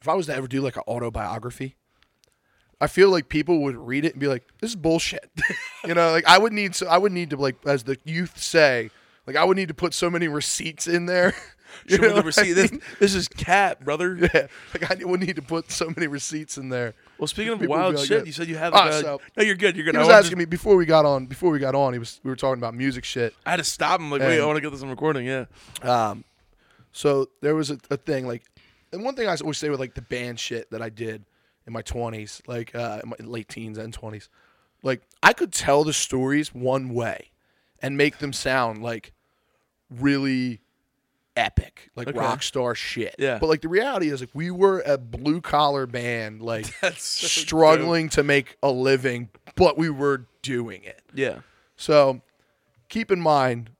[0.00, 1.76] if I was to ever do like an autobiography,
[2.80, 5.30] I feel like people would read it and be like, "This is bullshit."
[5.86, 8.38] you know, like I would need so I would need to like as the youth
[8.38, 8.90] say,
[9.26, 11.34] like I would need to put so many receipts in there.
[11.88, 12.52] You Show me the receipt.
[12.54, 12.70] This,
[13.00, 14.16] this is cat, brother.
[14.32, 16.94] Yeah, like I would need to put so many receipts in there.
[17.18, 18.24] Well, speaking of People wild like, shit, yeah.
[18.24, 19.76] you said you Ah, like a, so- no, you're good.
[19.76, 19.94] You're good.
[19.94, 21.26] He was asking me before we got on.
[21.26, 23.34] Before we got on, he was we were talking about music shit.
[23.44, 24.10] I had to stop him.
[24.10, 25.26] Like, wait, I want to get this on recording.
[25.26, 25.46] Yeah,
[25.82, 26.24] Um,
[26.92, 28.42] so there was a, a thing like,
[28.92, 31.24] and one thing I always say with like the band shit that I did
[31.66, 34.28] in my twenties, like uh, in my late teens and twenties,
[34.82, 37.30] like I could tell the stories one way,
[37.82, 39.12] and make them sound like
[39.90, 40.60] really
[41.36, 42.18] epic, like Okay.
[42.18, 43.14] rock star shit.
[43.18, 43.38] Yeah.
[43.38, 48.08] But like the reality is, like we were a blue collar band, like so struggling
[48.10, 51.02] to make a living, but we were doing it.
[51.14, 51.40] yeah,
[51.76, 52.20] So
[52.88, 53.70] keep in mind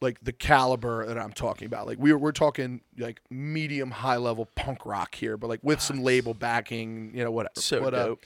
[0.00, 1.86] like the caliber that I'm talking about.
[1.86, 6.02] Like we're we're talking like medium high level punk rock here, but like with some
[6.02, 7.52] label backing, you know, whatever.
[7.56, 8.16] so But, uh,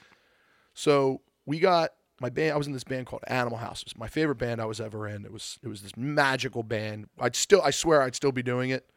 [0.75, 1.91] so we got
[2.21, 2.53] my band.
[2.53, 3.83] I was in this band called Animal Haus.
[3.83, 5.25] It was my favorite band I was ever in.
[5.25, 7.09] It was it was this magical band.
[7.19, 8.89] I'd still I swear I'd still be doing it,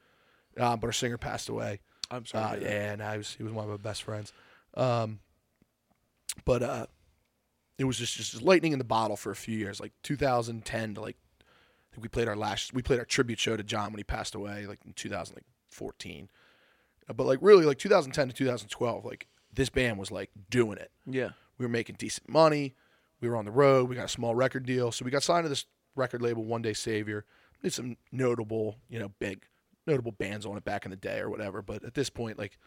[0.58, 1.80] uh, but our singer passed away.
[2.12, 2.44] I'm sorry.
[2.44, 2.76] Uh, to hear that.
[2.76, 4.34] yeah, and I was he was one of my best friends.
[4.76, 5.20] Um,
[6.46, 6.86] but uh,
[7.78, 11.02] it was just just lightning in the bottle for a few years, like 2010 to
[11.02, 11.18] like
[12.00, 14.66] we played our last we played our tribute show to John when he passed away,
[14.66, 16.30] like in 2014.
[17.10, 20.92] Uh, But like really, like 2010 to 2012, like this band was like doing it.
[21.06, 21.30] Yeah.
[21.58, 22.76] We were making decent money.
[23.20, 23.90] We were on the road.
[23.90, 25.66] We got a small record deal, so we got signed to this
[25.96, 27.26] record label, One Day Savior.
[27.64, 29.44] Did some notable, you know, big
[29.88, 31.64] notable bands on it back in the day or whatever.
[31.64, 32.60] But at this point, like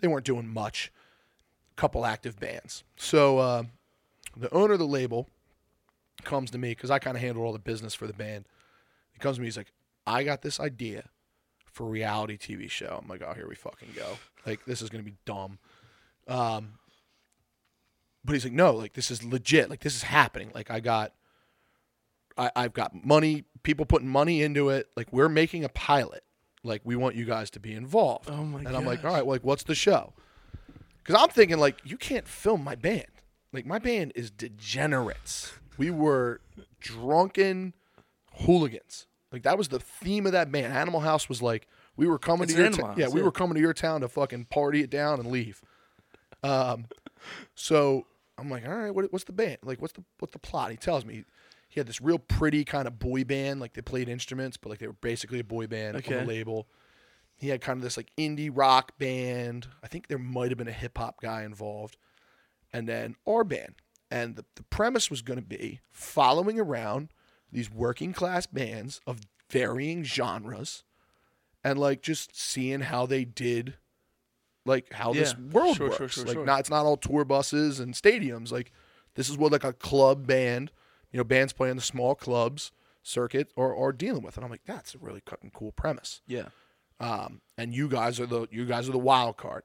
[0.00, 0.92] they weren't doing much.
[1.76, 2.82] Couple active bands.
[2.96, 3.62] So uh,
[4.36, 5.28] the owner of the label
[6.24, 8.46] comes to me because I kind of handled all the business for the band.
[9.18, 9.48] He comes to me.
[9.48, 9.72] He's like,
[10.06, 11.08] "I got this idea
[11.64, 14.16] for a reality TV show." I'm like, "Oh, here we fucking go!
[14.46, 15.58] Like this is gonna be dumb."
[16.28, 16.74] Um,
[18.24, 19.70] but he's like, "No, like this is legit.
[19.70, 20.52] Like this is happening.
[20.54, 21.14] Like I got,
[22.36, 23.42] I, I've got money.
[23.64, 24.86] People putting money into it.
[24.96, 26.22] Like we're making a pilot.
[26.62, 29.26] Like we want you guys to be involved." Oh my And I'm like, "All right,
[29.26, 30.12] well, like what's the show?"
[30.98, 33.06] Because I'm thinking like you can't film my band.
[33.52, 35.54] Like my band is degenerates.
[35.76, 36.40] We were
[36.78, 37.74] drunken
[38.34, 39.07] hooligans.
[39.32, 40.72] Like that was the theme of that band.
[40.72, 42.86] Animal Haus was like we were coming It's to your town.
[42.90, 43.26] House, yeah, we yeah.
[43.26, 45.62] were coming to your town to fucking party it down and leave.
[46.42, 46.86] Um,
[47.54, 48.06] so
[48.38, 49.58] I'm like, all right, what, what's the band?
[49.62, 50.70] Like, what's the what's the plot?
[50.70, 51.24] He tells me
[51.68, 53.60] he had this real pretty kind of boy band.
[53.60, 56.68] Like they played instruments, but like they were basically a boy band on the label.
[57.36, 59.68] He had kind of this like indie rock band.
[59.82, 61.96] I think there might have been a hip hop guy involved,
[62.72, 63.74] and then our band.
[64.10, 67.10] And the, the premise was going to be following around
[67.52, 69.20] these working class bands of
[69.50, 70.84] varying genres,
[71.64, 73.74] and like just seeing how they did,
[74.66, 75.96] like how this world Sure, works.
[75.98, 78.52] sure, sure, like not it's not all tour buses and stadiums.
[78.52, 78.72] Like
[79.14, 80.70] this is what like a club band,
[81.10, 82.70] you know, bands playing the small clubs
[83.02, 84.36] circuit or are dealing with.
[84.36, 86.20] And I'm like, that's a really fucking cool premise.
[86.26, 86.48] Yeah.
[87.00, 89.62] Um, and you guys are the you guys are the wild card.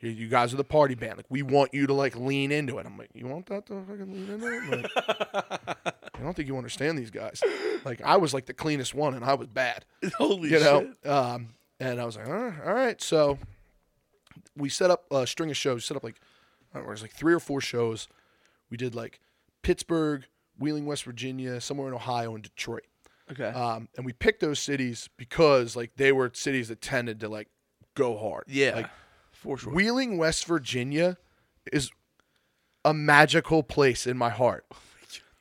[0.00, 1.16] You, you guys are the party band.
[1.18, 2.86] Like we want you to like lean into it.
[2.86, 4.90] I'm like, you want that to fucking lean into it?
[4.94, 7.42] Like, I don't think you understand these guys.
[7.84, 9.84] Like I was like the cleanest one, and I was bad
[10.16, 10.80] Holy you know.
[11.02, 11.10] shit.
[11.10, 13.00] Um, and I was like, all right, all right.
[13.02, 13.38] So
[14.56, 15.84] we set up a string of shows.
[15.84, 16.20] Set up like
[16.72, 18.08] I don't know, it was like three or four shows.
[18.70, 19.20] We did like
[19.62, 20.24] Pittsburgh,
[20.58, 22.86] Wheeling, West Virginia, somewhere in Ohio, and Detroit.
[23.30, 23.48] Okay.
[23.48, 27.48] Um, and we picked those cities because like they were cities that tended to like
[27.94, 28.44] go hard.
[28.46, 28.74] yeah.
[28.74, 28.90] Like
[29.32, 29.72] for sure.
[29.72, 31.18] Wheeling, West Virginia,
[31.72, 31.90] is
[32.84, 34.64] a magical place in my heart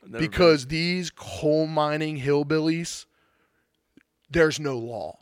[0.05, 0.21] I've been.
[0.21, 3.05] because these coal mining hillbillies,
[4.29, 5.19] there's no law.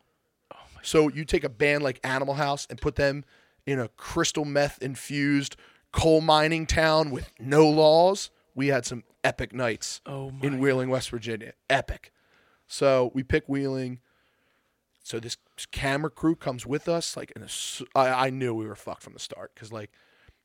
[0.53, 3.23] Oh so you take a band like Animal Haus and put them
[3.65, 5.55] in a crystal meth infused
[5.91, 8.29] coal mining town with no laws.
[8.55, 11.53] We had some epic nights Oh in Wheeling, West Virginia.
[11.69, 12.11] Epic.
[12.67, 13.99] So we pick Wheeling.
[15.03, 15.37] So this
[15.71, 17.15] camera crew comes with us.
[17.17, 17.47] Like, in a
[17.95, 19.91] I I knew we were fucked from the start because like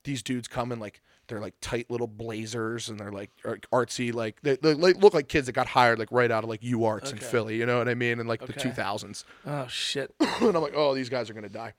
[0.04, 3.30] these dudes come in like they're like tight little blazers and they're like
[3.72, 4.12] artsy.
[4.12, 6.84] Like they, they look like kids that got hired like right out of like U
[6.84, 7.56] Arts in Philly.
[7.56, 8.18] You know what I mean?
[8.18, 9.24] In like the two thousands.
[9.46, 10.14] Oh shit.
[10.20, 11.74] and I'm like, oh, these guys are gonna die.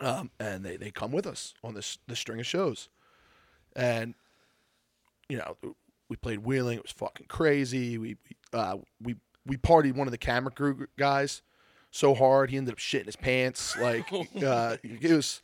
[0.00, 2.88] Um, and they, they come with us on this this string of shows,
[3.76, 4.14] and
[5.28, 5.56] you know
[6.08, 6.78] we played wheeling.
[6.78, 7.98] It was fucking crazy.
[7.98, 9.16] We we uh, we
[9.46, 11.42] we partied one of the camera crew guys
[11.92, 13.76] so hard he ended up shitting his pants.
[13.78, 14.10] Like
[14.42, 15.42] uh, it was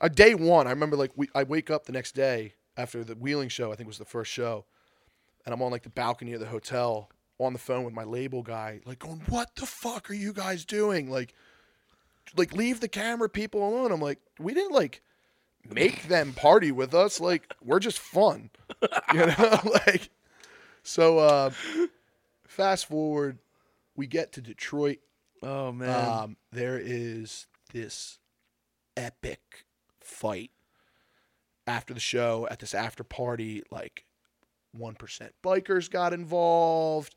[0.00, 0.66] a day one.
[0.66, 3.72] I remember like we I wake up the next day after the wheeling show.
[3.72, 4.64] I think was the first show,
[5.44, 8.42] and I'm on like the balcony of the hotel on the phone with my label
[8.42, 11.34] guy, like going, "What the fuck are you guys doing?" Like
[12.36, 13.92] like leave the camera people alone.
[13.92, 15.02] I'm like, we didn't like
[15.68, 17.20] make them party with us.
[17.20, 18.50] Like we're just fun,
[19.12, 19.60] you know.
[19.86, 20.10] like
[20.82, 21.18] so.
[21.18, 21.50] Uh,
[22.46, 23.38] fast forward,
[23.96, 24.98] we get to Detroit.
[25.42, 26.08] Oh man.
[26.08, 28.18] Um, there is this
[28.96, 29.66] epic
[30.08, 30.50] fight
[31.66, 33.62] after the show at this after party.
[33.70, 34.04] Like
[34.72, 37.14] one percent bikers got involved.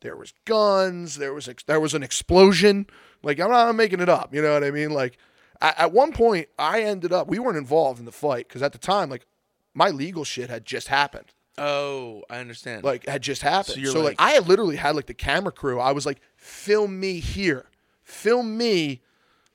[0.00, 1.16] There was guns.
[1.16, 2.86] There was ex- there was an explosion.
[3.22, 4.34] Like I'm not making it up.
[4.34, 4.90] You know what I mean?
[4.90, 5.18] Like
[5.60, 7.28] at, at one point, I ended up.
[7.28, 9.26] We weren't involved in the fight because at the time, like
[9.72, 12.84] my legal shit had just happened oh, I understand.
[12.84, 13.84] like had just happened.
[13.84, 15.80] So So, like, like- I had literally had like the camera crew.
[15.80, 17.66] I was like, film me here,
[18.02, 19.02] film me,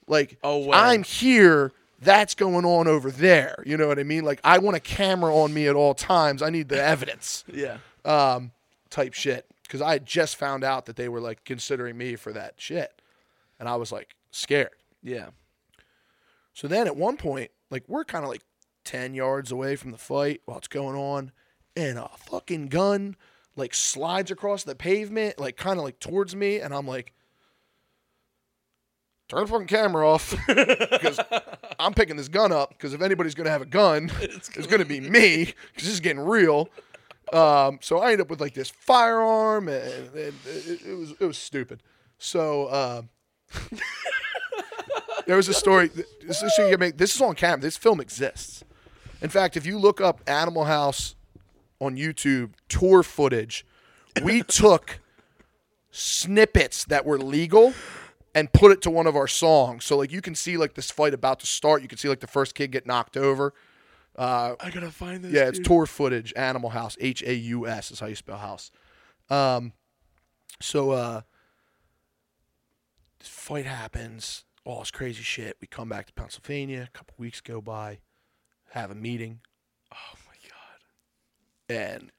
[0.08, 0.74] like Oh, wow.
[0.74, 1.72] I'm here.
[2.02, 3.62] That's going on over there.
[3.66, 4.24] You know what I mean?
[4.24, 6.42] Like I want a camera on me at all times.
[6.42, 7.78] I need the evidence, yeah.
[8.06, 8.52] um,
[8.90, 9.46] type shit.
[9.64, 13.02] Because I had just found out that they were like considering me for that shit,
[13.60, 14.72] and I was like scared.
[15.04, 15.30] Yeah.
[16.54, 18.42] So then at one point, like we're kind of like
[18.86, 21.32] 10 yards away from the fight while it's going on,
[21.76, 23.16] and a fucking gun
[23.56, 27.14] like slides across the pavement, like kind of like towards me, and I'm like,
[29.30, 31.20] turn the fucking camera off because
[31.80, 35.00] I'm picking this gun up because if anybody's gonna have a gun, it's gonna be
[35.00, 36.70] me because this is getting real.
[37.32, 41.26] Um, so I ended up with like this firearm, and, and it, it was it
[41.26, 41.82] was stupid.
[42.18, 43.02] So uh,
[45.28, 45.90] there was a story.
[46.26, 47.62] This is, you make, this is on camera.
[47.62, 48.64] This film exists.
[49.22, 51.16] In fact, if you look up Animal Haus
[51.80, 53.66] on YouTube tour footage,
[54.24, 55.00] we took
[55.92, 57.74] snippets that were legal
[58.40, 59.84] and put it to one of our songs.
[59.86, 61.82] So like you can see like this fight about to start.
[61.82, 63.54] You can see like the first kid get knocked over.
[64.16, 65.32] Uh, I gotta find this.
[65.34, 65.68] yeah, it's dude.
[65.68, 66.34] tour footage.
[66.36, 68.72] Animal Haus, H A U S is how you spell house.
[69.30, 69.74] Um,
[70.62, 71.22] so uh,
[73.20, 74.46] this fight happens.
[74.66, 75.58] All this crazy shit.
[75.62, 76.88] We come back to Pennsylvania.
[76.94, 78.00] A couple weeks go by.
[78.72, 79.40] Have a meeting,
[79.92, 81.76] Oh my god.
[81.76, 82.12] and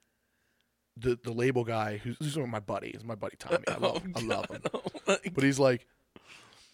[0.97, 3.59] the the label guy who's, who's my buddy is my buddy Tommy.
[3.69, 4.13] I love, him.
[4.17, 4.63] I love him.
[5.07, 5.87] Oh But he's like,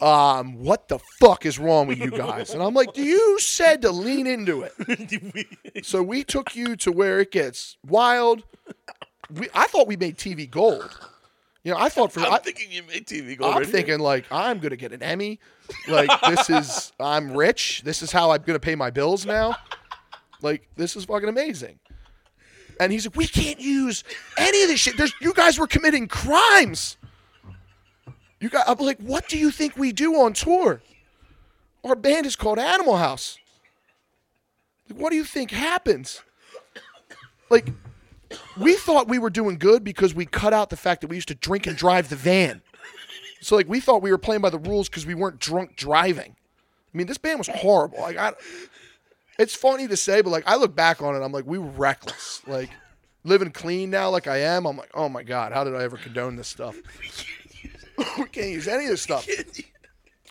[0.01, 2.52] um, what the fuck is wrong with you guys?
[2.52, 4.73] And I'm like, you said to lean into it.
[5.85, 8.43] So we took you to where it gets wild.
[9.32, 10.90] We, I thought we made TV gold.
[11.62, 13.51] You know, I thought for I'm I, thinking you made TV gold.
[13.51, 13.73] I'm right here.
[13.73, 15.39] thinking like I'm gonna get an Emmy.
[15.89, 17.82] Like this is I'm rich.
[17.85, 19.56] This is how I'm gonna pay my bills now.
[20.43, 21.78] Like this is fucking amazing.
[22.81, 24.05] And he's like, we can't use
[24.36, 24.97] any of this shit.
[24.97, 26.98] There's you guys were committing crimes.
[28.41, 28.69] You got.
[28.69, 30.83] I'm like, what do you think we do on tour?
[31.85, 33.39] Our band is called Animal Haus.
[34.89, 36.23] Like, what do you think happens?
[37.49, 37.69] Like,
[38.59, 41.29] we thought we were doing good because we cut out the fact that we used
[41.29, 42.63] to drink and drive the van.
[43.41, 46.35] So like we thought we were playing by the rules because we weren't drunk driving.
[46.35, 48.01] I mean, this band was horrible.
[48.01, 48.33] Like I,
[49.39, 51.67] it's funny to say, but like I look back on it, I'm like we were
[51.67, 52.43] reckless.
[52.47, 52.71] Like
[53.25, 54.67] living clean now, like I am.
[54.67, 56.77] I'm like, oh my god, how did I ever condone this stuff?
[58.18, 59.27] we can't use any of this stuff.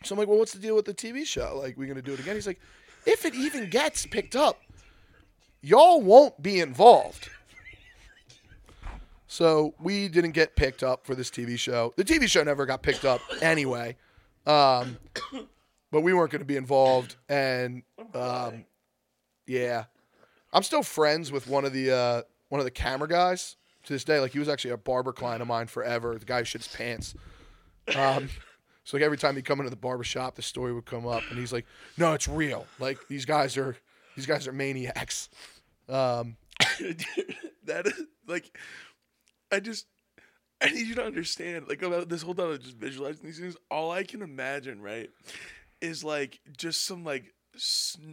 [0.03, 1.57] So I'm like, well, what's the deal with the TV show?
[1.59, 2.35] Like, we're gonna do it again?
[2.35, 2.59] He's like,
[3.07, 4.61] if it even gets picked up,
[5.61, 7.29] y'all won't be involved.
[9.27, 11.91] So we didn't get picked up for this TV show.
[11.97, 13.97] The TV show never got picked up anyway.
[14.45, 14.97] Um,
[15.91, 17.15] but we weren't going to be involved.
[17.27, 17.83] And
[18.13, 18.65] um,
[19.47, 19.85] yeah,
[20.53, 24.03] I'm still friends with one of the uh, one of the camera guys to this
[24.03, 24.19] day.
[24.19, 26.15] Like he was actually a barber client of mine forever.
[26.17, 27.15] The guy who shits pants.
[27.95, 28.29] Um,
[28.83, 31.37] so like every time he'd come into the barbershop, the story would come up, and
[31.39, 31.65] he's like,
[31.97, 32.65] "No, it's real.
[32.79, 33.75] Like these guys are
[34.15, 35.29] these guys are maniacs."
[35.89, 36.37] Um,
[37.65, 38.55] that is like
[39.51, 39.85] I just
[40.61, 43.55] I need you to understand like about this whole time of just visualizing these things.
[43.69, 45.09] All I can imagine, right,
[45.81, 47.33] is like just some like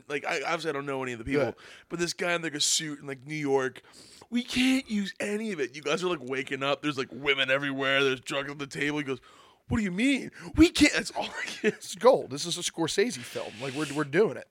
[0.08, 1.52] like I obviously I don't know any of the people, Yeah.
[1.88, 3.82] but this guy in like a suit in like New York.
[4.30, 5.76] We can't use any of it.
[5.76, 6.80] You guys are like waking up.
[6.80, 8.02] There's like women everywhere.
[8.02, 8.96] There's drugs on the table.
[8.96, 9.18] He goes,
[9.72, 10.30] "What do you mean?
[10.54, 11.28] We can't." That's all
[11.62, 12.30] it's gold.
[12.30, 13.52] This is a Scorsese film.
[13.62, 14.46] Like we're we're doing it.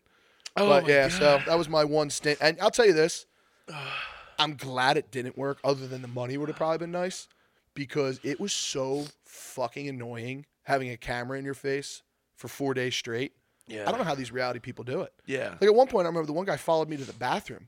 [0.58, 1.20] Oh but yeah, God.
[1.20, 2.40] so that was my one stint.
[2.42, 3.28] And I'll tell you this,
[4.40, 5.60] I'm glad it didn't work.
[5.64, 7.28] Other than the money would have probably been nice,
[7.76, 12.02] because it was so fucking annoying having a camera in your face
[12.36, 13.34] for four days straight.
[13.68, 15.14] yeah, I don't know how these reality people do it.
[15.28, 17.68] Yeah, Like at one point, I remember the one guy followed me to the bathroom,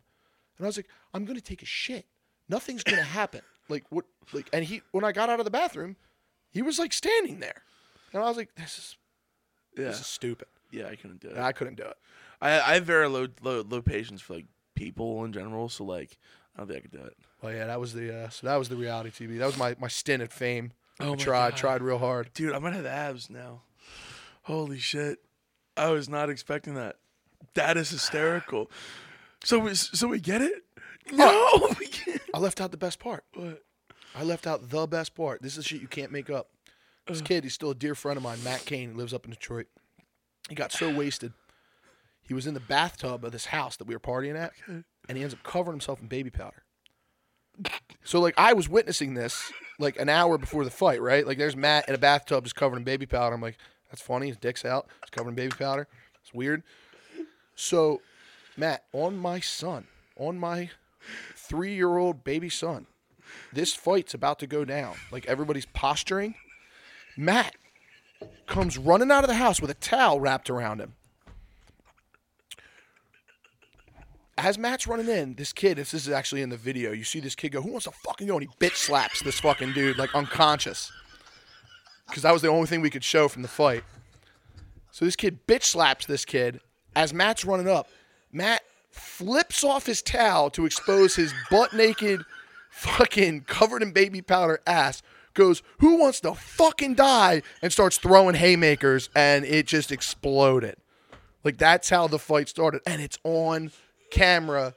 [0.58, 2.08] and I was like, "I'm gonna take a shit.
[2.50, 4.06] Nothing's gonna happen." Like what?
[4.34, 5.96] Like, and he when I got out of the bathroom,
[6.54, 7.64] he was like standing there,
[8.14, 8.98] and I was like, "This is
[9.78, 10.88] yeah, this is stupid." yeah.
[10.88, 11.36] I couldn't do it.
[11.36, 11.98] And I couldn't do it.
[12.42, 16.18] I, I have very low, low low patience for like people in general, so like
[16.56, 17.18] I don't think I could do it.
[17.42, 19.40] Well, yeah, that was the uh, so that was the reality TV.
[19.40, 20.72] That was my my stint at fame.
[21.00, 21.58] Oh I my tried God.
[21.58, 22.34] tried real hard.
[22.34, 23.62] Dude, I might have abs now.
[24.44, 25.20] Holy shit!
[25.78, 26.98] I was not expecting that.
[27.56, 28.70] That is hysterical.
[29.44, 30.64] So we so we get it?
[31.12, 32.22] No, we can't.
[32.34, 33.24] I left out the best part.
[33.34, 33.62] What?
[34.16, 35.42] I left out the best part.
[35.42, 36.50] This is shit you can't make up.
[37.08, 38.96] This kid, he's still a dear friend of mine, Matt Kane.
[38.96, 39.68] Lives up in Detroit.
[40.48, 41.34] He got so wasted.
[42.22, 45.22] He was in the bathtub of this house that we were partying at, and he
[45.24, 46.64] ends up covering himself in baby powder.
[48.04, 51.28] So like I was witnessing this like an hour before the fight, right?
[51.28, 53.36] Like there's Matt in a bathtub just covered in baby powder.
[53.36, 53.58] I'm like,
[53.90, 54.28] that's funny.
[54.28, 54.88] His dick's out.
[55.04, 55.88] He's covered in baby powder.
[56.22, 56.64] It's weird.
[57.56, 58.02] So,
[58.58, 59.88] Matt, on my son,
[60.18, 60.72] on my
[61.36, 62.88] three year old baby son,
[63.52, 64.96] this fight's about to go down.
[65.12, 66.36] Like everybody's posturing.
[67.18, 67.56] Matt
[68.48, 70.94] comes running out of the house with a towel wrapped around him.
[74.38, 77.20] As Matt's running in, this kid, if this is actually in the video, you see
[77.20, 78.38] this kid go, Who wants to fucking go?
[78.38, 80.92] And he bitch slaps this fucking dude, like unconscious.
[82.08, 83.84] Because that was the only thing we could show from the fight.
[84.92, 86.60] So this kid bitch slaps this kid.
[86.96, 87.90] As Matt's running up,
[88.32, 88.62] Matt
[88.92, 92.22] flips off his towel to expose his butt naked,
[92.74, 95.02] fucking covered in baby powder ass,
[95.36, 100.78] goes, "Who wants to fucking die?" and starts throwing haymakers, and it just exploded.
[101.44, 103.72] Like that's how the fight started, and it's on
[104.10, 104.76] camera.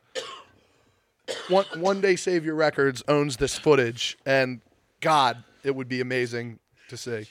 [1.48, 4.60] One One Day Savior Records owns this footage, and
[5.00, 6.58] God, it would be amazing
[6.88, 7.28] to see.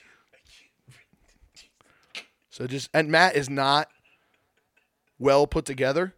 [2.49, 3.89] So just and Matt is not
[5.19, 6.15] well put together.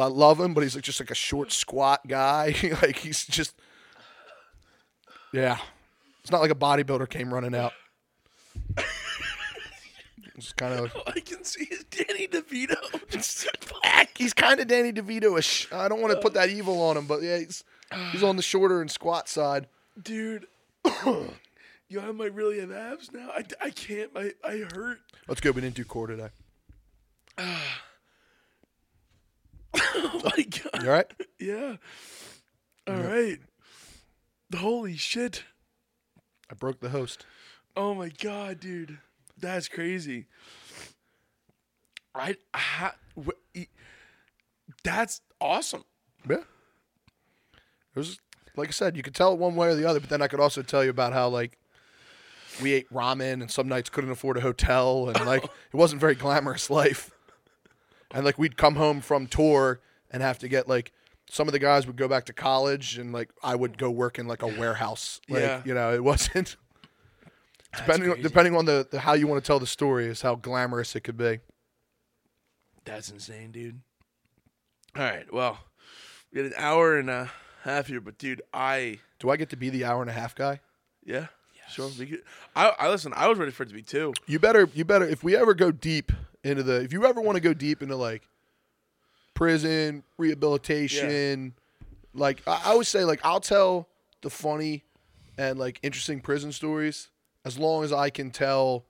[0.00, 2.54] I love him, but he's like just like a short, squat guy.
[2.82, 3.54] like he's just,
[5.32, 5.58] yeah.
[6.22, 7.72] It's not like a bodybuilder came running out.
[10.36, 12.76] It's kind of All I can see is Danny DeVito.
[14.18, 15.72] he's kind of Danny DeVito-ish.
[15.72, 17.64] I don't want to put that evil on him, but yeah, he's
[18.12, 19.66] he's on the shorter and squat side.
[20.00, 20.46] Dude.
[21.88, 23.30] Yo, I might really have abs now.
[23.30, 24.10] I, I can't.
[24.16, 24.98] I, I hurt.
[25.28, 25.52] Let's go.
[25.52, 26.28] We didn't do core today.
[29.98, 30.82] Oh my God.
[30.82, 31.12] You all right?
[31.38, 31.76] Yeah.
[32.86, 33.38] All right.
[34.54, 35.44] Holy shit.
[36.50, 37.26] I broke the host.
[37.76, 38.98] Oh my god, dude,
[39.38, 40.26] that's crazy.
[42.14, 42.94] I, ha,
[44.82, 45.84] that's awesome.
[46.28, 46.36] Yeah.
[46.36, 48.18] It was
[48.56, 50.28] like I said, you could tell it one way or the other, but then I
[50.28, 51.58] could also tell you about how like
[52.62, 56.14] we ate ramen and some nights couldn't afford a hotel and like it wasn't very
[56.14, 57.10] glamorous life.
[58.16, 59.80] And like we'd come home from tour
[60.10, 60.92] and have to get like
[61.28, 64.18] some of the guys would go back to college and like I would go work
[64.18, 65.20] in like a warehouse.
[65.28, 65.62] Like, Yeah.
[65.64, 66.56] you know, it wasn't
[67.76, 70.34] depending on, depending on the, the how you want to tell the story is how
[70.36, 71.40] glamorous it could be.
[72.84, 73.80] That's insane, dude.
[74.96, 75.58] All right, well,
[76.32, 77.30] we had an hour and a
[77.64, 80.34] half here, but dude, I Do I get to be the hour and a half
[80.34, 80.60] guy?
[81.04, 81.26] yeah,
[81.68, 81.90] sure.
[81.98, 82.22] We could,
[82.54, 83.12] I, I listen.
[83.14, 84.14] I was ready for it to be two.
[84.26, 85.04] You better, you better.
[85.04, 86.12] If we ever go deep
[86.46, 88.22] into the, if you ever want to go deep into like
[89.34, 91.54] prison rehabilitation,
[92.14, 93.88] like I, I always say, like I'll tell
[94.22, 94.84] the funny
[95.38, 97.08] and like interesting prison stories
[97.44, 98.84] as long as I can tell,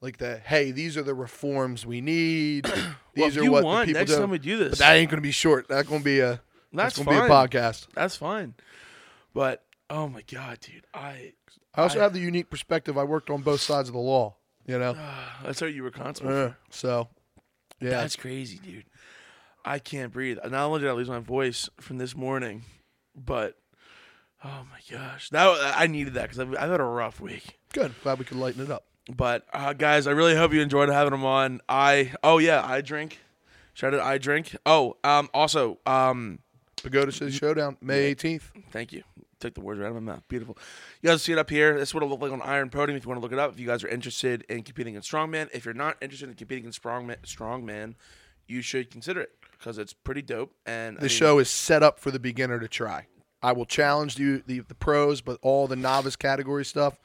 [0.00, 2.64] like the hey, these are the reforms we need.
[2.64, 2.74] these
[3.16, 4.18] Well, if are you what want, the people next do.
[4.18, 5.68] time we do this, But that ain't gonna be short.
[5.68, 6.40] That's gonna be a
[6.72, 7.48] That's gonna be a fine.
[7.48, 7.86] podcast.
[7.94, 8.54] that's fine.
[9.34, 11.32] But oh my god, dude, I
[11.74, 12.96] I also have the unique perspective.
[12.96, 14.36] I worked on both sides of the law.
[14.66, 14.96] You know,
[15.44, 16.36] that's how you were constantly.
[16.36, 17.08] Uh, so
[17.80, 18.84] yeah, That's crazy, dude.
[19.64, 20.38] I can't breathe.
[20.44, 22.64] Not only did I lose my voice from this morning,
[23.14, 23.56] but
[24.44, 27.58] oh my gosh, that I needed that because I've, I've had a rough week.
[27.72, 27.92] good.
[28.02, 28.84] Glad we could lighten it up.
[29.14, 31.60] But uh, guys, I really hope you enjoyed having them on.
[31.68, 33.20] I oh yeah, I drink.
[33.74, 34.56] Shout out I drink.
[34.64, 36.38] Oh, um, also, um,
[36.82, 38.42] Pagoda City Showdown, May 18th.
[38.70, 39.02] Thank you.
[39.46, 40.22] Took the words right out of my mouth.
[40.26, 40.58] Beautiful.
[41.02, 41.78] You guys see it up here.
[41.78, 43.38] This is what it look like on Iron Podium if you want to look it
[43.38, 43.52] up.
[43.52, 46.64] If you guys are interested in competing in Strongman, if you're not interested in competing
[46.64, 47.94] in Strongman, Strongman
[48.48, 50.52] you should consider it because it's pretty dope.
[50.66, 53.06] And I The mean, show is set up for the beginner to try.
[53.42, 56.98] I will challenge you, the, the pros, but all the novice category stuff,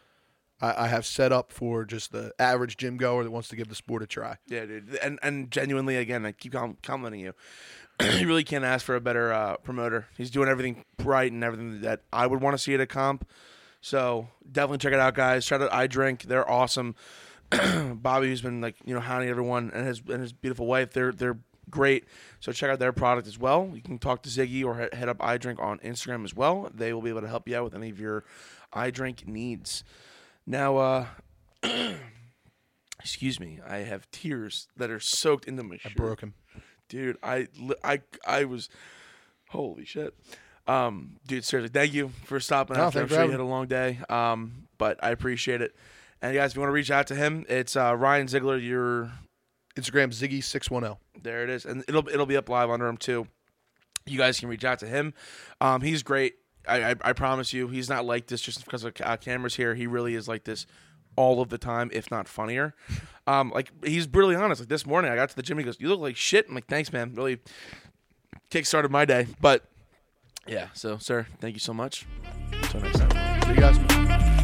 [0.62, 3.68] I, I have set up for just the average gym goer that wants to give
[3.70, 4.38] the sport a try.
[4.48, 4.96] Yeah, dude.
[5.04, 7.34] And and genuinely, again, I keep com- complimenting you.
[8.18, 10.08] you really can't ask for a better uh, promoter.
[10.18, 13.28] He's doing everything right and everything that I would want to see at a comp.
[13.82, 15.44] So definitely check it out, guys.
[15.44, 16.24] Shout out I Drink.
[16.24, 16.96] They're awesome.
[17.94, 20.92] Bobby, who's been like you know hounding everyone, and his and his beautiful wife.
[20.92, 21.40] They're they're
[21.70, 22.06] great.
[22.40, 23.72] So check out their product as well.
[23.74, 26.70] You can talk to Ziggy or he- head up I Drink on Instagram as well.
[26.74, 28.24] They will be able to help you out with any of your
[28.72, 29.84] I Drink needs.
[30.46, 31.06] Now, uh,
[33.00, 35.94] excuse me, I have tears that are soaked into my shirt.
[35.94, 36.34] I broke him.
[36.92, 37.48] Dude, I,
[37.86, 38.68] I, I was,
[39.50, 40.14] holy shit.
[40.68, 43.00] Um, dude, seriously, thank you for stopping No, after.
[43.02, 44.00] I'm sure you had a long day.
[44.10, 45.74] Um, but I appreciate it.
[46.22, 48.58] And guys, if you want to reach out to him, it's uh, Ryan Ziegler.
[48.58, 49.10] You're
[49.78, 50.98] Instagram Ziggy610.
[51.24, 51.44] there.
[51.44, 53.26] It is, and it'll it'll be up live under him too.
[54.06, 55.14] You guys can reach out to him.
[55.62, 56.36] Um, he's great.
[56.68, 59.74] I, I I promise you, he's not like this just because of uh, cameras here.
[59.76, 60.66] He really is like this
[61.16, 62.76] all of the time, if not funnier.
[63.28, 64.62] Um, like he's brutally honest.
[64.62, 65.58] Like this morning, I got to the gym.
[65.58, 67.14] He goes, "You look like shit." I'm like, "Thanks, man.
[67.14, 67.40] Really
[68.50, 69.64] kickstarted my day." But
[70.48, 72.06] yeah, so sir, thank you so much.
[72.52, 73.42] Until next time.
[73.44, 74.41] See you guys.